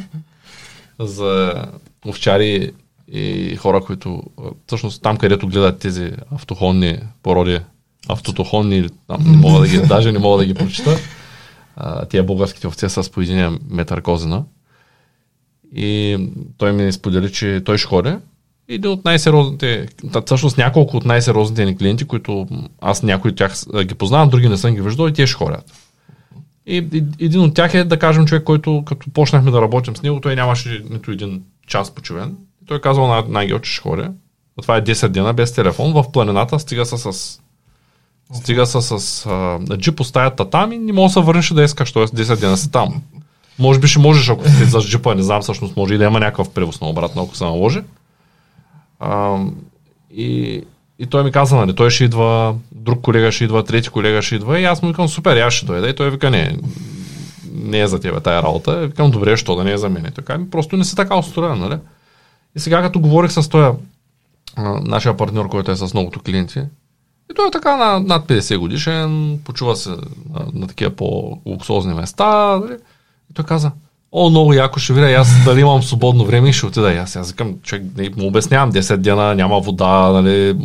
за 0.98 1.64
овчари 2.06 2.72
и 3.12 3.56
хора, 3.56 3.80
които 3.80 4.22
всъщност 4.66 5.02
там, 5.02 5.16
където 5.16 5.48
гледат 5.48 5.78
тези 5.78 6.12
автохонни 6.30 6.98
породи, 7.22 7.60
автотохонни, 8.08 8.88
там 9.06 9.22
не 9.30 9.36
мога 9.36 9.60
да 9.60 9.68
ги, 9.68 9.78
даже 9.88 10.12
не 10.12 10.18
мога 10.18 10.38
да 10.38 10.46
ги 10.46 10.54
прочита, 10.54 10.96
тия 12.08 12.24
българските 12.24 12.66
овце 12.66 12.88
са 12.88 13.02
с 13.02 13.10
по 13.10 13.20
един 13.20 13.58
метър 13.70 14.02
козина. 14.02 14.44
И 15.74 16.18
той 16.58 16.72
ми 16.72 16.92
сподели, 16.92 17.32
че 17.32 17.62
той 17.64 17.78
ще 17.78 17.86
ходи 17.86 18.14
един 18.68 18.90
от 18.90 19.04
най-сериозните, 19.04 19.88
всъщност 20.26 20.58
няколко 20.58 20.96
от 20.96 21.04
най-сериозните 21.04 21.64
ни 21.64 21.76
клиенти, 21.76 22.04
които 22.04 22.46
аз 22.80 23.02
някои 23.02 23.30
от 23.30 23.36
тях 23.36 23.54
ги 23.84 23.94
познавам, 23.94 24.28
други 24.28 24.48
не 24.48 24.56
съм 24.56 24.74
ги 24.74 24.80
виждал 24.80 25.08
и 25.08 25.12
те 25.12 25.26
ще 25.26 25.36
ходят. 25.36 25.72
И, 26.66 26.76
и 26.76 27.04
един 27.20 27.40
от 27.40 27.54
тях 27.54 27.74
е, 27.74 27.84
да 27.84 27.98
кажем, 27.98 28.26
човек, 28.26 28.44
който 28.44 28.82
като 28.86 29.10
почнахме 29.10 29.50
да 29.50 29.62
работим 29.62 29.96
с 29.96 30.02
него, 30.02 30.20
той 30.20 30.36
нямаше 30.36 30.84
нито 30.90 31.10
един 31.10 31.42
час 31.66 31.94
почивен. 31.94 32.36
Той 32.66 32.76
е 32.76 32.80
казал 32.80 33.06
на, 33.06 33.24
на 33.28 33.40
Ангел, 33.40 33.58
че 33.58 33.72
ще 33.72 33.82
ходя. 33.82 34.12
А 34.58 34.62
това 34.62 34.76
е 34.76 34.82
10 34.82 35.08
дена 35.08 35.32
без 35.32 35.52
телефон 35.52 35.92
в 35.92 36.12
планината, 36.12 36.58
стига 36.58 36.86
се 36.86 36.98
с 36.98 37.40
Стига 38.32 38.66
се 38.66 38.80
с 38.80 39.26
а, 39.26 39.58
джип, 39.76 40.00
оставят 40.00 40.50
там 40.50 40.72
и 40.72 40.78
не 40.78 40.92
мога 40.92 41.08
да 41.08 41.12
се 41.12 41.20
върнеш 41.20 41.48
да 41.48 41.62
искаш, 41.62 41.92
т.е. 41.92 42.02
10 42.02 42.40
дена 42.40 42.56
си 42.56 42.70
там. 42.70 43.02
Може 43.58 43.80
би 43.80 43.88
ще 43.88 43.98
можеш, 43.98 44.28
ако 44.28 44.48
си 44.48 44.64
за 44.64 44.80
джипа, 44.80 45.14
не 45.14 45.22
знам, 45.22 45.42
всъщност 45.42 45.76
може 45.76 45.94
и 45.94 45.98
да 45.98 46.04
има 46.04 46.20
някакъв 46.20 46.50
превоз 46.50 46.80
на 46.80 46.88
обратно, 46.88 47.22
ако 47.22 47.36
се 47.36 47.44
наложи. 47.44 47.80
А, 49.00 49.38
и, 50.14 50.62
и 50.98 51.06
той 51.06 51.24
ми 51.24 51.32
каза, 51.32 51.56
нали, 51.56 51.74
той 51.74 51.90
ще 51.90 52.04
идва, 52.04 52.54
друг 52.72 53.00
колега 53.00 53.32
ще 53.32 53.44
идва, 53.44 53.64
трети 53.64 53.88
колега 53.88 54.22
ще 54.22 54.34
идва 54.34 54.60
и 54.60 54.64
аз 54.64 54.82
му 54.82 54.88
викам, 54.88 55.08
супер, 55.08 55.36
аз 55.36 55.54
ще 55.54 55.66
дойда 55.66 55.88
и 55.88 55.94
той 55.94 56.10
вика, 56.10 56.30
не, 56.30 56.58
не 57.52 57.80
е 57.80 57.86
за 57.86 58.00
тебе 58.00 58.20
тая 58.20 58.42
работа. 58.42 58.76
Викам, 58.76 59.10
добре, 59.10 59.36
що 59.36 59.56
да 59.56 59.64
не 59.64 59.72
е 59.72 59.78
за 59.78 59.88
мен. 59.88 60.12
Така, 60.14 60.38
просто 60.50 60.76
не 60.76 60.84
си 60.84 60.96
така 60.96 61.18
устроен, 61.18 61.58
нали? 61.58 61.78
И 62.56 62.60
сега 62.60 62.82
като 62.82 63.00
говорих 63.00 63.32
с 63.32 63.48
този 63.48 63.78
нашия 64.82 65.16
партньор, 65.16 65.48
който 65.48 65.70
е 65.70 65.76
с 65.76 65.94
многото 65.94 66.20
клиенти, 66.20 66.62
и 67.30 67.34
той 67.36 67.48
е 67.48 67.50
така 67.50 67.76
на, 67.76 68.00
над 68.00 68.26
50 68.26 68.58
годишен, 68.58 69.38
почува 69.44 69.76
се 69.76 69.90
на, 69.90 70.46
на 70.54 70.66
такива 70.66 70.90
по-луксозни 70.90 71.94
места. 71.94 72.56
Нали? 72.56 72.72
И 73.30 73.34
той 73.34 73.44
каза, 73.44 73.70
о, 74.12 74.30
много 74.30 74.52
яко 74.52 74.78
ще 74.78 74.92
видя, 74.92 75.12
аз 75.12 75.44
дали 75.44 75.60
имам 75.60 75.82
свободно 75.82 76.24
време 76.24 76.48
и 76.48 76.52
ще 76.52 76.66
отида. 76.66 76.92
И 76.92 76.96
аз, 76.96 77.16
аз 77.16 77.30
викам, 77.30 77.54
човек, 77.62 77.84
не, 77.96 78.10
му 78.16 78.26
обяснявам, 78.26 78.72
10 78.72 78.96
дена 78.96 79.34
няма 79.34 79.60
вода, 79.60 80.10
нали, 80.12 80.56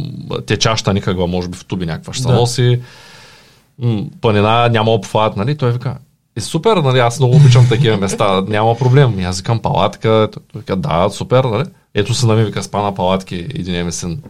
течаща 0.45 0.93
никаква, 0.93 1.27
може 1.27 1.47
би 1.47 1.57
в 1.57 1.65
туби 1.65 1.85
някаква 1.85 2.13
ще 2.13 2.23
да. 2.23 2.33
носи, 2.33 2.81
планина 4.21 4.69
няма 4.69 4.91
обхват, 4.91 5.37
нали, 5.37 5.57
той 5.57 5.71
вика, 5.71 5.97
е 6.35 6.41
супер, 6.41 6.77
нали, 6.77 6.99
аз 6.99 7.19
много 7.19 7.35
обичам 7.35 7.69
такива 7.69 7.97
места, 7.97 8.41
няма 8.41 8.77
проблем. 8.77 9.19
И 9.19 9.23
аз 9.23 9.37
викам 9.37 9.59
палатка, 9.59 10.29
той 10.31 10.61
вика, 10.61 10.75
да, 10.75 11.09
супер, 11.09 11.43
нали. 11.43 11.65
Ето 11.93 12.13
се 12.13 12.25
нами 12.25 12.43
вика, 12.43 12.63
спа 12.63 12.81
на 12.81 12.95
палатки, 12.95 13.35
един 13.35 13.85
ми 13.85 13.91
син, 13.91 14.23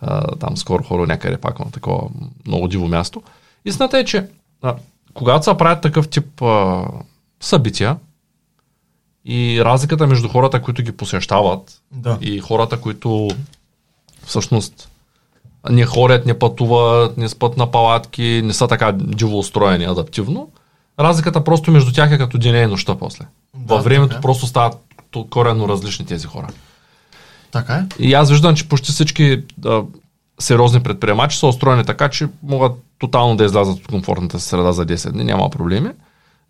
а, 0.00 0.36
там 0.36 0.56
скоро 0.56 0.84
хора 0.84 1.06
някъде 1.06 1.36
пак 1.36 1.58
на 1.58 1.70
такова 1.70 2.08
много 2.46 2.68
диво 2.68 2.88
място. 2.88 3.22
Истината 3.64 3.98
е, 3.98 4.04
че 4.04 4.26
а, 4.62 4.74
когато 5.14 5.44
се 5.44 5.56
правят 5.56 5.80
такъв 5.82 6.08
тип 6.08 6.42
а, 6.42 6.84
събития, 7.40 7.96
и 9.24 9.64
разликата 9.64 10.06
между 10.06 10.28
хората, 10.28 10.62
които 10.62 10.82
ги 10.82 10.92
посещават 10.92 11.82
Да. 11.92 12.18
и 12.20 12.40
хората, 12.40 12.80
които 12.80 13.28
всъщност 14.26 14.88
не 15.70 15.86
ходят, 15.86 16.26
не 16.26 16.38
пътуват, 16.38 17.16
не 17.16 17.28
спят 17.28 17.56
на 17.56 17.70
палатки, 17.70 18.42
не 18.44 18.52
са 18.52 18.68
така 18.68 18.92
диво 18.92 19.38
устроени 19.38 19.84
адаптивно, 19.84 20.50
разликата 21.00 21.44
просто 21.44 21.70
между 21.70 21.92
тях 21.92 22.12
е 22.12 22.18
като 22.18 22.38
деня 22.38 22.58
и 22.58 22.66
нощта 22.66 22.94
после. 22.94 23.24
Да, 23.54 23.74
Във 23.74 23.84
времето 23.84 24.08
така 24.08 24.18
е. 24.18 24.22
просто 24.22 24.46
стават 24.46 24.78
коренно 25.30 25.68
различни 25.68 26.06
тези 26.06 26.26
хора. 26.26 26.48
Така 27.54 27.74
е. 27.74 27.84
И 27.98 28.14
аз 28.14 28.30
виждам, 28.30 28.54
че 28.54 28.68
почти 28.68 28.92
всички 28.92 29.42
а, 29.66 29.82
сериозни 30.40 30.80
предприемачи 30.80 31.38
са 31.38 31.46
устроени 31.46 31.84
така, 31.84 32.08
че 32.08 32.28
могат 32.42 32.72
тотално 32.98 33.36
да 33.36 33.44
излязат 33.44 33.76
от 33.76 33.86
комфортната 33.86 34.40
си 34.40 34.48
среда 34.48 34.72
за 34.72 34.86
10 34.86 35.10
дни, 35.12 35.24
няма 35.24 35.50
проблеми. 35.50 35.88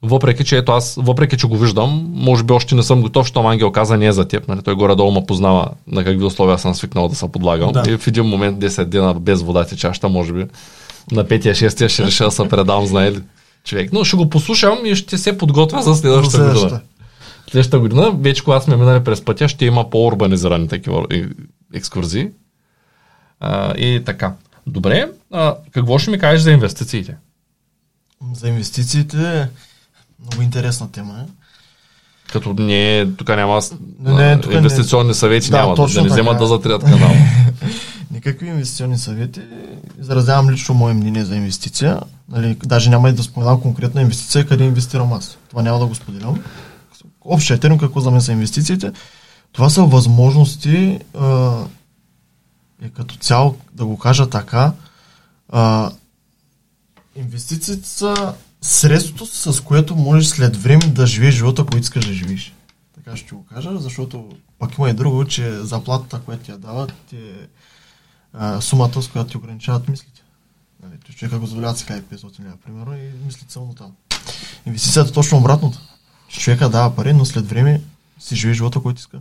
Въпреки, 0.02 0.44
че 0.44 0.56
ето 0.56 0.72
аз, 0.72 0.94
въпреки, 0.98 1.36
че 1.36 1.46
го 1.46 1.56
виждам, 1.56 2.12
може 2.14 2.44
би 2.44 2.52
още 2.52 2.74
не 2.74 2.82
съм 2.82 3.02
готов, 3.02 3.26
защото 3.26 3.46
Ангел 3.46 3.72
каза 3.72 3.96
не 3.96 4.06
е 4.06 4.12
за 4.12 4.28
теб. 4.28 4.48
Нали? 4.48 4.62
Той 4.62 4.74
горе-долу 4.74 5.12
ме 5.12 5.26
познава 5.26 5.68
на 5.86 6.04
какви 6.04 6.24
условия 6.24 6.58
съм 6.58 6.74
свикнал 6.74 7.08
да 7.08 7.14
се 7.14 7.32
подлагам. 7.32 7.72
Да. 7.72 7.82
И 7.90 7.96
в 7.96 8.06
един 8.06 8.24
момент 8.24 8.58
10 8.58 8.84
дена 8.84 9.14
без 9.14 9.42
вода 9.42 9.64
течаща, 9.64 10.08
може 10.08 10.32
би 10.32 10.46
на 11.12 11.24
петия, 11.24 11.54
шестия 11.54 11.88
ще 11.88 12.02
реша 12.06 12.24
да 12.24 12.30
се 12.30 12.48
предам, 12.48 12.86
знае 12.86 13.12
ли 13.12 13.20
човек. 13.64 13.92
Но 13.92 14.04
ще 14.04 14.16
го 14.16 14.30
послушам 14.30 14.78
и 14.84 14.94
ще 14.94 15.18
се 15.18 15.38
подготвя 15.38 15.82
за 15.82 15.94
следващата 15.94 16.52
година. 16.52 16.80
Следващата. 17.50 17.78
Година, 17.78 18.10
вече 18.10 18.44
когато 18.44 18.64
сме 18.64 18.76
минали 18.76 19.04
през 19.04 19.24
пътя, 19.24 19.48
ще 19.48 19.64
има 19.64 19.90
по-урбанизирани 19.90 20.68
такива 20.68 21.06
екскурзии. 21.74 22.28
А, 23.40 23.74
и 23.74 24.02
така. 24.06 24.32
Добре, 24.66 25.08
а, 25.32 25.54
какво 25.70 25.98
ще 25.98 26.10
ми 26.10 26.18
кажеш 26.18 26.40
за 26.42 26.50
инвестициите? 26.50 27.16
За 28.34 28.48
инвестициите, 28.48 29.48
много 30.20 30.42
интересна 30.42 30.92
тема 30.92 31.14
е. 31.20 31.30
Като 32.32 32.52
не, 32.58 33.06
тук 33.18 33.28
няма 33.28 33.60
Не, 34.00 34.12
не, 34.14 34.40
тук 34.40 34.50
не- 34.50 34.56
инвестиционни 34.56 35.14
съвети, 35.14 35.50
Да, 35.50 35.56
няма 35.56 35.68
да 35.70 35.76
точно 35.76 36.02
не 36.02 36.08
така. 36.08 36.14
вземат 36.14 36.38
да 36.38 36.46
затрият 36.46 36.84
канала. 36.84 37.14
Никакви 38.10 38.46
инвестиционни 38.46 38.98
съвети. 38.98 39.40
Изразявам 40.00 40.50
лично 40.50 40.74
мое 40.74 40.94
мнение 40.94 41.24
за 41.24 41.36
инвестиция. 41.36 42.00
Нали, 42.28 42.56
даже 42.64 42.90
няма 42.90 43.08
и 43.08 43.12
да 43.12 43.22
споменавам 43.22 43.60
конкретна 43.60 44.00
инвестиция, 44.00 44.46
къде 44.46 44.64
инвестирам 44.64 45.12
аз. 45.12 45.38
Това 45.50 45.62
няма 45.62 45.78
да 45.78 45.86
го 45.86 45.94
споделям. 45.94 46.42
Общия 47.24 47.60
термин, 47.60 47.78
какво 47.78 48.00
за 48.00 48.10
мен 48.10 48.20
са 48.20 48.32
инвестициите, 48.32 48.92
това 49.52 49.70
са 49.70 49.84
възможности 49.84 51.00
а, 51.14 51.54
и 52.84 52.90
като 52.90 53.16
цяло, 53.16 53.56
да 53.72 53.86
го 53.86 53.98
кажа 53.98 54.30
така, 54.30 54.72
а, 55.48 55.90
инвестициите 57.16 57.88
са 57.88 58.34
средството, 58.60 59.26
с 59.26 59.60
което 59.60 59.96
можеш 59.96 60.28
след 60.28 60.56
време 60.56 60.86
да 60.86 61.06
живееш 61.06 61.34
живота, 61.34 61.62
който 61.62 61.78
искаш 61.78 62.06
да 62.06 62.12
живееш. 62.12 62.54
Така 62.94 63.16
ще 63.16 63.34
го 63.34 63.46
кажа, 63.46 63.78
защото 63.78 64.28
пък 64.58 64.78
има 64.78 64.90
и 64.90 64.92
друго, 64.92 65.24
че 65.24 65.52
заплатата, 65.52 66.20
която 66.20 66.44
ти 66.44 66.50
я 66.50 66.58
дават, 66.58 66.92
е 67.12 67.16
а, 68.32 68.60
сумата, 68.60 69.02
с 69.02 69.08
която 69.08 69.30
ти 69.30 69.36
ограничават 69.36 69.88
мислите. 69.88 70.22
Нали, 70.82 70.98
човека 71.14 71.38
го 71.38 71.46
заваляват 71.46 71.78
сега 71.78 71.96
и 71.96 72.02
500 72.02 72.40
лева, 72.40 72.56
примерно, 72.64 72.94
и 72.94 73.10
мислите 73.26 73.52
само 73.52 73.74
там. 73.74 73.92
Инвестицията 74.66 75.10
е 75.10 75.12
точно 75.12 75.38
обратното. 75.38 75.78
Човека 76.34 76.68
дава 76.68 76.90
пари, 76.90 77.12
но 77.12 77.24
след 77.24 77.48
време 77.48 77.80
си 78.18 78.36
живее 78.36 78.54
живота, 78.54 78.80
който 78.80 78.98
иска. 78.98 79.18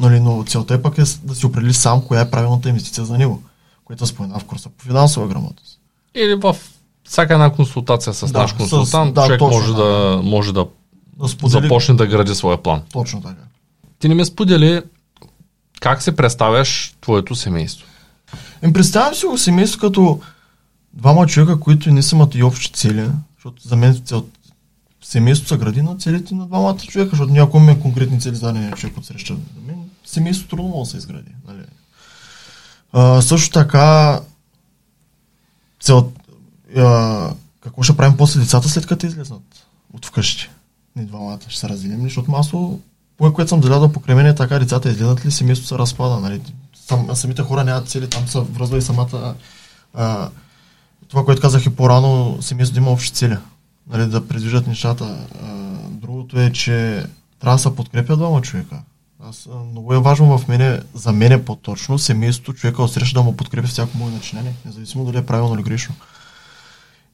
Нали, 0.00 0.20
но 0.20 0.44
целта 0.44 0.74
е 0.74 0.82
пък 0.82 0.98
е 0.98 1.06
с- 1.06 1.18
да 1.18 1.34
си 1.34 1.46
определи 1.46 1.74
сам 1.74 2.02
коя 2.02 2.20
е 2.20 2.30
правилната 2.30 2.68
инвестиция 2.68 3.04
за 3.04 3.18
него, 3.18 3.42
което 3.84 4.06
спомена 4.06 4.38
в 4.38 4.44
курса 4.44 4.68
по 4.68 4.84
финансова 4.84 5.28
грамотност. 5.28 5.78
Или 6.14 6.34
в 6.34 6.56
всяка 7.04 7.32
една 7.34 7.52
консултация 7.52 8.14
с 8.14 8.32
Да, 8.32 8.38
наш 8.38 8.50
с- 8.50 8.54
консултант, 8.54 9.14
да, 9.14 9.24
човек 9.26 9.38
точно 9.38 9.58
може 9.58 9.66
така. 9.68 9.78
да, 9.78 10.20
може 10.24 10.52
да 10.52 10.66
Да 11.14 11.28
сподели 11.28 11.62
започне 11.62 11.94
да 11.94 12.06
гради 12.06 12.34
своя 12.34 12.62
план. 12.62 12.82
точно 12.92 13.22
така. 13.22 13.42
Ти 13.98 14.08
не 14.08 14.14
ми 14.14 14.24
сподели 14.24 14.82
как 15.80 16.02
се 16.02 16.16
представяш 16.16 16.94
твоето 17.00 17.34
семейство. 17.34 17.86
Им 18.62 18.72
представям 18.72 19.14
си 19.14 19.26
го 19.26 19.38
семейство 19.38 19.80
като 19.80 20.20
двама 20.92 21.26
човека, 21.26 21.60
които 21.60 21.90
не 21.90 22.02
си 22.02 22.14
имат 22.14 22.34
и 22.34 22.42
общи 22.42 22.72
цели, 22.72 23.08
защото 23.36 23.68
за 23.68 23.76
мен 23.76 24.02
цел... 24.04 24.26
семейството 25.08 25.48
се 25.48 25.58
гради 25.58 25.82
на 25.82 25.96
целите 25.96 26.34
на 26.34 26.46
двамата 26.46 26.76
човека, 26.76 27.10
защото 27.10 27.32
някой 27.32 27.60
има 27.60 27.80
конкретни 27.80 28.20
цели 28.20 28.34
за 28.34 28.46
дадения 28.46 28.72
човек 28.72 28.96
от 28.96 29.06
среща. 29.06 29.34
За 29.34 29.60
мен 29.66 29.90
семейство 30.04 30.48
трудно 30.48 30.68
може 30.68 30.88
да 30.88 30.90
се 30.90 30.96
изгради. 30.96 31.30
Нали? 31.48 31.62
А, 32.92 33.22
също 33.22 33.50
така 33.50 34.20
цел... 35.80 36.12
а, 36.76 37.30
какво 37.60 37.82
ще 37.82 37.96
правим 37.96 38.16
после 38.16 38.40
децата 38.40 38.68
след 38.68 38.86
като 38.86 39.06
излезнат 39.06 39.66
от 39.92 40.06
вкъщи? 40.06 40.50
Ни 40.96 41.06
двамата 41.06 41.40
ще 41.48 41.60
се 41.60 41.68
разделим, 41.68 42.00
ли? 42.00 42.02
защото 42.02 42.30
масово 42.30 42.80
по 43.16 43.32
което 43.32 43.48
съм 43.48 43.62
залязал 43.62 43.92
покрай 43.92 44.16
мен 44.16 44.26
е 44.26 44.34
така, 44.34 44.58
децата 44.58 44.88
излизат 44.88 45.26
ли, 45.26 45.30
семейството 45.30 45.68
се 45.68 45.78
разпада. 45.78 46.20
Нали? 46.20 46.40
Сам, 46.86 47.16
самите 47.16 47.42
хора 47.42 47.64
нямат 47.64 47.88
цели, 47.88 48.10
там 48.10 48.28
се 48.28 48.40
връзва 48.40 48.78
и 48.78 48.82
самата... 48.82 49.34
А, 49.94 50.28
това, 51.08 51.24
което 51.24 51.42
казах 51.42 51.66
и 51.66 51.76
по-рано, 51.76 52.38
семейството 52.40 52.80
има 52.80 52.90
общи 52.90 53.12
цели. 53.12 53.36
Нали, 53.90 54.06
да 54.06 54.28
предвиждат 54.28 54.66
нещата. 54.66 55.26
Другото 55.90 56.40
е, 56.40 56.52
че 56.52 57.04
трябва 57.40 57.56
да 57.56 57.62
се 57.62 57.76
подкрепя 57.76 58.16
двама 58.16 58.42
човека. 58.42 58.82
Аз, 59.20 59.48
много 59.70 59.94
е 59.94 59.98
важно 59.98 60.38
в 60.38 60.48
мене, 60.48 60.80
за 60.94 61.12
мене 61.12 61.44
по-точно, 61.44 61.98
семейството, 61.98 62.52
човека 62.52 62.82
отсреща 62.82 63.18
да 63.18 63.24
му 63.24 63.36
подкрепя 63.36 63.66
всяко 63.68 63.98
мое 63.98 64.10
начинание, 64.10 64.54
независимо 64.66 65.04
дали 65.04 65.18
е 65.18 65.26
правилно 65.26 65.54
или 65.54 65.62
грешно. 65.62 65.94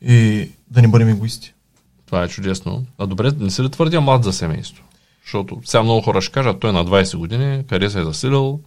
И 0.02 0.50
да 0.70 0.82
не 0.82 0.88
бъдем 0.88 1.08
егоисти. 1.08 1.54
Това 2.06 2.22
е 2.22 2.28
чудесно. 2.28 2.84
А 2.98 3.06
добре, 3.06 3.32
не 3.38 3.50
си 3.50 3.62
ли 3.62 3.70
твърдя 3.70 4.00
млад 4.00 4.24
за 4.24 4.32
семейство? 4.32 4.84
Защото 5.24 5.60
сега 5.64 5.82
много 5.82 6.02
хора 6.02 6.20
ще 6.20 6.32
кажат, 6.32 6.60
той 6.60 6.70
е 6.70 6.72
на 6.72 6.84
20 6.84 7.16
години, 7.16 7.64
къде 7.68 7.90
се 7.90 8.00
е 8.00 8.04
засилил, 8.04 8.60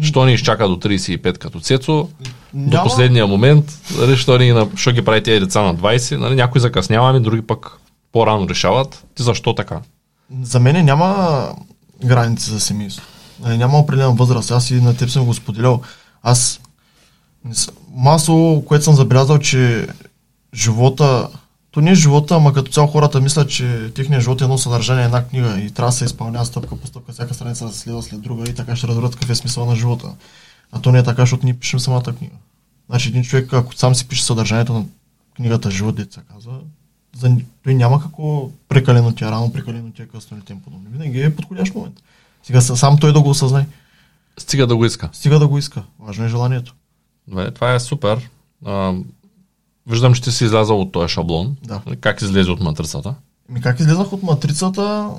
що 0.00 0.24
ни 0.24 0.32
изчака 0.32 0.68
до 0.68 0.76
35 0.76 1.38
като 1.38 1.60
Цецо, 1.60 2.08
до 2.54 2.82
последния 2.82 3.26
момент, 3.26 3.64
нали, 3.98 4.16
що, 4.16 4.38
ни, 4.38 4.66
що 4.76 4.92
ги 4.92 5.04
прави 5.04 5.22
тези 5.22 5.40
деца 5.40 5.62
на 5.62 5.74
20, 5.74 6.16
нали, 6.16 6.34
някои 6.34 6.60
закъсняваме, 6.60 7.20
други 7.20 7.42
пък 7.42 7.78
по-рано 8.12 8.48
решават. 8.48 9.04
Ти 9.14 9.22
защо 9.22 9.54
така? 9.54 9.80
За 10.42 10.60
мен 10.60 10.84
няма 10.84 11.48
граници 12.04 12.50
за 12.50 12.60
семейство. 12.60 13.06
Нали, 13.40 13.58
Няма 13.58 13.78
определена 13.78 14.12
възраст. 14.12 14.50
Аз 14.50 14.70
и 14.70 14.74
на 14.74 14.96
теб 14.96 15.10
съм 15.10 15.24
го 15.24 15.34
споделял. 15.34 15.82
Аз 16.22 16.60
масово, 17.94 18.64
което 18.64 18.84
съм 18.84 18.94
забелязал, 18.94 19.38
че 19.38 19.86
живота 20.54 21.28
то 21.72 21.80
не 21.80 21.90
е 21.90 21.94
живота, 21.94 22.34
ама 22.34 22.52
като 22.52 22.72
цяло 22.72 22.86
хората 22.88 23.20
мислят, 23.20 23.50
че 23.50 23.92
техният 23.94 24.22
живот 24.22 24.40
е 24.40 24.44
едно 24.44 24.58
съдържание, 24.58 25.04
една 25.04 25.24
книга 25.24 25.60
и 25.60 25.70
трябва 25.70 25.88
да 25.88 25.96
се 25.96 26.04
изпълнява 26.04 26.46
стъпка 26.46 26.76
по 26.76 26.86
стъпка, 26.86 27.12
всяка 27.12 27.34
страница 27.34 27.66
да 27.66 27.72
се 27.72 27.78
следва 27.78 28.02
след 28.02 28.20
друга 28.20 28.50
и 28.50 28.54
така 28.54 28.76
ще 28.76 28.86
разберат 28.86 29.14
какъв 29.14 29.30
е 29.30 29.34
смисъл 29.34 29.66
на 29.66 29.76
живота. 29.76 30.08
А 30.72 30.80
то 30.80 30.92
не 30.92 30.98
е 30.98 31.02
така, 31.02 31.22
защото 31.22 31.46
ние 31.46 31.54
пишем 31.54 31.80
самата 31.80 32.02
книга. 32.18 32.34
Значи 32.88 33.08
един 33.08 33.22
човек, 33.22 33.52
ако 33.52 33.74
сам 33.74 33.94
си 33.94 34.08
пише 34.08 34.24
съдържанието 34.24 34.72
на 34.72 34.84
книгата 35.36 35.70
Живот, 35.70 35.94
деца 35.94 36.20
казва, 36.32 36.58
за, 37.16 37.36
той 37.64 37.74
няма 37.74 38.02
какво 38.02 38.50
прекалено 38.68 39.12
ти 39.12 39.24
е 39.24 39.26
рано, 39.26 39.52
прекалено 39.52 39.92
ти 39.92 40.02
е 40.02 40.06
късно 40.06 40.36
или 40.36 40.44
тем 40.44 40.60
подобно. 40.60 40.90
Винаги 40.90 41.22
е 41.22 41.36
подходящ 41.36 41.74
момент. 41.74 42.02
Сега 42.42 42.60
сам 42.60 42.98
той 42.98 43.12
да 43.12 43.20
го 43.20 43.30
осъзнае. 43.30 43.66
Стига 44.38 44.66
да 44.66 44.76
го 44.76 44.84
иска. 44.84 45.08
Стига 45.12 45.38
да 45.38 45.48
го 45.48 45.58
иска. 45.58 45.82
Важно 45.98 46.24
е 46.24 46.28
желанието. 46.28 46.74
Добре, 47.28 47.50
това 47.50 47.74
е 47.74 47.80
супер. 47.80 48.30
А, 48.64 48.94
виждам, 49.86 50.14
че 50.14 50.22
ти 50.22 50.32
си 50.32 50.44
излязал 50.44 50.80
от 50.80 50.92
този 50.92 51.12
шаблон. 51.12 51.56
Да. 51.64 51.82
Как 52.00 52.22
излезе 52.22 52.50
от 52.50 52.60
матрицата? 52.60 53.14
Ми 53.48 53.60
как 53.60 53.80
излезнах 53.80 54.12
от 54.12 54.22
матрицата? 54.22 55.10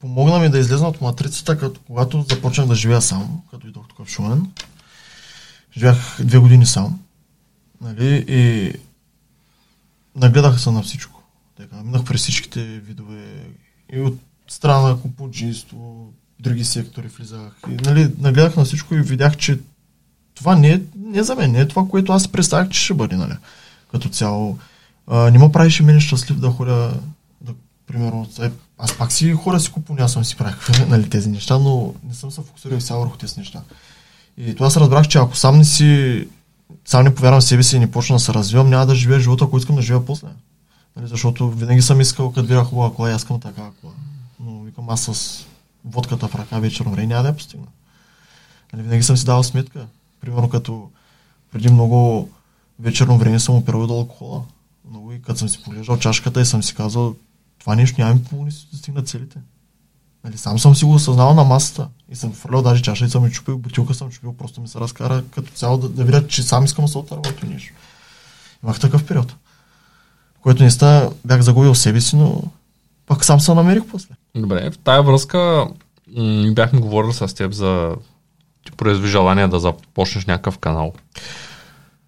Помогна 0.00 0.38
ми 0.38 0.48
да 0.48 0.58
излезна 0.58 0.88
от 0.88 1.00
матрицата, 1.00 1.58
като, 1.58 1.80
когато 1.86 2.24
започнах 2.30 2.66
да 2.66 2.74
живея 2.74 3.02
сам, 3.02 3.40
като 3.50 3.66
идох 3.66 3.88
тук 3.88 4.06
в 4.06 4.10
Шумен. 4.10 4.52
Живях 5.76 6.18
две 6.24 6.38
години 6.38 6.66
сам. 6.66 7.00
Нали? 7.80 8.24
И 8.28 8.72
нагледах 10.16 10.60
се 10.60 10.70
на 10.70 10.82
всичко. 10.82 11.22
Така, 11.56 11.82
минах 11.82 12.04
през 12.04 12.20
всичките 12.20 12.64
видове 12.64 13.46
и 13.92 14.00
от 14.00 14.18
страна 14.48 14.80
на 14.80 15.00
купуджинство, 15.00 16.12
други 16.40 16.64
сектори 16.64 17.08
влизах. 17.08 17.56
И, 17.70 17.74
нали, 17.74 18.12
нагледах 18.18 18.56
на 18.56 18.64
всичко 18.64 18.94
и 18.94 19.02
видях, 19.02 19.36
че 19.36 19.58
това 20.36 20.56
не 20.56 20.72
е, 20.72 20.80
не 20.96 21.18
е 21.18 21.22
за 21.22 21.34
мен, 21.34 21.52
не 21.52 21.60
е 21.60 21.68
това, 21.68 21.86
което 21.90 22.12
аз 22.12 22.28
представях, 22.28 22.68
че 22.68 22.80
ще 22.80 22.94
бъде, 22.94 23.16
нали, 23.16 23.32
като 23.90 24.08
цяло. 24.08 24.58
А, 25.06 25.30
не 25.30 25.38
ме 25.38 25.52
правише 25.52 25.82
мен 25.82 26.00
щастлив 26.00 26.40
да 26.40 26.50
ходя, 26.50 26.94
да, 27.40 27.52
примерно, 27.86 28.26
е, 28.42 28.50
аз 28.78 28.98
пак 28.98 29.12
си 29.12 29.32
хора 29.32 29.60
си 29.60 29.72
купувам, 29.72 30.04
аз 30.04 30.12
съм 30.12 30.24
си 30.24 30.36
правих 30.36 30.88
нали, 30.88 31.10
тези 31.10 31.28
неща, 31.28 31.58
но 31.58 31.94
не 32.08 32.14
съм 32.14 32.30
се 32.30 32.42
фокусирал 32.42 32.80
сега 32.80 32.98
върху 32.98 33.16
тези 33.16 33.40
неща. 33.40 33.62
И 34.38 34.54
това 34.54 34.70
се 34.70 34.80
разбрах, 34.80 35.08
че 35.08 35.18
ако 35.18 35.36
сам 35.36 35.58
не 35.58 35.64
си, 35.64 36.28
сам 36.84 37.04
не 37.04 37.14
повярвам 37.14 37.40
в 37.40 37.44
себе 37.44 37.62
си 37.62 37.76
и 37.76 37.78
не 37.78 37.90
почна 37.90 38.16
да 38.16 38.20
се 38.20 38.34
развивам, 38.34 38.70
няма 38.70 38.86
да 38.86 38.94
живея 38.94 39.20
живота, 39.20 39.44
ако 39.44 39.58
искам 39.58 39.76
да 39.76 39.82
живея 39.82 40.06
после. 40.06 40.28
Нали, 40.96 41.08
защото 41.08 41.50
винаги 41.50 41.82
съм 41.82 42.00
искал, 42.00 42.32
като 42.32 42.46
видя 42.46 42.64
хубава 42.64 42.94
кола, 42.94 43.10
аз 43.10 43.20
искам 43.22 43.40
такава 43.40 43.70
кола. 43.80 43.92
Но 44.40 44.62
викам 44.62 44.90
аз 44.90 45.00
с 45.02 45.44
водката 45.84 46.28
в 46.28 46.34
ръка 46.34 46.58
вечерно 46.58 46.90
време 46.90 47.06
няма 47.06 47.22
да 47.22 47.28
я 47.28 47.36
постигна. 47.36 47.66
Нали, 48.72 48.82
винаги 48.82 49.02
съм 49.02 49.16
си 49.16 49.24
давал 49.24 49.42
сметка. 49.42 49.86
Примерно 50.26 50.48
като 50.48 50.90
преди 51.52 51.72
много 51.72 52.28
вечерно 52.78 53.18
време 53.18 53.40
съм 53.40 53.54
операл 53.54 53.86
до 53.86 53.94
алкохола. 53.94 54.42
Много 54.90 55.12
и 55.12 55.22
като 55.22 55.38
съм 55.38 55.48
си 55.48 55.62
поглеждал 55.62 55.98
чашката 55.98 56.40
и 56.40 56.44
съм 56.44 56.62
си 56.62 56.74
казал, 56.74 57.14
това 57.58 57.74
нещо 57.76 58.00
няма 58.00 58.14
ми 58.14 58.24
помогне 58.24 58.52
да 58.72 58.78
стигна 58.78 59.02
целите. 59.02 59.38
Нали, 60.24 60.38
сам 60.38 60.58
съм 60.58 60.76
си 60.76 60.84
го 60.84 60.94
осъзнал 60.94 61.34
на 61.34 61.44
масата 61.44 61.88
и 62.10 62.16
съм 62.16 62.32
фърлял 62.32 62.62
даже 62.62 62.82
чаша 62.82 63.04
и 63.04 63.08
съм 63.08 63.22
ми 63.22 63.30
чупил, 63.30 63.58
бутилка 63.58 63.94
съм 63.94 64.10
чупил, 64.10 64.32
просто 64.32 64.60
ми 64.60 64.68
се 64.68 64.80
разкара 64.80 65.24
като 65.30 65.52
цяло 65.52 65.78
да, 65.78 65.88
да 65.88 66.04
видя, 66.04 66.26
че 66.26 66.42
сам 66.42 66.64
искам 66.64 66.84
да 66.84 66.90
се 66.90 66.98
отърва 66.98 67.22
от 67.28 67.42
нещо. 67.42 67.74
Имах 68.64 68.80
такъв 68.80 69.06
период, 69.06 69.32
в 70.38 70.40
който 70.40 70.62
наистина 70.62 71.10
бях 71.24 71.40
загубил 71.40 71.74
себе 71.74 72.00
си, 72.00 72.16
но 72.16 72.42
пак 73.06 73.24
сам 73.24 73.40
се 73.40 73.54
намерих 73.54 73.82
после. 73.90 74.14
Добре, 74.34 74.70
в 74.70 74.78
тая 74.78 75.02
връзка 75.02 75.68
м- 76.16 76.52
бяхме 76.52 76.80
говорили 76.80 77.12
с 77.12 77.34
теб 77.34 77.52
за 77.52 77.96
ти 78.66 78.72
произви 78.72 79.08
желание 79.08 79.48
да 79.48 79.60
започнеш 79.60 80.26
някакъв 80.26 80.58
канал. 80.58 80.92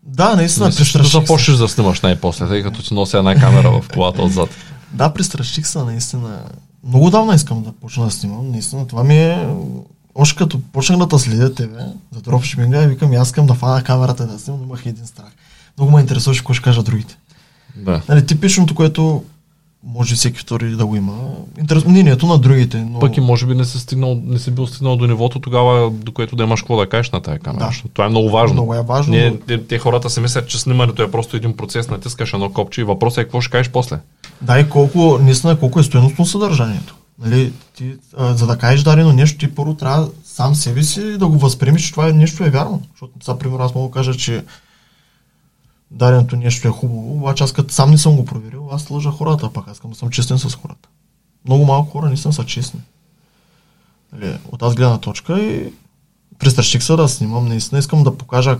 Да, 0.03 0.37
наистина, 0.37 0.67
Мислиш, 0.67 0.93
да 0.93 0.99
престраших 0.99 1.13
се. 1.13 1.19
започнеш 1.19 1.59
да 1.59 1.69
снимаш 1.69 2.01
най-после, 2.01 2.49
тъй 2.49 2.63
като 2.63 2.83
ти 2.83 2.95
нося 2.95 3.19
една 3.19 3.35
камера 3.35 3.71
в 3.71 3.89
колата 3.95 4.23
отзад. 4.23 4.49
Да, 4.93 5.15
престраших 5.15 5.67
се, 5.67 5.79
наистина. 5.79 6.39
Много 6.85 7.11
давна 7.11 7.35
искам 7.35 7.63
да 7.63 7.73
почна 7.73 8.05
да 8.05 8.11
снимам. 8.11 8.51
Наистина, 8.51 8.87
това 8.87 9.05
ми 9.05 9.19
е... 9.19 9.49
Още 10.15 10.39
като 10.39 10.61
почнах 10.73 10.99
да 10.99 11.09
те 11.09 11.19
следя 11.19 11.55
тебе 11.55 11.81
за 12.15 12.21
дропшипинга, 12.21 12.81
викам, 12.81 13.13
и 13.13 13.17
аз 13.17 13.29
искам 13.29 13.47
да 13.47 13.55
фана 13.55 13.83
камерата 13.85 14.27
да 14.27 14.39
снимам, 14.39 14.61
но 14.61 14.67
имах 14.67 14.87
един 14.87 15.07
страх. 15.07 15.29
Много 15.79 15.93
ме 15.93 16.01
интересуваше 16.01 16.41
какво 16.41 16.55
ще 16.55 16.63
кажат 16.63 16.85
другите. 16.85 17.19
Да. 17.77 18.03
Нали, 18.09 18.27
типичното, 18.27 18.75
което 18.75 19.25
може 19.85 20.15
всеки 20.15 20.39
втори 20.39 20.71
да 20.71 20.87
го 20.87 20.97
има. 20.97 21.13
Интерес... 21.59 21.85
Мнението 21.85 22.27
на 22.27 22.39
другите. 22.39 22.87
Но... 22.91 22.99
Пък 22.99 23.17
и 23.17 23.21
може 23.21 23.47
би 23.47 23.55
не 23.55 23.65
си, 23.65 23.79
стигнал, 23.79 24.21
не 24.25 24.39
си 24.39 24.51
бил 24.51 24.67
стигнал 24.67 24.97
до 24.97 25.07
нивото 25.07 25.41
тогава, 25.41 25.91
до 25.91 26.13
което 26.13 26.37
да 26.37 26.43
имаш 26.45 26.63
какво 26.63 26.77
да 26.77 26.89
кажеш 26.89 27.11
на 27.11 27.21
тази 27.21 27.39
камера. 27.39 27.65
Да. 27.65 27.89
Това 27.95 28.07
е 28.07 28.09
много 28.09 28.31
важно. 28.31 28.55
Много 28.55 28.75
е 28.75 28.83
важно. 28.83 29.15
Ние, 29.15 29.31
но- 29.31 29.37
те, 29.37 29.67
те 29.67 29.79
хората 29.79 30.11
си 30.11 30.21
мислят, 30.21 30.49
че 30.49 30.59
снимането 30.59 31.03
е 31.03 31.11
просто 31.11 31.37
един 31.37 31.57
процес, 31.57 31.91
натискаш 31.91 32.33
едно 32.33 32.53
копче 32.53 32.81
и 32.81 32.85
въпросът 32.85 33.19
е 33.19 33.25
какво 33.25 33.41
ще 33.41 33.51
кажеш 33.51 33.71
после. 33.73 33.99
Да, 34.43 34.61
и 34.61 34.69
колко, 34.69 35.19
наистина, 35.23 35.57
колко 35.57 35.81
е 35.81 35.83
стоеностно 35.83 36.27
съдържанието. 36.27 36.97
Нали, 37.25 37.53
ти, 37.77 37.95
а, 38.17 38.35
за 38.35 38.47
да 38.47 38.59
кажеш 38.59 38.83
дадено 38.83 39.13
нещо, 39.13 39.39
ти 39.39 39.55
първо 39.55 39.75
трябва 39.75 40.09
сам 40.25 40.55
себе 40.55 40.83
си 40.83 41.19
да 41.19 41.27
го 41.27 41.39
възприемеш, 41.39 41.83
че 41.83 41.91
това 41.91 42.09
е, 42.09 42.13
нещо 42.13 42.45
е 42.45 42.51
вярно. 42.51 42.83
Защото, 42.93 43.13
сега, 43.23 43.39
примерно, 43.39 43.65
аз 43.65 43.75
мога 43.75 43.89
да 43.89 43.93
кажа, 43.93 44.15
че 44.15 44.45
даденото 45.91 46.37
нещо 46.37 46.69
е 46.69 46.71
хубаво, 46.71 47.17
обаче 47.17 47.45
аз 47.45 47.53
като 47.53 47.75
сам 47.75 47.91
не 47.91 47.99
съм 47.99 48.17
го 48.17 48.25
проверил, 48.25 48.69
аз 48.73 48.91
лъжа 48.91 49.11
хората, 49.11 49.53
пак 49.53 49.69
аз 49.69 49.77
искам 49.77 49.91
да 49.91 49.97
съм 49.97 50.11
честен 50.11 50.39
с 50.39 50.55
хората. 50.55 50.89
Много 51.45 51.65
малко 51.65 51.91
хора 51.91 52.07
наистина 52.07 52.33
са 52.33 52.45
честни. 52.45 52.81
Нали, 54.13 54.39
от 54.53 54.61
тази 54.61 54.77
гледна 54.77 54.99
точка 54.99 55.41
и 55.41 55.73
престраших 56.39 56.83
се 56.83 56.97
да 56.97 57.09
снимам, 57.09 57.49
наистина 57.49 57.79
искам 57.79 58.05
да 58.05 58.19
покажа 58.19 58.59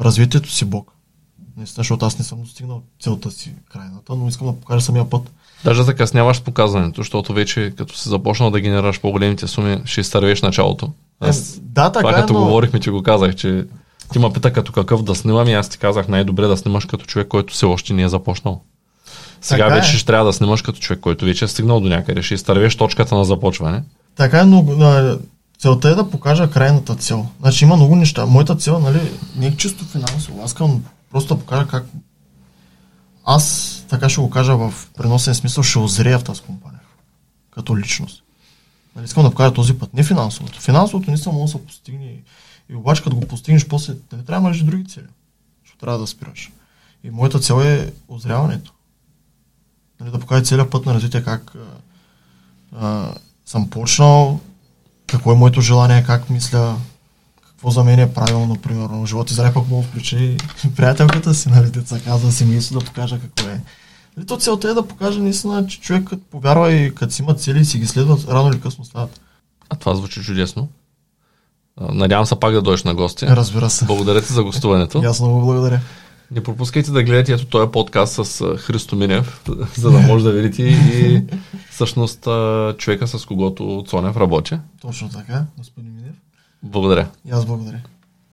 развитието 0.00 0.52
си 0.52 0.64
Бог. 0.64 0.92
Наистина, 1.56 1.80
защото 1.82 2.06
аз 2.06 2.18
не 2.18 2.24
съм 2.24 2.42
достигнал 2.42 2.82
целта 3.00 3.30
си 3.30 3.54
крайната, 3.72 4.14
но 4.14 4.28
искам 4.28 4.46
да 4.46 4.52
покажа 4.52 4.80
самия 4.80 5.10
път. 5.10 5.32
Даже 5.64 5.82
закъсняваш 5.82 6.42
показването, 6.42 7.00
защото 7.00 7.32
вече 7.32 7.72
като 7.76 7.96
си 7.96 8.08
започнал 8.08 8.50
да 8.50 8.60
генерираш 8.60 9.00
по-големите 9.00 9.46
суми, 9.46 9.80
ще 9.84 10.00
изтървеш 10.00 10.42
началото. 10.42 10.92
Аз 11.20 11.56
Е, 11.56 11.60
да, 11.60 11.92
така 11.92 12.08
това 12.08 12.18
е, 12.18 12.20
като 12.20 12.32
но... 12.32 12.44
говорихме, 12.44 12.80
че 12.80 12.90
го 12.90 13.02
казах, 13.02 13.34
че 13.34 13.66
ти 14.12 14.18
ме 14.18 14.32
пита 14.32 14.52
като 14.52 14.72
какъв 14.72 15.02
да 15.02 15.14
снимам 15.14 15.48
и 15.48 15.54
аз 15.54 15.68
ти 15.68 15.78
казах 15.78 16.08
най-добре 16.08 16.46
да 16.46 16.56
снимаш 16.56 16.84
като 16.84 17.06
човек, 17.06 17.28
който 17.28 17.54
все 17.54 17.66
още 17.66 17.92
не 17.92 18.02
е 18.02 18.08
започнал. 18.08 18.62
Сега 19.40 19.64
Така 19.64 19.76
е. 19.76 19.80
вече 19.80 19.96
ще 19.96 20.06
трябва 20.06 20.26
да 20.26 20.32
снимаш 20.32 20.62
като 20.62 20.78
човек, 20.78 21.00
който 21.00 21.24
вече 21.24 21.44
е 21.44 21.48
стигнал 21.48 21.80
до 21.80 21.88
някъде. 21.88 22.22
Ще 22.22 22.34
изтървеш 22.34 22.76
точката 22.76 23.14
на 23.14 23.24
започване. 23.24 23.82
Така 24.16 24.40
е, 24.40 24.44
но 24.44 24.84
а, 24.84 25.18
целта 25.58 25.88
е 25.88 25.94
да 25.94 26.10
покажа 26.10 26.50
крайната 26.50 26.94
цел. 26.94 27.26
Значи 27.40 27.64
има 27.64 27.76
много 27.76 27.96
неща. 27.96 28.26
Моята 28.26 28.56
цел, 28.56 28.78
нали, 28.78 29.00
не 29.36 29.46
е 29.46 29.56
чисто 29.56 29.84
финансово. 29.84 30.42
Аз 30.44 30.50
искам 30.50 30.84
просто 31.10 31.34
да 31.34 31.40
покажа 31.40 31.66
как 31.66 31.84
аз, 33.26 33.84
така 33.88 34.08
ще 34.08 34.20
го 34.20 34.30
кажа 34.30 34.56
в 34.56 34.74
преносен 34.96 35.34
смисъл, 35.34 35.64
ще 35.64 35.78
озрея 35.78 36.18
в 36.18 36.24
тази 36.24 36.40
компания. 36.40 36.80
Като 37.50 37.78
личност. 37.78 38.22
Нали, 38.96 39.04
искам 39.04 39.22
да 39.22 39.30
покажа 39.30 39.52
този 39.52 39.74
път. 39.74 39.94
Не 39.94 40.02
финансовото. 40.02 40.60
Финансовото 40.60 41.10
не 41.10 41.16
само 41.16 41.38
може 41.38 41.52
да 41.52 41.58
се 41.58 41.66
постигне. 41.66 42.12
И 42.68 42.74
обаче, 42.74 43.02
като 43.02 43.16
го 43.16 43.26
постигнеш, 43.26 43.66
после 43.66 43.94
не 44.12 44.22
трябва 44.22 44.50
да 44.50 44.64
други 44.64 44.84
цели. 44.84 45.06
Защото 45.64 45.80
трябва 45.80 45.98
да 45.98 46.06
спираш. 46.06 46.52
И 47.04 47.10
моята 47.10 47.40
цел 47.40 47.62
е 47.62 47.92
озряването. 48.08 48.72
Нали, 50.00 50.10
да 50.10 50.18
покажа 50.18 50.44
целият 50.44 50.70
път 50.70 50.86
на 50.86 50.94
развитие, 50.94 51.24
как 51.24 51.52
а, 52.76 53.14
съм 53.46 53.70
почнал, 53.70 54.40
какво 55.06 55.32
е 55.32 55.36
моето 55.36 55.60
желание, 55.60 56.04
как 56.04 56.30
мисля, 56.30 56.76
какво 57.46 57.70
за 57.70 57.84
мен 57.84 57.98
е 57.98 58.14
правилно, 58.14 58.56
примерно. 58.56 59.06
Живот 59.06 59.30
израй 59.30 59.52
пък 59.52 59.68
мога 59.68 59.82
да 59.82 59.88
включа 59.88 60.16
и 60.16 60.36
приятелката 60.76 61.34
си, 61.34 61.48
нали, 61.48 61.70
деца 61.70 62.00
казва 62.04 62.32
семейство 62.32 62.78
да 62.78 62.84
покажа 62.84 63.20
какво 63.20 63.48
е. 63.48 63.60
Нали, 64.16 64.26
то 64.26 64.38
целта 64.38 64.68
е 64.68 64.74
да 64.74 64.88
покаже 64.88 65.20
наистина, 65.20 65.66
че 65.66 65.80
човек 65.80 66.04
като 66.04 66.22
повярва 66.30 66.72
и 66.72 66.94
като 66.94 67.14
си 67.14 67.22
има 67.22 67.34
цели 67.34 67.60
и 67.60 67.64
си 67.64 67.78
ги 67.78 67.86
следва, 67.86 68.34
рано 68.34 68.52
или 68.52 68.60
късно 68.60 68.84
стават. 68.84 69.20
А 69.68 69.76
това 69.76 69.94
звучи 69.94 70.22
чудесно. 70.22 70.68
Надявам 71.80 72.26
се 72.26 72.40
пак 72.40 72.52
да 72.52 72.62
дойдеш 72.62 72.84
на 72.84 72.94
гости. 72.94 73.26
Разбира 73.26 73.70
се. 73.70 73.84
Благодаря 73.84 74.22
ти 74.22 74.32
за 74.32 74.44
гостуването. 74.44 75.02
Аз 75.04 75.20
много 75.20 75.40
благодаря. 75.40 75.80
Не 76.30 76.42
пропускайте 76.42 76.90
да 76.90 77.02
гледате 77.02 77.32
ето 77.32 77.46
този 77.46 77.70
подкаст 77.70 78.24
с 78.24 78.56
Христо 78.56 78.96
Минев, 78.96 79.42
за 79.76 79.90
да 79.90 79.98
може 79.98 80.24
да 80.24 80.32
видите 80.32 80.62
и 80.62 81.22
всъщност 81.70 82.28
човека 82.78 83.06
с 83.06 83.26
когото 83.26 83.84
Цонев 83.88 84.16
работи. 84.16 84.58
Точно 84.80 85.08
така, 85.08 85.44
господин 85.58 85.94
Минев. 85.94 86.14
Благодаря. 86.62 87.08
И 87.28 87.30
аз 87.30 87.46
благодаря. 87.46 87.80